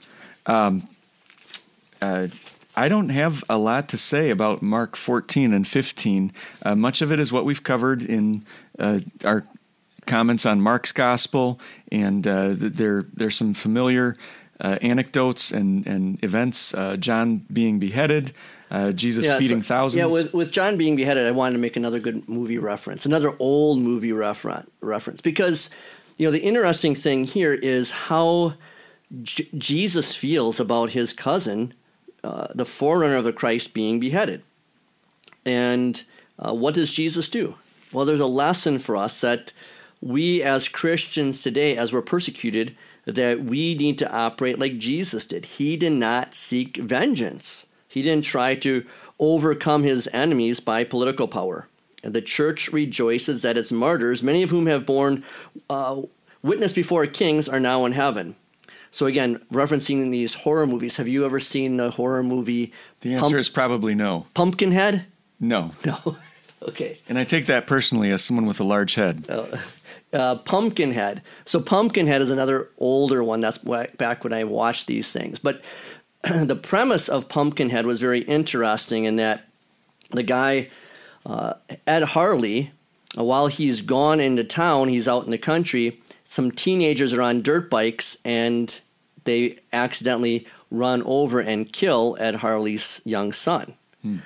Um, 0.46 0.88
uh, 2.02 2.28
I 2.76 2.90
don't 2.90 3.10
have 3.10 3.44
a 3.50 3.58
lot 3.58 3.90
to 3.90 3.98
say 3.98 4.30
about 4.30 4.62
Mark 4.62 4.96
14 4.96 5.54
and 5.54 5.68
15. 5.68 6.32
Uh, 6.64 6.76
much 6.76 7.02
of 7.02 7.12
it 7.12 7.20
is 7.20 7.32
what 7.32 7.46
we've 7.46 7.64
covered 7.64 8.02
in 8.02 8.44
uh, 8.80 9.00
our 9.24 9.46
comments 10.06 10.46
on 10.46 10.60
Mark's 10.60 10.92
gospel, 10.92 11.60
and 11.92 12.28
uh, 12.28 12.50
there 12.56 13.06
there's 13.14 13.36
some 13.36 13.54
familiar 13.54 14.16
uh, 14.60 14.78
anecdotes 14.82 15.52
and 15.52 15.86
and 15.86 16.24
events. 16.24 16.74
Uh, 16.74 16.98
John 16.98 17.46
being 17.52 17.80
beheaded, 17.80 18.34
uh, 18.72 18.92
Jesus 18.92 19.26
yeah, 19.26 19.38
feeding 19.38 19.62
so, 19.62 19.68
thousands. 19.68 20.00
Yeah, 20.00 20.06
with 20.08 20.34
with 20.34 20.52
John 20.52 20.78
being 20.78 20.96
beheaded, 20.96 21.28
I 21.28 21.32
wanted 21.32 21.54
to 21.54 21.60
make 21.60 21.78
another 21.78 22.00
good 22.00 22.28
movie 22.28 22.58
reference, 22.58 23.06
another 23.06 23.36
old 23.40 23.80
movie 23.80 24.14
reference 24.14 24.70
reference 24.82 25.22
because 25.22 25.70
you 26.18 26.28
know 26.28 26.32
the 26.32 26.42
interesting 26.42 26.96
thing 26.96 27.24
here 27.26 27.54
is 27.54 27.92
how 27.92 28.56
Jesus 29.24 30.16
feels 30.16 30.60
about 30.60 30.92
his 30.92 31.14
cousin, 31.14 31.74
uh, 32.24 32.48
the 32.56 32.66
forerunner 32.66 33.18
of 33.18 33.24
the 33.24 33.34
Christ, 33.34 33.74
being 33.74 34.00
beheaded, 34.00 34.44
and 35.46 36.04
uh, 36.40 36.54
what 36.54 36.74
does 36.74 36.92
Jesus 36.92 37.30
do? 37.30 37.56
Well, 37.92 38.06
there's 38.06 38.20
a 38.20 38.26
lesson 38.26 38.80
for 38.80 38.98
us 38.98 39.22
that 39.22 39.54
we 40.02 40.42
as 40.42 40.68
Christians 40.68 41.42
today, 41.42 41.78
as 41.78 41.94
we're 41.94 42.02
persecuted, 42.02 42.76
that 43.06 43.44
we 43.44 43.76
need 43.76 43.98
to 44.00 44.12
operate 44.12 44.60
like 44.60 44.78
Jesus 44.78 45.26
did. 45.26 45.46
He 45.46 45.78
did 45.78 45.94
not 45.94 46.34
seek 46.34 46.78
vengeance, 46.78 47.68
he 47.88 48.02
didn't 48.02 48.26
try 48.26 48.56
to 48.56 48.86
overcome 49.20 49.84
his 49.84 50.10
enemies 50.12 50.60
by 50.60 50.84
political 50.84 51.28
power. 51.28 51.68
The 52.02 52.22
church 52.22 52.70
rejoices 52.74 53.44
that 53.44 53.58
its 53.58 53.72
martyrs, 53.72 54.22
many 54.22 54.44
of 54.44 54.50
whom 54.50 54.66
have 54.66 54.86
borne 54.86 55.24
uh, 55.70 56.02
witness 56.42 56.74
before 56.74 57.06
kings, 57.06 57.48
are 57.48 57.60
now 57.60 57.86
in 57.86 57.94
heaven. 57.94 58.36
So 58.94 59.08
again, 59.08 59.40
referencing 59.52 60.12
these 60.12 60.36
horror 60.36 60.68
movies, 60.68 60.98
have 60.98 61.08
you 61.08 61.26
ever 61.26 61.40
seen 61.40 61.78
the 61.78 61.90
horror 61.90 62.22
movie? 62.22 62.72
The 63.02 63.14
answer 63.14 63.24
Pump- 63.24 63.36
is 63.38 63.50
probably 63.50 63.96
no. 63.96 64.28
Pumpkinhead. 64.36 65.06
No. 65.40 65.72
No. 65.86 66.16
okay. 66.62 67.00
And 67.10 67.18
I 67.18 67.24
take 67.24 67.48
that 67.48 67.66
personally 67.66 68.12
as 68.12 68.24
someone 68.24 68.46
with 68.46 68.60
a 68.60 68.64
large 68.64 68.94
head. 68.94 69.26
Uh, 69.28 69.58
uh, 70.14 70.36
Pumpkinhead. 70.36 71.24
So 71.44 71.60
Pumpkinhead 71.60 72.22
is 72.22 72.30
another 72.30 72.70
older 72.78 73.24
one. 73.24 73.42
That's 73.42 73.58
back 73.58 74.24
when 74.24 74.32
I 74.32 74.44
watched 74.44 74.86
these 74.86 75.12
things. 75.12 75.40
But 75.40 75.64
the 76.24 76.56
premise 76.56 77.10
of 77.10 77.28
Pumpkinhead 77.28 77.88
was 77.88 78.00
very 78.00 78.20
interesting 78.20 79.06
in 79.06 79.16
that 79.16 79.48
the 80.12 80.24
guy 80.24 80.70
uh, 81.26 81.56
Ed 81.88 82.04
Harley, 82.04 82.72
uh, 83.18 83.24
while 83.24 83.48
he's 83.48 83.82
gone 83.82 84.20
into 84.20 84.44
town, 84.44 84.88
he's 84.88 85.08
out 85.08 85.26
in 85.26 85.32
the 85.32 85.40
country. 85.40 86.00
Some 86.34 86.50
teenagers 86.50 87.14
are 87.14 87.22
on 87.22 87.44
dirt 87.44 87.70
bikes 87.70 88.18
and 88.26 88.82
they 89.24 89.60
accidentally 89.72 90.48
run 90.72 91.04
over 91.04 91.40
and 91.40 91.72
kill 91.72 92.18
Ed 92.20 92.34
Harley's 92.34 93.02
young 93.06 93.32
son. 93.32 93.76
Hmm. 94.02 94.18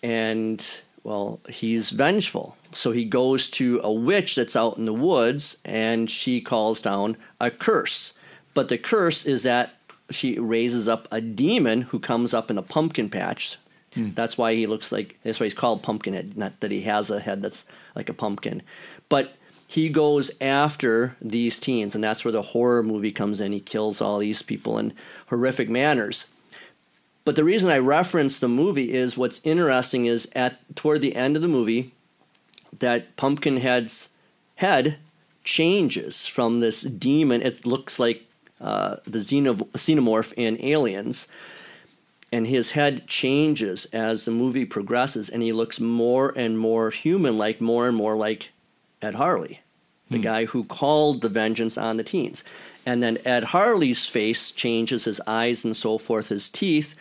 And 0.00 0.80
well, 1.02 1.40
he's 1.48 1.90
vengeful. 1.90 2.56
So 2.70 2.92
he 2.92 3.04
goes 3.04 3.50
to 3.50 3.80
a 3.82 3.92
witch 3.92 4.36
that's 4.36 4.54
out 4.54 4.78
in 4.78 4.84
the 4.84 4.92
woods 4.92 5.56
and 5.64 6.08
she 6.08 6.40
calls 6.40 6.80
down 6.80 7.16
a 7.40 7.50
curse. 7.50 8.12
But 8.54 8.68
the 8.68 8.78
curse 8.78 9.26
is 9.26 9.42
that 9.42 9.74
she 10.10 10.38
raises 10.38 10.86
up 10.86 11.08
a 11.10 11.20
demon 11.20 11.82
who 11.82 11.98
comes 11.98 12.32
up 12.32 12.52
in 12.52 12.58
a 12.58 12.62
pumpkin 12.62 13.10
patch. 13.10 13.58
Hmm. 13.94 14.10
That's 14.14 14.38
why 14.38 14.54
he 14.54 14.68
looks 14.68 14.92
like 14.92 15.18
that's 15.24 15.40
why 15.40 15.46
he's 15.46 15.54
called 15.54 15.82
Pumpkinhead, 15.82 16.36
not 16.36 16.60
that 16.60 16.70
he 16.70 16.82
has 16.82 17.10
a 17.10 17.18
head 17.18 17.42
that's 17.42 17.64
like 17.96 18.08
a 18.08 18.14
pumpkin. 18.14 18.62
But 19.08 19.34
he 19.70 19.90
goes 19.90 20.30
after 20.40 21.14
these 21.20 21.58
teens, 21.58 21.94
and 21.94 22.02
that's 22.02 22.24
where 22.24 22.32
the 22.32 22.40
horror 22.40 22.82
movie 22.82 23.12
comes 23.12 23.38
in. 23.38 23.52
He 23.52 23.60
kills 23.60 24.00
all 24.00 24.18
these 24.18 24.40
people 24.40 24.78
in 24.78 24.94
horrific 25.26 25.68
manners. 25.68 26.28
But 27.26 27.36
the 27.36 27.44
reason 27.44 27.68
I 27.68 27.76
reference 27.76 28.40
the 28.40 28.48
movie 28.48 28.94
is 28.94 29.18
what's 29.18 29.42
interesting 29.44 30.06
is 30.06 30.26
at 30.34 30.58
toward 30.74 31.02
the 31.02 31.14
end 31.14 31.36
of 31.36 31.42
the 31.42 31.48
movie, 31.48 31.92
that 32.78 33.14
Pumpkinhead's 33.16 34.08
head 34.54 34.96
changes 35.44 36.26
from 36.26 36.60
this 36.60 36.80
demon. 36.80 37.42
It 37.42 37.66
looks 37.66 37.98
like 37.98 38.24
uh, 38.62 38.96
the 39.04 39.18
xenomorph 39.18 40.32
in 40.38 40.64
Aliens. 40.64 41.28
And 42.32 42.46
his 42.46 42.70
head 42.70 43.06
changes 43.06 43.84
as 43.86 44.24
the 44.24 44.30
movie 44.30 44.64
progresses, 44.64 45.28
and 45.28 45.42
he 45.42 45.52
looks 45.52 45.78
more 45.78 46.32
and 46.34 46.58
more 46.58 46.88
human 46.88 47.36
like, 47.36 47.60
more 47.60 47.86
and 47.86 47.96
more 47.96 48.16
like 48.16 48.50
Ed 49.02 49.14
Harley, 49.14 49.60
the 50.10 50.16
hmm. 50.16 50.22
guy 50.22 50.44
who 50.46 50.64
called 50.64 51.20
the 51.20 51.28
vengeance 51.28 51.78
on 51.78 51.96
the 51.96 52.04
teens. 52.04 52.44
And 52.86 53.02
then 53.02 53.18
Ed 53.24 53.44
Harley's 53.44 54.06
face 54.06 54.50
changes, 54.50 55.04
his 55.04 55.20
eyes 55.26 55.64
and 55.64 55.76
so 55.76 55.98
forth, 55.98 56.30
his 56.30 56.48
teeth, 56.48 56.94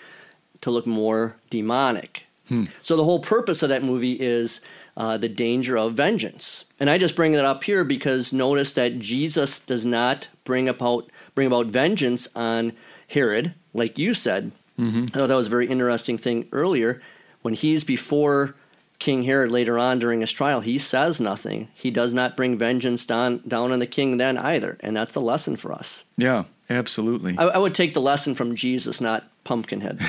to 0.62 0.72
look 0.72 0.86
more 0.86 1.38
demonic. 1.50 2.26
Hmm. 2.48 2.66
So 2.82 2.96
the 2.96 3.04
whole 3.04 3.20
purpose 3.20 3.64
of 3.64 3.70
that 3.70 3.84
movie 3.84 4.20
is 4.20 4.62
uh, 4.98 5.18
the 5.18 5.30
danger 5.30 5.78
of 5.78 5.94
vengeance. 5.94 6.66
And 6.80 6.90
I 6.90 6.98
just 6.98 7.16
bring 7.16 7.34
that 7.34 7.46
up 7.46 7.64
here 7.64 7.84
because 7.84 8.34
notice 8.34 8.74
that 8.74 9.00
Jesus 9.00 9.60
does 9.60 9.86
not 9.86 10.28
bring 10.44 10.68
about 10.68 11.10
bring 11.36 11.48
about 11.48 11.68
vengeance 11.68 12.28
on 12.36 12.74
Herod, 13.08 13.54
like 13.74 14.00
you 14.00 14.16
said. 14.16 14.52
Mm-hmm. 14.80 15.06
I 15.06 15.20
thought 15.20 15.28
that 15.28 15.36
was 15.36 15.48
a 15.48 15.52
very 15.52 15.68
interesting 15.68 16.18
thing 16.18 16.48
earlier 16.52 17.02
when 17.44 17.54
he's 17.54 17.84
before 17.84 18.56
King 19.00 19.24
Herod 19.24 19.52
later 19.52 19.78
on 19.78 20.00
during 20.00 20.22
his 20.22 20.32
trial, 20.32 20.62
he 20.62 20.80
says 20.80 21.22
nothing. 21.22 21.70
He 21.74 21.92
does 21.92 22.14
not 22.14 22.36
bring 22.36 22.58
vengeance 22.58 23.06
down, 23.06 23.42
down 23.48 23.72
on 23.72 23.80
the 23.80 23.86
king 23.86 24.18
then 24.18 24.38
either. 24.38 24.78
And 24.80 24.96
that's 24.96 25.16
a 25.16 25.20
lesson 25.20 25.56
for 25.56 25.72
us. 25.72 26.04
Yeah, 26.18 26.46
absolutely. 26.70 27.38
I, 27.38 27.46
I 27.46 27.58
would 27.58 27.76
take 27.76 27.94
the 27.94 28.02
lesson 28.02 28.34
from 28.34 28.56
Jesus, 28.56 29.00
not 29.00 29.30
Pumpkinhead. 29.44 30.00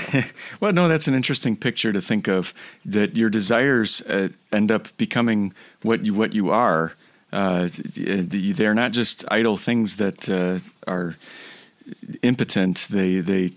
well, 0.61 0.72
no, 0.72 0.89
that's 0.89 1.07
an 1.07 1.14
interesting 1.14 1.55
picture 1.55 1.93
to 1.93 2.01
think 2.01 2.28
of 2.28 2.55
that 2.84 3.16
your 3.16 3.30
desires 3.30 4.01
uh, 4.03 4.28
end 4.53 4.72
up 4.72 4.89
becoming 4.97 5.53
what 5.82 6.07
you, 6.07 6.14
what 6.14 6.32
you 6.32 6.51
are. 6.51 6.95
Uh, 7.30 7.68
they're 7.74 8.74
not 8.74 8.93
just 8.93 9.24
idle 9.30 9.59
things 9.59 9.97
that 9.97 10.30
uh, 10.30 10.59
are 10.91 11.16
impotent. 12.22 12.86
They, 12.91 13.20
they 13.20 13.53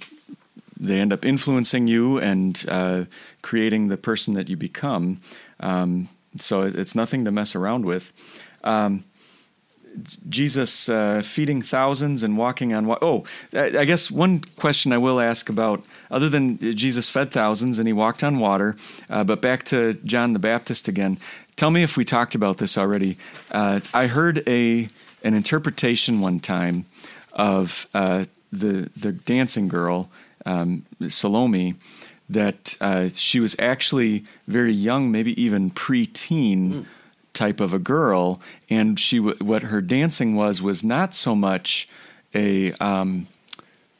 they 0.81 0.99
end 0.99 1.13
up 1.13 1.23
influencing 1.23 1.87
you 1.87 2.17
and 2.17 2.65
uh, 2.67 3.05
creating 3.43 3.87
the 3.87 3.97
person 3.97 4.33
that 4.33 4.49
you 4.49 4.57
become. 4.57 5.21
Um, 5.59 6.09
so 6.37 6.63
it's 6.63 6.95
nothing 6.95 7.23
to 7.25 7.31
mess 7.31 7.55
around 7.55 7.85
with. 7.85 8.11
Um, 8.63 9.03
Jesus 10.29 10.89
uh, 10.89 11.21
feeding 11.23 11.61
thousands 11.61 12.23
and 12.23 12.37
walking 12.37 12.73
on 12.73 12.87
water. 12.87 13.05
Oh, 13.05 13.25
I 13.53 13.85
guess 13.85 14.09
one 14.09 14.39
question 14.55 14.93
I 14.93 14.97
will 14.97 15.19
ask 15.19 15.49
about, 15.49 15.85
other 16.09 16.29
than 16.29 16.57
Jesus 16.75 17.09
fed 17.09 17.31
thousands 17.31 17.77
and 17.77 17.87
he 17.87 17.93
walked 17.93 18.23
on 18.23 18.39
water, 18.39 18.75
uh, 19.09 19.23
but 19.23 19.41
back 19.41 19.63
to 19.65 19.93
John 20.05 20.33
the 20.33 20.39
Baptist 20.39 20.87
again. 20.87 21.17
Tell 21.57 21.71
me 21.71 21.83
if 21.83 21.97
we 21.97 22.05
talked 22.05 22.35
about 22.35 22.57
this 22.57 22.77
already. 22.77 23.17
Uh, 23.51 23.81
I 23.93 24.07
heard 24.07 24.43
a 24.47 24.87
an 25.23 25.33
interpretation 25.35 26.21
one 26.21 26.39
time 26.39 26.85
of 27.33 27.87
uh, 27.93 28.25
the 28.51 28.89
the 28.95 29.11
dancing 29.11 29.67
girl 29.67 30.09
um, 30.45 30.85
Salome, 31.07 31.75
that 32.29 32.77
uh, 32.79 33.09
she 33.13 33.39
was 33.39 33.55
actually 33.59 34.23
very 34.47 34.73
young, 34.73 35.11
maybe 35.11 35.41
even 35.41 35.71
preteen 35.71 36.71
mm. 36.71 36.85
type 37.33 37.59
of 37.59 37.73
a 37.73 37.79
girl, 37.79 38.41
and 38.69 38.99
she 38.99 39.19
what 39.19 39.63
her 39.63 39.81
dancing 39.81 40.35
was 40.35 40.61
was 40.61 40.83
not 40.83 41.13
so 41.13 41.35
much 41.35 41.87
a 42.33 42.71
um, 42.73 43.27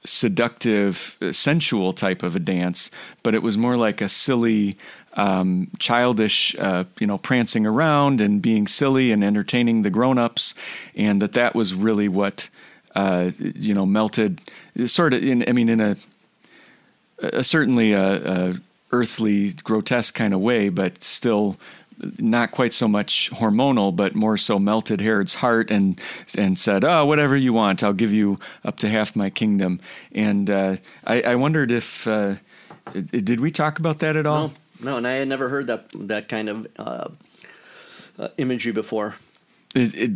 seductive, 0.06 1.18
sensual 1.32 1.94
type 1.94 2.24
of 2.24 2.36
a 2.36 2.40
dance, 2.40 2.90
but 3.24 3.36
it 3.36 3.44
was 3.44 3.58
more 3.58 3.78
like 3.78 4.02
a 4.02 4.10
silly. 4.10 4.76
Um, 5.18 5.68
childish, 5.78 6.56
uh, 6.58 6.86
you 7.02 7.06
know, 7.06 7.18
prancing 7.18 7.66
around 7.66 8.22
and 8.22 8.42
being 8.42 8.66
silly 8.66 9.12
and 9.12 9.26
entertaining 9.26 9.82
the 9.82 9.90
grown-ups, 9.90 10.56
and 10.96 11.22
that 11.22 11.34
that 11.34 11.54
was 11.54 11.74
really 11.74 12.08
what, 12.08 12.50
uh, 12.96 13.32
you 13.38 13.74
know, 13.74 13.86
melted 13.86 14.40
sort 14.86 15.14
of 15.14 15.22
in. 15.22 15.44
I 15.50 15.52
mean, 15.52 15.68
in 15.68 15.82
a 15.82 15.98
a, 17.22 17.44
certainly 17.44 17.94
a, 17.94 18.50
a 18.50 18.56
earthly, 18.92 19.54
grotesque 19.54 20.14
kind 20.14 20.34
of 20.34 20.40
way, 20.40 20.70
but 20.70 21.04
still 21.04 21.56
not 22.18 22.52
quite 22.52 22.74
so 22.74 22.88
much 22.88 23.30
hormonal, 23.32 23.96
but 23.96 24.16
more 24.16 24.38
so 24.38 24.60
melted 24.60 25.02
Herod's 25.02 25.36
heart 25.36 25.70
and 25.70 26.00
and 26.36 26.58
said, 26.58 26.84
"Oh, 26.84 27.06
whatever 27.06 27.38
you 27.38 27.54
want, 27.54 27.84
I'll 27.84 27.94
give 27.94 28.14
you 28.14 28.40
up 28.66 28.78
to 28.80 28.90
half 28.90 29.16
my 29.16 29.30
kingdom." 29.30 29.80
And 30.12 30.50
uh, 30.50 30.78
I, 31.06 31.22
I, 31.22 31.36
wondered 31.36 31.72
if 31.72 32.08
uh, 32.08 32.36
did 32.94 33.40
we 33.40 33.52
talk 33.52 33.80
about 33.80 34.00
that 34.00 34.16
at 34.16 34.26
all? 34.26 34.54
No, 34.80 34.92
no, 34.92 34.98
and 34.98 35.08
I 35.08 35.14
had 35.14 35.28
never 35.28 35.50
heard 35.50 35.68
that 35.68 35.90
that 35.94 36.28
kind 36.28 36.50
of 36.50 36.68
uh, 36.78 37.10
uh 38.18 38.30
imagery 38.38 38.72
before. 38.72 39.16
It, 39.76 39.96
it, 39.96 40.12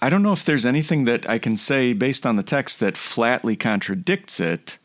I 0.00 0.10
don't 0.10 0.22
know 0.22 0.32
if 0.32 0.44
there's 0.44 0.64
anything 0.64 1.04
that 1.04 1.28
I 1.28 1.38
can 1.38 1.56
say 1.56 1.92
based 1.92 2.24
on 2.24 2.36
the 2.36 2.42
text 2.42 2.80
that 2.80 2.96
flatly 2.96 3.56
contradicts 3.56 4.40
it. 4.40 4.78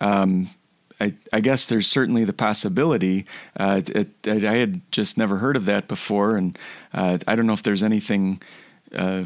Um, 0.00 0.50
I, 1.00 1.14
I, 1.32 1.40
guess 1.40 1.66
there's 1.66 1.86
certainly 1.86 2.24
the 2.24 2.32
possibility. 2.32 3.26
Uh, 3.58 3.80
it, 3.86 4.08
it, 4.24 4.44
I 4.44 4.56
had 4.56 4.82
just 4.92 5.16
never 5.16 5.38
heard 5.38 5.56
of 5.56 5.64
that 5.64 5.88
before, 5.88 6.36
and 6.36 6.58
uh, 6.92 7.18
I 7.26 7.34
don't 7.34 7.46
know 7.46 7.54
if 7.54 7.62
there's 7.62 7.82
anything 7.82 8.40
uh, 8.94 9.24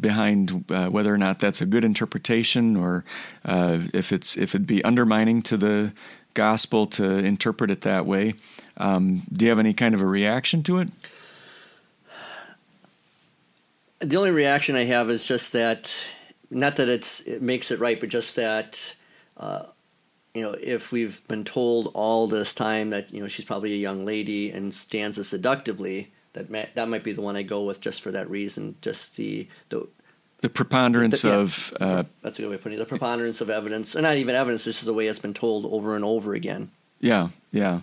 behind 0.00 0.64
uh, 0.70 0.88
whether 0.88 1.12
or 1.12 1.18
not 1.18 1.38
that's 1.38 1.60
a 1.60 1.66
good 1.66 1.84
interpretation, 1.84 2.76
or 2.76 3.04
uh, 3.44 3.80
if 3.92 4.12
it's 4.12 4.36
if 4.36 4.54
it'd 4.54 4.66
be 4.66 4.84
undermining 4.84 5.42
to 5.42 5.56
the 5.56 5.92
gospel 6.34 6.86
to 6.86 7.04
interpret 7.04 7.70
it 7.70 7.82
that 7.82 8.06
way. 8.06 8.34
Um, 8.76 9.22
do 9.32 9.44
you 9.44 9.50
have 9.50 9.58
any 9.58 9.74
kind 9.74 9.94
of 9.94 10.00
a 10.00 10.06
reaction 10.06 10.62
to 10.64 10.78
it? 10.78 10.90
The 14.00 14.16
only 14.16 14.30
reaction 14.30 14.74
I 14.74 14.84
have 14.84 15.10
is 15.10 15.24
just 15.24 15.52
that, 15.52 16.06
not 16.50 16.76
that 16.76 16.88
it 16.88 17.40
makes 17.40 17.70
it 17.70 17.78
right, 17.78 18.00
but 18.00 18.08
just 18.08 18.34
that 18.36 18.96
uh, 19.36 19.66
you 20.34 20.42
know, 20.42 20.56
if 20.60 20.92
we've 20.92 21.26
been 21.28 21.44
told 21.44 21.90
all 21.94 22.26
this 22.26 22.54
time 22.54 22.90
that 22.90 23.12
you 23.12 23.20
know 23.20 23.28
she's 23.28 23.44
probably 23.44 23.74
a 23.74 23.76
young 23.76 24.04
lady 24.04 24.50
and 24.50 24.72
stands 24.72 25.24
seductively, 25.26 26.10
that 26.32 26.48
may, 26.48 26.68
that 26.74 26.88
might 26.88 27.04
be 27.04 27.12
the 27.12 27.20
one 27.20 27.36
I 27.36 27.42
go 27.42 27.62
with 27.62 27.80
just 27.80 28.02
for 28.02 28.10
that 28.12 28.30
reason. 28.30 28.76
Just 28.80 29.16
the 29.16 29.46
the 29.68 29.86
the 30.40 30.48
preponderance 30.48 31.22
the, 31.22 31.28
yeah, 31.28 31.34
of 31.34 31.74
uh, 31.80 32.02
that's 32.22 32.38
a 32.38 32.42
good 32.42 32.48
way 32.48 32.54
of 32.54 32.62
putting 32.62 32.78
it. 32.78 32.80
The 32.80 32.86
preponderance 32.86 33.40
of 33.40 33.50
evidence, 33.50 33.94
or 33.94 34.00
not 34.00 34.16
even 34.16 34.34
evidence, 34.34 34.64
just 34.64 34.84
the 34.84 34.94
way 34.94 35.06
it's 35.06 35.18
been 35.18 35.34
told 35.34 35.66
over 35.66 35.96
and 35.96 36.04
over 36.04 36.34
again. 36.34 36.70
Yeah, 37.00 37.28
yeah. 37.50 37.80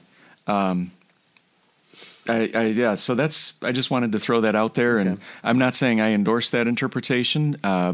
Um, 0.47 0.91
I, 2.27 2.51
I, 2.53 2.63
yeah, 2.65 2.95
so 2.95 3.15
that's. 3.15 3.53
I 3.61 3.71
just 3.71 3.91
wanted 3.91 4.11
to 4.13 4.19
throw 4.19 4.41
that 4.41 4.55
out 4.55 4.73
there, 4.73 4.99
okay. 4.99 5.09
and 5.09 5.19
I'm 5.43 5.57
not 5.59 5.75
saying 5.75 6.01
I 6.01 6.11
endorse 6.11 6.49
that 6.49 6.67
interpretation. 6.67 7.57
Uh, 7.63 7.93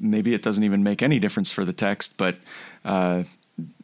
maybe 0.00 0.34
it 0.34 0.42
doesn't 0.42 0.64
even 0.64 0.82
make 0.82 1.02
any 1.02 1.18
difference 1.18 1.50
for 1.50 1.64
the 1.64 1.72
text, 1.72 2.14
but 2.16 2.36
uh, 2.84 3.24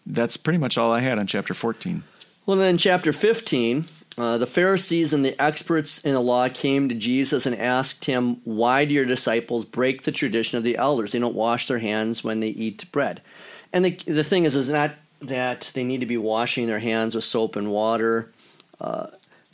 that's 0.07 0.37
pretty 0.37 0.59
much 0.59 0.79
all 0.79 0.93
I 0.93 1.01
had 1.01 1.19
on 1.19 1.27
chapter 1.27 1.55
14. 1.55 2.03
Well, 2.47 2.57
then, 2.57 2.79
chapter 2.79 3.13
15, 3.13 3.85
uh, 4.19 4.39
the 4.39 4.47
Pharisees 4.47 5.13
and 5.13 5.25
the 5.25 5.41
experts 5.41 5.99
in 5.99 6.15
the 6.15 6.21
law 6.21 6.49
came 6.49 6.89
to 6.89 6.95
Jesus 6.95 7.47
and 7.47 7.55
asked 7.55 8.07
him, 8.07 8.41
Why 8.45 8.85
do 8.85 8.95
your 8.95 9.05
disciples 9.05 9.65
break 9.65 10.03
the 10.03 10.13
tradition 10.13 10.59
of 10.59 10.65
the 10.65 10.77
elders? 10.77 11.13
They 11.13 11.19
don't 11.19 11.35
wash 11.35 11.69
their 11.69 11.79
hands 11.79 12.25
when 12.25 12.41
they 12.41 12.49
eat 12.49 12.91
bread. 12.93 13.23
And 13.73 13.85
the, 13.85 13.91
the 13.91 14.25
thing 14.25 14.45
is, 14.45 14.57
is 14.57 14.69
not 14.69 14.95
that 15.21 15.71
they 15.75 15.85
need 15.85 16.01
to 16.01 16.07
be 16.07 16.17
washing 16.17 16.67
their 16.67 16.79
hands 16.79 17.15
with 17.15 17.25
soap 17.25 17.57
and 17.57 17.71
water, 17.71 18.33
uh, 18.81 19.09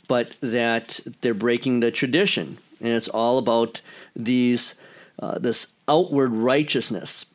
but 0.07 0.35
that 0.41 0.99
they're 1.21 1.33
breaking 1.33 1.81
the 1.81 1.91
tradition. 1.91 2.57
And 2.79 2.89
it's 2.89 3.09
all 3.09 3.37
about 3.37 3.81
these 4.15 4.75
uh, 5.19 5.39
this 5.39 5.67
outward 5.87 6.31
righteousness. 6.31 7.25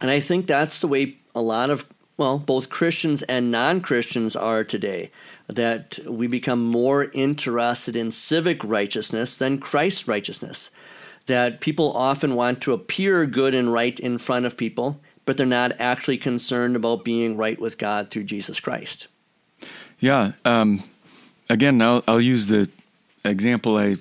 And 0.00 0.10
I 0.10 0.20
think 0.20 0.46
that's 0.46 0.80
the 0.80 0.88
way 0.88 1.16
a 1.34 1.42
lot 1.42 1.70
of 1.70 1.84
well, 2.20 2.38
both 2.38 2.68
Christians 2.68 3.22
and 3.22 3.50
non 3.50 3.80
Christians 3.80 4.36
are 4.36 4.62
today. 4.62 5.10
That 5.48 5.98
we 6.06 6.26
become 6.26 6.62
more 6.62 7.10
interested 7.14 7.96
in 7.96 8.12
civic 8.12 8.62
righteousness 8.62 9.38
than 9.38 9.58
Christ's 9.58 10.06
righteousness. 10.06 10.70
That 11.26 11.60
people 11.60 11.96
often 11.96 12.34
want 12.34 12.60
to 12.60 12.74
appear 12.74 13.24
good 13.24 13.54
and 13.54 13.72
right 13.72 13.98
in 13.98 14.18
front 14.18 14.44
of 14.44 14.58
people, 14.58 15.00
but 15.24 15.38
they're 15.38 15.46
not 15.46 15.72
actually 15.80 16.18
concerned 16.18 16.76
about 16.76 17.06
being 17.06 17.38
right 17.38 17.58
with 17.58 17.78
God 17.78 18.10
through 18.10 18.24
Jesus 18.24 18.60
Christ. 18.60 19.08
Yeah. 19.98 20.32
Um, 20.44 20.84
again, 21.48 21.80
I'll, 21.80 22.04
I'll 22.06 22.20
use 22.20 22.48
the 22.48 22.68
example 23.24 23.78
I 23.78 23.96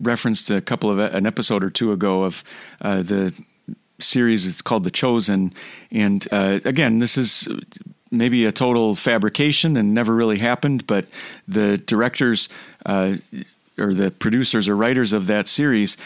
referenced 0.00 0.48
a 0.50 0.60
couple 0.60 0.90
of 0.90 1.00
an 1.00 1.26
episode 1.26 1.64
or 1.64 1.70
two 1.70 1.90
ago 1.90 2.22
of 2.22 2.44
uh, 2.80 3.02
the 3.02 3.34
series. 4.00 4.46
It's 4.46 4.62
called 4.62 4.84
The 4.84 4.90
Chosen, 4.90 5.52
and 5.90 6.26
uh, 6.30 6.60
again, 6.64 6.98
this 6.98 7.18
is 7.18 7.48
maybe 8.10 8.44
a 8.44 8.52
total 8.52 8.94
fabrication 8.94 9.76
and 9.76 9.92
never 9.92 10.14
really 10.14 10.38
happened. 10.38 10.86
But 10.86 11.06
the 11.46 11.76
directors 11.76 12.48
uh, 12.86 13.16
or 13.78 13.94
the 13.94 14.10
producers 14.10 14.68
or 14.68 14.76
writers 14.76 15.12
of 15.12 15.26
that 15.26 15.48
series 15.48 15.96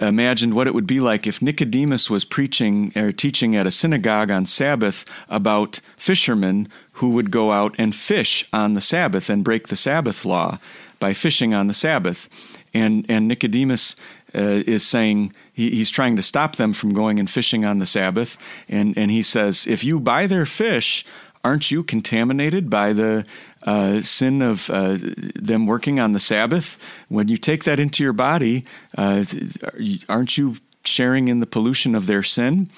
imagined 0.00 0.54
what 0.54 0.66
it 0.66 0.74
would 0.74 0.86
be 0.86 1.00
like 1.00 1.26
if 1.26 1.42
Nicodemus 1.42 2.08
was 2.08 2.24
preaching 2.24 2.92
or 2.96 3.10
teaching 3.10 3.56
at 3.56 3.66
a 3.66 3.70
synagogue 3.70 4.30
on 4.30 4.46
Sabbath 4.46 5.04
about 5.28 5.80
fishermen 5.96 6.68
who 6.92 7.10
would 7.10 7.30
go 7.30 7.52
out 7.52 7.74
and 7.78 7.94
fish 7.94 8.48
on 8.52 8.74
the 8.74 8.80
Sabbath 8.80 9.28
and 9.28 9.44
break 9.44 9.68
the 9.68 9.76
Sabbath 9.76 10.24
law 10.24 10.58
by 11.00 11.12
fishing 11.12 11.52
on 11.54 11.66
the 11.66 11.74
Sabbath. 11.74 12.28
And 12.74 13.06
and 13.08 13.26
Nicodemus 13.26 13.96
uh, 14.34 14.62
is 14.66 14.86
saying 14.86 15.32
he, 15.52 15.70
he's 15.70 15.90
trying 15.90 16.16
to 16.16 16.22
stop 16.22 16.56
them 16.56 16.72
from 16.72 16.92
going 16.92 17.18
and 17.18 17.30
fishing 17.30 17.64
on 17.64 17.78
the 17.78 17.86
Sabbath, 17.86 18.38
and 18.68 18.96
and 18.96 19.10
he 19.10 19.22
says, 19.22 19.66
if 19.66 19.84
you 19.84 20.00
buy 20.00 20.26
their 20.26 20.46
fish, 20.46 21.04
aren't 21.44 21.70
you 21.70 21.82
contaminated 21.82 22.68
by 22.68 22.92
the 22.92 23.24
uh, 23.62 24.00
sin 24.00 24.42
of 24.42 24.70
uh, 24.70 24.96
them 25.34 25.66
working 25.66 26.00
on 26.00 26.12
the 26.12 26.20
Sabbath? 26.20 26.78
When 27.08 27.28
you 27.28 27.36
take 27.36 27.64
that 27.64 27.80
into 27.80 28.02
your 28.02 28.12
body, 28.12 28.64
uh, 28.96 29.24
aren't 30.08 30.38
you 30.38 30.56
sharing 30.84 31.28
in 31.28 31.38
the 31.38 31.46
pollution 31.46 31.94
of 31.94 32.06
their 32.06 32.22
sin? 32.22 32.70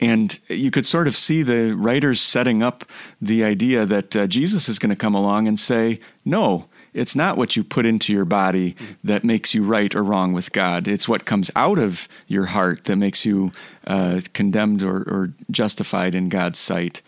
And 0.00 0.38
you 0.48 0.70
could 0.70 0.86
sort 0.86 1.08
of 1.08 1.16
see 1.16 1.42
the 1.42 1.72
writers 1.72 2.20
setting 2.20 2.62
up 2.62 2.84
the 3.20 3.44
idea 3.44 3.86
that 3.86 4.16
uh, 4.16 4.26
Jesus 4.26 4.68
is 4.68 4.78
going 4.78 4.90
to 4.90 4.96
come 4.96 5.14
along 5.14 5.46
and 5.48 5.58
say, 5.58 6.00
no, 6.24 6.66
it's 6.94 7.16
not 7.16 7.36
what 7.36 7.56
you 7.56 7.64
put 7.64 7.84
into 7.84 8.12
your 8.12 8.24
body 8.24 8.76
that 9.02 9.24
makes 9.24 9.52
you 9.52 9.64
right 9.64 9.94
or 9.94 10.02
wrong 10.02 10.32
with 10.32 10.52
God. 10.52 10.86
It's 10.88 11.08
what 11.08 11.24
comes 11.26 11.50
out 11.56 11.78
of 11.78 12.08
your 12.28 12.46
heart 12.46 12.84
that 12.84 12.96
makes 12.96 13.26
you 13.26 13.50
uh, 13.86 14.20
condemned 14.32 14.82
or, 14.82 14.98
or 14.98 15.32
justified 15.50 16.14
in 16.14 16.28
God's 16.28 16.58
sight. 16.58 17.02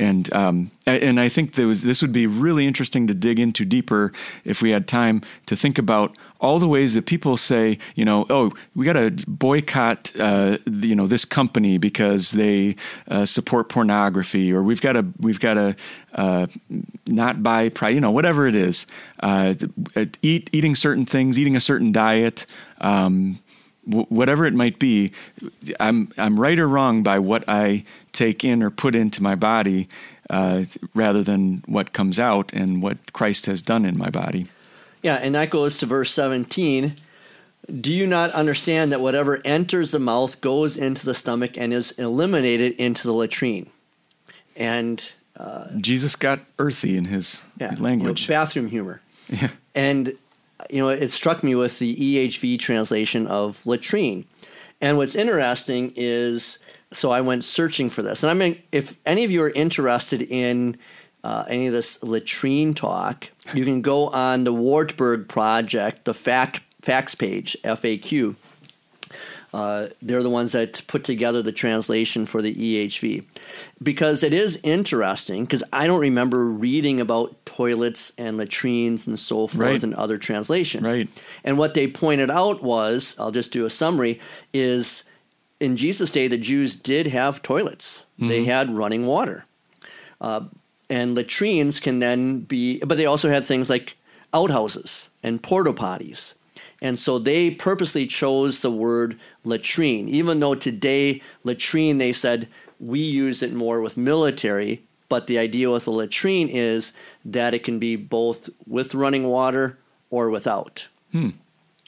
And 0.00 0.32
um, 0.32 0.70
and 0.86 1.20
I 1.20 1.28
think 1.28 1.56
there 1.56 1.66
was, 1.66 1.82
this 1.82 2.00
would 2.00 2.10
be 2.10 2.26
really 2.26 2.66
interesting 2.66 3.06
to 3.06 3.12
dig 3.12 3.38
into 3.38 3.66
deeper 3.66 4.12
if 4.44 4.62
we 4.62 4.70
had 4.70 4.88
time 4.88 5.20
to 5.44 5.54
think 5.54 5.76
about 5.76 6.16
all 6.40 6.58
the 6.58 6.66
ways 6.66 6.94
that 6.94 7.04
people 7.04 7.36
say, 7.36 7.78
you 7.94 8.06
know, 8.06 8.24
oh, 8.30 8.50
we 8.74 8.86
got 8.86 8.94
to 8.94 9.10
boycott, 9.28 10.10
uh, 10.18 10.56
you 10.64 10.94
know, 10.94 11.06
this 11.06 11.26
company 11.26 11.76
because 11.76 12.30
they 12.30 12.76
uh, 13.08 13.26
support 13.26 13.68
pornography, 13.68 14.50
or 14.50 14.62
we've 14.62 14.80
got 14.80 14.94
to 14.94 15.04
we've 15.18 15.38
got 15.38 15.54
to 15.54 15.76
uh, 16.14 16.46
not 17.06 17.42
buy, 17.42 17.70
you 17.90 18.00
know, 18.00 18.10
whatever 18.10 18.46
it 18.46 18.56
is, 18.56 18.86
uh, 19.22 19.52
eat 20.22 20.48
eating 20.50 20.74
certain 20.74 21.04
things, 21.04 21.38
eating 21.38 21.56
a 21.56 21.60
certain 21.60 21.92
diet. 21.92 22.46
Um, 22.80 23.38
whatever 23.84 24.46
it 24.46 24.54
might 24.54 24.78
be, 24.78 25.12
I'm 25.78 26.12
I'm 26.18 26.38
right 26.38 26.58
or 26.58 26.68
wrong 26.68 27.02
by 27.02 27.18
what 27.18 27.44
I 27.48 27.84
take 28.12 28.44
in 28.44 28.62
or 28.62 28.70
put 28.70 28.94
into 28.94 29.22
my 29.22 29.34
body, 29.34 29.88
uh, 30.28 30.64
rather 30.94 31.22
than 31.22 31.62
what 31.66 31.92
comes 31.92 32.18
out 32.18 32.52
and 32.52 32.82
what 32.82 33.12
Christ 33.12 33.46
has 33.46 33.62
done 33.62 33.84
in 33.84 33.98
my 33.98 34.10
body. 34.10 34.46
Yeah, 35.02 35.16
and 35.16 35.34
that 35.34 35.50
goes 35.50 35.78
to 35.78 35.86
verse 35.86 36.12
17. 36.12 36.94
Do 37.80 37.92
you 37.92 38.06
not 38.06 38.30
understand 38.32 38.92
that 38.92 39.00
whatever 39.00 39.40
enters 39.44 39.92
the 39.92 39.98
mouth 39.98 40.40
goes 40.40 40.76
into 40.76 41.04
the 41.04 41.14
stomach 41.14 41.56
and 41.56 41.72
is 41.72 41.92
eliminated 41.92 42.72
into 42.72 43.06
the 43.06 43.12
latrine? 43.12 43.70
And 44.56 45.12
uh, 45.36 45.68
Jesus 45.76 46.16
got 46.16 46.40
earthy 46.58 46.96
in 46.96 47.04
his 47.06 47.42
yeah, 47.58 47.74
language. 47.78 48.22
You 48.22 48.28
know, 48.28 48.40
bathroom 48.40 48.68
humor. 48.68 49.00
Yeah. 49.30 49.50
And 49.76 50.18
you 50.72 50.78
know, 50.78 50.88
it 50.88 51.10
struck 51.10 51.42
me 51.42 51.54
with 51.54 51.78
the 51.78 51.96
EHV 51.96 52.58
translation 52.58 53.26
of 53.26 53.64
latrine. 53.66 54.24
And 54.80 54.96
what's 54.96 55.14
interesting 55.14 55.92
is, 55.96 56.58
so 56.92 57.10
I 57.10 57.20
went 57.20 57.44
searching 57.44 57.90
for 57.90 58.02
this. 58.02 58.22
And 58.22 58.30
I 58.30 58.34
mean, 58.34 58.60
if 58.72 58.96
any 59.06 59.24
of 59.24 59.30
you 59.30 59.42
are 59.42 59.50
interested 59.50 60.22
in 60.22 60.78
uh, 61.22 61.44
any 61.48 61.66
of 61.66 61.72
this 61.72 62.02
latrine 62.02 62.74
talk, 62.74 63.30
you 63.54 63.64
can 63.64 63.82
go 63.82 64.08
on 64.08 64.44
the 64.44 64.52
Wartburg 64.52 65.28
Project, 65.28 66.04
the 66.04 66.14
fact 66.14 66.62
facts 66.82 67.14
page, 67.14 67.56
FAQ. 67.62 68.36
Uh, 69.52 69.88
they're 70.00 70.22
the 70.22 70.30
ones 70.30 70.52
that 70.52 70.82
put 70.86 71.02
together 71.02 71.42
the 71.42 71.52
translation 71.52 72.24
for 72.24 72.40
the 72.40 72.54
EHV. 72.54 73.24
Because 73.82 74.22
it 74.22 74.32
is 74.32 74.60
interesting, 74.62 75.44
because 75.44 75.64
I 75.72 75.86
don't 75.86 76.00
remember 76.00 76.46
reading 76.46 77.00
about 77.00 77.34
toilets 77.46 78.12
and 78.16 78.36
latrines 78.36 79.06
and 79.06 79.18
so 79.18 79.48
forth 79.48 79.56
right. 79.56 79.82
in 79.82 79.94
other 79.94 80.18
translations. 80.18 80.84
Right. 80.84 81.08
And 81.42 81.58
what 81.58 81.74
they 81.74 81.88
pointed 81.88 82.30
out 82.30 82.62
was, 82.62 83.16
I'll 83.18 83.32
just 83.32 83.50
do 83.50 83.64
a 83.64 83.70
summary, 83.70 84.20
is 84.52 85.02
in 85.58 85.76
Jesus' 85.76 86.10
day, 86.10 86.28
the 86.28 86.38
Jews 86.38 86.76
did 86.76 87.08
have 87.08 87.42
toilets, 87.42 88.06
mm-hmm. 88.14 88.28
they 88.28 88.44
had 88.44 88.74
running 88.74 89.06
water. 89.06 89.44
Uh, 90.20 90.44
and 90.88 91.14
latrines 91.14 91.80
can 91.80 91.98
then 91.98 92.40
be, 92.40 92.78
but 92.80 92.96
they 92.96 93.06
also 93.06 93.28
had 93.28 93.44
things 93.44 93.70
like 93.70 93.96
outhouses 94.32 95.10
and 95.22 95.42
porta 95.42 95.72
potties 95.72 96.34
and 96.80 96.98
so 96.98 97.18
they 97.18 97.50
purposely 97.50 98.06
chose 98.06 98.60
the 98.60 98.70
word 98.70 99.18
latrine, 99.44 100.08
even 100.08 100.40
though 100.40 100.54
today, 100.54 101.22
latrine, 101.44 101.98
they 101.98 102.12
said, 102.12 102.48
we 102.78 103.00
use 103.00 103.42
it 103.42 103.52
more 103.52 103.80
with 103.80 103.96
military. 103.96 104.82
But 105.08 105.26
the 105.26 105.38
idea 105.38 105.70
with 105.70 105.86
a 105.86 105.90
latrine 105.90 106.48
is 106.48 106.92
that 107.24 107.52
it 107.52 107.64
can 107.64 107.78
be 107.78 107.96
both 107.96 108.48
with 108.66 108.94
running 108.94 109.24
water 109.24 109.76
or 110.08 110.30
without. 110.30 110.88
Hmm. 111.12 111.30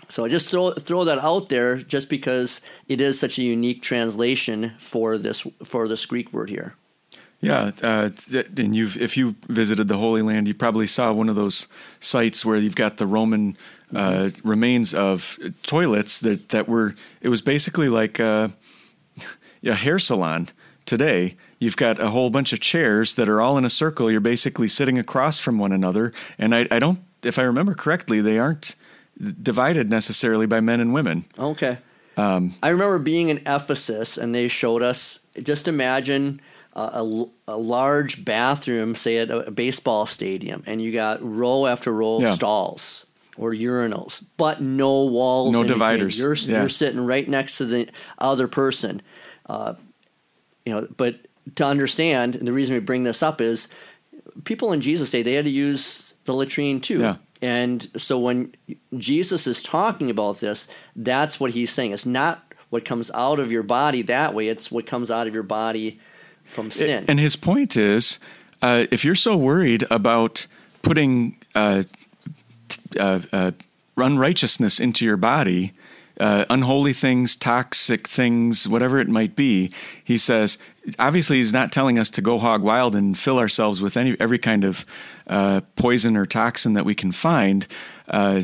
So 0.08 0.24
I 0.24 0.28
just 0.28 0.50
throw 0.50 0.72
throw 0.72 1.04
that 1.04 1.20
out 1.20 1.48
there, 1.48 1.76
just 1.76 2.10
because 2.10 2.60
it 2.88 3.00
is 3.00 3.18
such 3.18 3.38
a 3.38 3.42
unique 3.42 3.80
translation 3.80 4.72
for 4.78 5.16
this 5.16 5.46
for 5.64 5.88
this 5.88 6.04
Greek 6.04 6.32
word 6.32 6.50
here. 6.50 6.74
Yeah, 7.42 7.72
uh, 7.82 8.08
and 8.56 8.74
you've 8.74 8.96
if 8.96 9.16
you 9.16 9.34
visited 9.48 9.88
the 9.88 9.98
Holy 9.98 10.22
Land, 10.22 10.46
you 10.46 10.54
probably 10.54 10.86
saw 10.86 11.12
one 11.12 11.28
of 11.28 11.34
those 11.34 11.66
sites 11.98 12.44
where 12.44 12.56
you've 12.56 12.76
got 12.76 12.98
the 12.98 13.06
Roman 13.06 13.56
uh, 13.92 14.30
remains 14.44 14.94
of 14.94 15.36
toilets 15.64 16.20
that 16.20 16.50
that 16.50 16.68
were. 16.68 16.94
It 17.20 17.30
was 17.30 17.42
basically 17.42 17.88
like 17.88 18.20
a, 18.20 18.52
a 19.64 19.74
hair 19.74 19.98
salon 19.98 20.50
today. 20.86 21.36
You've 21.58 21.76
got 21.76 22.00
a 22.00 22.10
whole 22.10 22.30
bunch 22.30 22.52
of 22.52 22.60
chairs 22.60 23.16
that 23.16 23.28
are 23.28 23.40
all 23.40 23.58
in 23.58 23.64
a 23.64 23.70
circle. 23.70 24.08
You're 24.08 24.20
basically 24.20 24.68
sitting 24.68 24.96
across 24.96 25.40
from 25.40 25.58
one 25.58 25.72
another, 25.72 26.12
and 26.38 26.54
I, 26.54 26.68
I 26.70 26.78
don't, 26.78 27.00
if 27.24 27.40
I 27.40 27.42
remember 27.42 27.74
correctly, 27.74 28.20
they 28.20 28.38
aren't 28.38 28.76
divided 29.42 29.90
necessarily 29.90 30.46
by 30.46 30.60
men 30.60 30.78
and 30.78 30.94
women. 30.94 31.24
Okay. 31.36 31.78
Um, 32.16 32.54
I 32.62 32.68
remember 32.68 32.98
being 32.98 33.30
in 33.30 33.38
Ephesus, 33.38 34.16
and 34.16 34.32
they 34.32 34.46
showed 34.46 34.82
us. 34.82 35.18
Just 35.42 35.66
imagine 35.66 36.40
a, 36.74 37.26
a, 37.48 37.56
large 37.56 38.24
bathroom, 38.24 38.94
say 38.94 39.18
at 39.18 39.30
a 39.30 39.50
baseball 39.50 40.06
stadium, 40.06 40.62
and 40.66 40.80
you 40.80 40.92
got 40.92 41.18
row 41.22 41.66
after 41.66 41.92
row 41.92 42.16
of 42.16 42.22
yeah. 42.22 42.34
stalls 42.34 43.06
or 43.36 43.52
urinals, 43.52 44.24
but 44.36 44.60
no 44.60 45.04
walls, 45.04 45.52
no 45.52 45.64
dividers. 45.64 46.18
You're, 46.18 46.34
yeah. 46.34 46.60
you're, 46.60 46.68
sitting 46.68 47.04
right 47.04 47.28
next 47.28 47.58
to 47.58 47.66
the 47.66 47.88
other 48.18 48.48
person. 48.48 49.02
Uh, 49.46 49.74
you 50.64 50.72
know, 50.72 50.88
but 50.96 51.16
to 51.56 51.64
understand, 51.64 52.36
and 52.36 52.46
the 52.46 52.52
reason 52.52 52.74
we 52.74 52.80
bring 52.80 53.04
this 53.04 53.22
up 53.22 53.40
is 53.40 53.68
people 54.44 54.72
in 54.72 54.80
Jesus' 54.80 55.10
day 55.10 55.22
they 55.22 55.34
had 55.34 55.44
to 55.44 55.50
use 55.50 56.14
the 56.24 56.34
latrine 56.34 56.80
too. 56.80 57.00
Yeah. 57.00 57.16
And 57.42 57.90
so 57.96 58.18
when 58.18 58.54
Jesus 58.96 59.46
is 59.46 59.62
talking 59.62 60.08
about 60.08 60.38
this, 60.38 60.68
that's 60.94 61.40
what 61.40 61.50
he's 61.50 61.72
saying. 61.72 61.92
It's 61.92 62.06
not 62.06 62.44
what 62.70 62.84
comes 62.84 63.10
out 63.10 63.40
of 63.40 63.50
your 63.50 63.64
body 63.64 64.02
that 64.02 64.32
way; 64.32 64.48
it's 64.48 64.70
what 64.70 64.86
comes 64.86 65.10
out 65.10 65.26
of 65.26 65.34
your 65.34 65.42
body 65.42 66.00
from 66.52 66.70
sin. 66.70 67.04
And 67.08 67.18
his 67.18 67.36
point 67.36 67.76
is, 67.76 68.18
uh, 68.60 68.86
if 68.90 69.04
you're 69.04 69.14
so 69.14 69.36
worried 69.36 69.84
about 69.90 70.46
putting 70.82 71.36
uh, 71.54 71.82
uh, 72.98 73.20
uh, 73.32 73.50
unrighteousness 73.96 74.80
into 74.80 75.04
your 75.04 75.16
body, 75.16 75.72
uh, 76.20 76.44
unholy 76.50 76.92
things, 76.92 77.34
toxic 77.36 78.06
things, 78.06 78.68
whatever 78.68 79.00
it 79.00 79.08
might 79.08 79.34
be. 79.34 79.72
He 80.04 80.18
says, 80.18 80.58
obviously, 80.98 81.38
he's 81.38 81.52
not 81.52 81.72
telling 81.72 81.98
us 81.98 82.10
to 82.10 82.20
go 82.20 82.38
hog 82.38 82.62
wild 82.62 82.94
and 82.94 83.18
fill 83.18 83.38
ourselves 83.38 83.80
with 83.80 83.96
any 83.96 84.16
every 84.20 84.38
kind 84.38 84.64
of 84.64 84.84
uh, 85.26 85.62
poison 85.76 86.16
or 86.16 86.26
toxin 86.26 86.74
that 86.74 86.84
we 86.84 86.94
can 86.94 87.12
find. 87.12 87.66
Uh, 88.08 88.42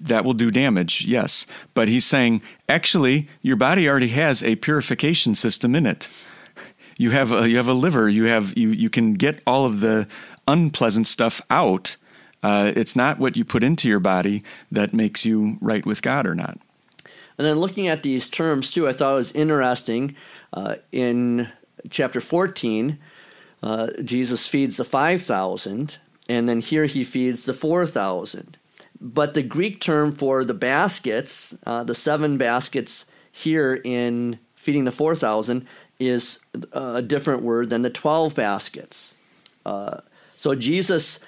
that 0.00 0.24
will 0.24 0.32
do 0.32 0.50
damage, 0.50 1.04
yes. 1.04 1.46
But 1.74 1.88
he's 1.88 2.06
saying, 2.06 2.40
actually, 2.68 3.28
your 3.42 3.56
body 3.56 3.88
already 3.88 4.08
has 4.08 4.42
a 4.42 4.56
purification 4.56 5.34
system 5.34 5.74
in 5.74 5.84
it. 5.84 6.08
You 6.98 7.10
have 7.10 7.32
a, 7.32 7.48
you 7.48 7.56
have 7.56 7.68
a 7.68 7.74
liver. 7.74 8.08
You 8.08 8.24
have 8.24 8.56
you 8.56 8.70
you 8.70 8.90
can 8.90 9.14
get 9.14 9.42
all 9.46 9.66
of 9.66 9.80
the 9.80 10.06
unpleasant 10.46 11.06
stuff 11.06 11.40
out 11.50 11.96
uh, 12.44 12.72
it's 12.76 12.94
not 12.94 13.18
what 13.18 13.38
you 13.38 13.44
put 13.44 13.64
into 13.64 13.88
your 13.88 14.00
body 14.00 14.44
that 14.70 14.92
makes 14.92 15.24
you 15.24 15.56
right 15.62 15.86
with 15.86 16.02
God 16.02 16.26
or 16.26 16.34
not. 16.34 16.58
And 17.38 17.46
then 17.46 17.56
looking 17.56 17.88
at 17.88 18.02
these 18.02 18.28
terms 18.28 18.70
too, 18.70 18.86
I 18.86 18.92
thought 18.92 19.14
it 19.14 19.16
was 19.16 19.32
interesting. 19.32 20.14
Uh, 20.52 20.76
in 20.92 21.48
chapter 21.88 22.20
14, 22.20 22.98
uh, 23.62 23.86
Jesus 24.04 24.46
feeds 24.46 24.76
the 24.76 24.84
5,000, 24.84 25.96
and 26.28 26.46
then 26.46 26.60
here 26.60 26.84
he 26.84 27.02
feeds 27.02 27.46
the 27.46 27.54
4,000. 27.54 28.58
But 29.00 29.32
the 29.32 29.42
Greek 29.42 29.80
term 29.80 30.14
for 30.14 30.44
the 30.44 30.54
baskets, 30.54 31.56
uh, 31.64 31.82
the 31.82 31.94
seven 31.94 32.36
baskets 32.36 33.06
here 33.32 33.80
in 33.82 34.38
feeding 34.54 34.84
the 34.84 34.92
4,000, 34.92 35.66
is 36.08 36.40
uh, 36.72 36.94
a 36.96 37.02
different 37.02 37.42
word 37.42 37.70
than 37.70 37.82
the 37.82 37.90
12 37.90 38.34
baskets. 38.34 39.14
Uh, 39.64 40.00
so 40.36 40.54
Jesus 40.54 41.20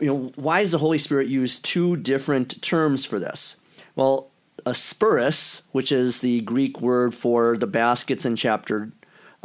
you 0.00 0.06
know, 0.06 0.32
why 0.36 0.62
does 0.62 0.72
the 0.72 0.78
Holy 0.78 0.98
Spirit 0.98 1.28
use 1.28 1.58
two 1.58 1.96
different 1.96 2.60
terms 2.62 3.04
for 3.04 3.18
this? 3.18 3.56
Well, 3.94 4.30
asperis, 4.64 5.62
which 5.72 5.92
is 5.92 6.20
the 6.20 6.40
Greek 6.42 6.80
word 6.80 7.14
for 7.14 7.56
the 7.56 7.66
baskets 7.66 8.24
in 8.24 8.36
chapter 8.36 8.90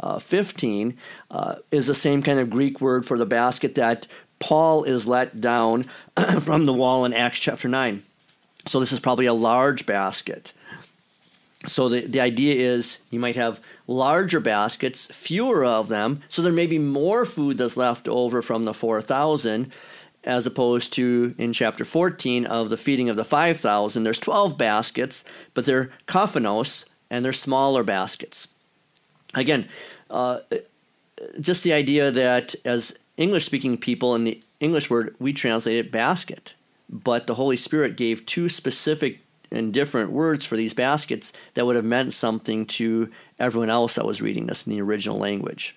uh, 0.00 0.18
15, 0.18 0.96
uh, 1.30 1.56
is 1.70 1.86
the 1.86 1.94
same 1.94 2.22
kind 2.22 2.38
of 2.38 2.50
Greek 2.50 2.80
word 2.80 3.04
for 3.04 3.18
the 3.18 3.26
basket 3.26 3.74
that 3.74 4.06
Paul 4.38 4.84
is 4.84 5.06
let 5.06 5.40
down 5.40 5.86
from 6.40 6.64
the 6.64 6.72
wall 6.72 7.04
in 7.04 7.12
Acts 7.12 7.38
chapter 7.38 7.68
9. 7.68 8.02
So 8.66 8.80
this 8.80 8.92
is 8.92 9.00
probably 9.00 9.26
a 9.26 9.34
large 9.34 9.86
basket. 9.86 10.52
So 11.66 11.88
the, 11.88 12.02
the 12.02 12.20
idea 12.20 12.54
is 12.54 13.00
you 13.10 13.18
might 13.18 13.36
have 13.36 13.60
larger 13.86 14.38
baskets, 14.38 15.06
fewer 15.06 15.64
of 15.64 15.88
them, 15.88 16.22
so 16.28 16.40
there 16.40 16.52
may 16.52 16.66
be 16.66 16.78
more 16.78 17.24
food 17.24 17.58
that's 17.58 17.76
left 17.76 18.08
over 18.08 18.42
from 18.42 18.64
the 18.64 18.74
4,000 18.74 19.72
as 20.24 20.46
opposed 20.46 20.92
to 20.92 21.34
in 21.38 21.52
chapter 21.52 21.84
14 21.84 22.46
of 22.46 22.70
the 22.70 22.76
feeding 22.76 23.08
of 23.08 23.16
the 23.16 23.24
5,000. 23.24 24.04
There's 24.04 24.20
12 24.20 24.58
baskets, 24.58 25.24
but 25.54 25.64
they're 25.64 25.90
kophinos 26.06 26.84
and 27.10 27.24
they're 27.24 27.32
smaller 27.32 27.82
baskets. 27.82 28.48
Again, 29.34 29.68
uh, 30.10 30.40
just 31.40 31.64
the 31.64 31.72
idea 31.72 32.10
that 32.10 32.54
as 32.64 32.94
English 33.16 33.46
speaking 33.46 33.76
people 33.76 34.14
in 34.14 34.24
the 34.24 34.42
English 34.60 34.90
word, 34.90 35.14
we 35.18 35.32
translate 35.32 35.76
it 35.76 35.92
basket. 35.92 36.54
but 36.90 37.26
the 37.26 37.34
Holy 37.34 37.56
Spirit 37.56 37.98
gave 37.98 38.24
two 38.24 38.48
specific 38.48 39.20
and 39.50 39.72
different 39.72 40.10
words 40.10 40.44
for 40.44 40.56
these 40.56 40.74
baskets 40.74 41.32
that 41.54 41.66
would 41.66 41.76
have 41.76 41.84
meant 41.84 42.12
something 42.12 42.66
to 42.66 43.10
everyone 43.38 43.70
else 43.70 43.94
that 43.94 44.04
was 44.04 44.20
reading 44.20 44.46
this 44.46 44.66
in 44.66 44.72
the 44.72 44.80
original 44.80 45.18
language. 45.18 45.76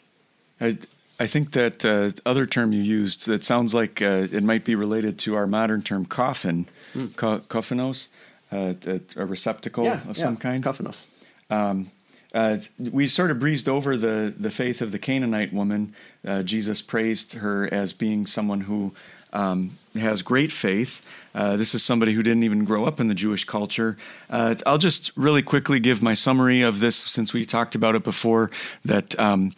I, 0.60 0.78
I 1.20 1.28
think 1.28 1.52
that 1.52 1.86
uh, 1.86 2.12
other 2.26 2.46
term 2.46 2.74
you 2.74 2.82
used 2.82 3.28
that 3.28 3.44
sounds 3.44 3.74
like 3.74 4.02
uh, 4.02 4.28
it 4.32 4.44
might 4.44 4.66
be 4.66 4.76
related 4.76 5.20
to 5.20 5.36
our 5.36 5.48
modern 5.48 5.82
term 5.82 6.06
coffin, 6.06 6.68
mm. 6.94 7.16
Co- 7.16 7.40
coffinos, 7.42 8.08
uh, 8.52 8.74
a 9.16 9.26
receptacle 9.26 9.86
yeah, 9.86 10.02
of 10.10 10.18
yeah, 10.18 10.24
some 10.24 10.38
kind. 10.38 10.64
Coffinos. 10.64 11.06
Um, 11.50 11.92
uh, 12.34 12.58
we 12.80 13.08
sort 13.08 13.30
of 13.30 13.40
breezed 13.40 13.68
over 13.68 13.98
the, 13.98 14.34
the 14.38 14.50
faith 14.50 14.82
of 14.82 14.92
the 14.92 15.00
Canaanite 15.00 15.54
woman. 15.54 15.94
Uh, 16.26 16.44
Jesus 16.44 16.82
praised 16.82 17.34
her 17.34 17.72
as 17.74 17.92
being 17.92 18.26
someone 18.26 18.62
who 18.62 18.94
um, 19.34 19.72
has 19.96 20.22
great 20.22 20.52
faith. 20.52 21.02
Uh, 21.34 21.56
this 21.56 21.74
is 21.74 21.84
somebody 21.84 22.14
who 22.14 22.24
didn't 22.24 22.44
even 22.44 22.66
grow 22.66 22.86
up 22.86 23.00
in 23.00 23.08
the 23.08 23.14
Jewish 23.14 23.46
culture. 23.46 23.96
Uh, 24.30 24.56
I'll 24.66 24.78
just 24.78 25.12
really 25.16 25.42
quickly 25.42 25.80
give 25.80 26.02
my 26.02 26.14
summary 26.14 26.62
of 26.62 26.80
this 26.80 26.96
since 26.96 27.34
we 27.34 27.46
talked 27.46 27.76
about 27.76 27.96
it 27.96 28.04
before. 28.04 28.52
That, 28.84 29.18
um, 29.20 29.54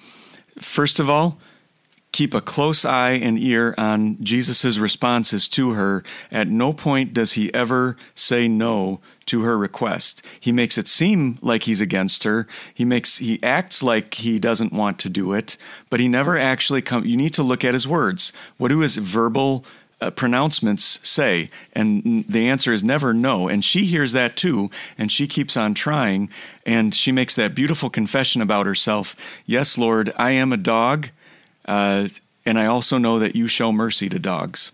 first 0.60 1.00
of 1.00 1.10
all, 1.10 1.40
keep 2.14 2.34
a 2.34 2.40
close 2.40 2.86
eye 2.86 3.12
and 3.12 3.38
ear 3.38 3.76
on 3.78 4.24
Jesus' 4.24 4.78
responses 4.78 5.50
to 5.50 5.72
her. 5.72 6.04
At 6.32 6.48
no 6.48 6.72
point 6.72 7.14
does 7.14 7.34
he 7.34 7.54
ever 7.54 7.98
say 8.16 8.48
no 8.48 9.02
to 9.26 9.42
her 9.42 9.58
request. 9.58 10.22
He 10.40 10.52
makes 10.52 10.78
it 10.78 10.88
seem 10.88 11.40
like 11.42 11.64
he's 11.64 11.82
against 11.82 12.24
her. 12.24 12.48
He 12.74 12.86
makes 12.86 13.18
he 13.18 13.42
acts 13.42 13.82
like 13.82 14.14
he 14.14 14.40
doesn't 14.40 14.72
want 14.72 15.00
to 15.00 15.10
do 15.10 15.34
it, 15.34 15.58
but 15.90 16.00
he 16.00 16.08
never 16.08 16.38
actually 16.38 16.82
come 16.82 17.04
you 17.04 17.18
need 17.18 17.34
to 17.34 17.44
look 17.44 17.66
at 17.66 17.74
his 17.74 17.88
words. 17.88 18.32
What 18.58 18.70
do 18.70 18.80
his 18.80 18.98
verbal 18.98 19.66
uh, 20.00 20.12
pronouncements 20.12 21.00
say? 21.02 21.50
And 21.74 22.26
the 22.30 22.48
answer 22.48 22.74
is 22.74 22.84
never 22.84 23.14
no. 23.14 23.48
And 23.48 23.66
she 23.66 23.86
hears 23.86 24.12
that 24.12 24.38
too, 24.38 24.70
and 25.00 25.12
she 25.12 25.26
keeps 25.26 25.58
on 25.58 25.74
trying, 25.74 26.30
and 26.64 26.94
she 26.94 27.12
makes 27.12 27.34
that 27.36 27.56
beautiful 27.56 27.90
confession 27.90 28.42
about 28.42 28.68
herself. 28.68 29.16
Yes, 29.48 29.80
Lord, 29.80 30.14
I 30.16 30.32
am 30.32 30.54
a 30.54 30.58
dog. 30.58 31.10
Uh, 31.66 32.08
and 32.46 32.60
I 32.60 32.66
also 32.66 32.98
know 32.98 33.20
that 33.20 33.36
you 33.36 33.48
show 33.48 33.72
mercy 33.72 34.10
to 34.10 34.20
dogs. 34.20 34.72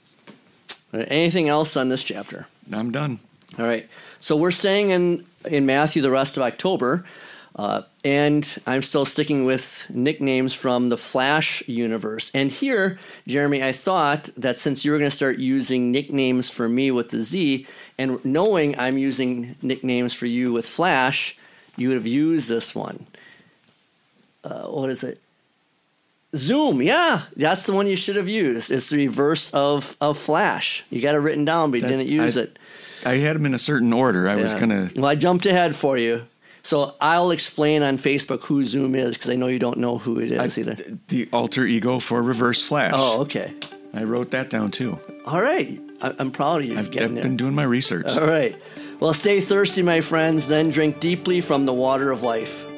Anything 0.93 1.47
else 1.47 1.77
on 1.77 1.89
this 1.89 2.03
chapter? 2.03 2.47
I'm 2.71 2.91
done. 2.91 3.19
All 3.57 3.65
right. 3.65 3.87
So 4.19 4.35
we're 4.35 4.51
staying 4.51 4.89
in, 4.89 5.25
in 5.45 5.65
Matthew 5.65 6.01
the 6.01 6.11
rest 6.11 6.37
of 6.37 6.43
October. 6.43 7.05
Uh, 7.55 7.81
and 8.05 8.57
I'm 8.65 8.81
still 8.81 9.05
sticking 9.05 9.43
with 9.43 9.87
nicknames 9.89 10.53
from 10.53 10.89
the 10.89 10.97
Flash 10.97 11.61
universe. 11.67 12.31
And 12.33 12.51
here, 12.51 12.97
Jeremy, 13.27 13.61
I 13.61 13.73
thought 13.73 14.29
that 14.37 14.59
since 14.59 14.85
you 14.85 14.91
were 14.91 14.97
going 14.97 15.11
to 15.11 15.15
start 15.15 15.39
using 15.39 15.91
nicknames 15.91 16.49
for 16.49 16.69
me 16.69 16.89
with 16.89 17.09
the 17.09 17.23
Z, 17.23 17.67
and 17.97 18.23
knowing 18.23 18.79
I'm 18.79 18.97
using 18.97 19.57
nicknames 19.61 20.13
for 20.13 20.25
you 20.25 20.53
with 20.53 20.69
Flash, 20.69 21.37
you 21.75 21.89
would 21.89 21.95
have 21.95 22.07
used 22.07 22.47
this 22.47 22.73
one. 22.73 23.07
Uh, 24.43 24.67
what 24.67 24.89
is 24.89 25.03
it? 25.03 25.19
Zoom, 26.35 26.81
yeah, 26.81 27.23
that's 27.35 27.63
the 27.63 27.73
one 27.73 27.87
you 27.87 27.95
should 27.95 28.15
have 28.15 28.29
used. 28.29 28.69
It's 28.69 28.89
the 28.89 28.97
reverse 28.97 29.49
of, 29.51 29.97
of 29.99 30.17
Flash. 30.17 30.83
You 30.89 31.01
got 31.01 31.15
it 31.15 31.19
written 31.19 31.43
down, 31.43 31.71
but 31.71 31.77
you 31.77 31.81
that, 31.83 31.89
didn't 31.89 32.07
use 32.07 32.37
I, 32.37 32.41
it. 32.41 32.59
I 33.05 33.15
had 33.15 33.35
them 33.35 33.45
in 33.45 33.53
a 33.53 33.59
certain 33.59 33.91
order. 33.93 34.29
I 34.29 34.35
yeah. 34.35 34.43
was 34.43 34.53
gonna. 34.53 34.91
Well, 34.95 35.05
I 35.05 35.15
jumped 35.15 35.45
ahead 35.45 35.75
for 35.75 35.97
you, 35.97 36.27
so 36.61 36.95
I'll 37.01 37.31
explain 37.31 37.81
on 37.81 37.97
Facebook 37.97 38.43
who 38.43 38.63
Zoom 38.63 38.93
is 38.93 39.17
because 39.17 39.29
I 39.29 39.35
know 39.35 39.47
you 39.47 39.59
don't 39.59 39.79
know 39.79 39.97
who 39.97 40.19
it 40.19 40.31
is 40.31 40.57
I, 40.57 40.61
either. 40.61 40.75
The 41.07 41.27
alter 41.31 41.65
ego 41.65 41.99
for 41.99 42.21
Reverse 42.21 42.63
Flash. 42.63 42.91
Oh, 42.93 43.21
okay. 43.21 43.53
I 43.93 44.03
wrote 44.03 44.31
that 44.31 44.51
down 44.51 44.69
too. 44.69 44.99
All 45.25 45.41
right, 45.41 45.79
I, 46.01 46.13
am 46.19 46.31
proud 46.31 46.61
of 46.61 46.67
you. 46.67 46.77
I've, 46.77 46.87
I've 46.87 47.15
been 47.15 47.37
doing 47.37 47.55
my 47.55 47.63
research. 47.63 48.05
All 48.05 48.27
right. 48.27 48.55
Well, 48.99 49.13
stay 49.13 49.41
thirsty, 49.41 49.81
my 49.81 50.01
friends. 50.01 50.47
Then 50.47 50.69
drink 50.69 50.99
deeply 50.99 51.41
from 51.41 51.65
the 51.65 51.73
water 51.73 52.11
of 52.11 52.21
life. 52.21 52.68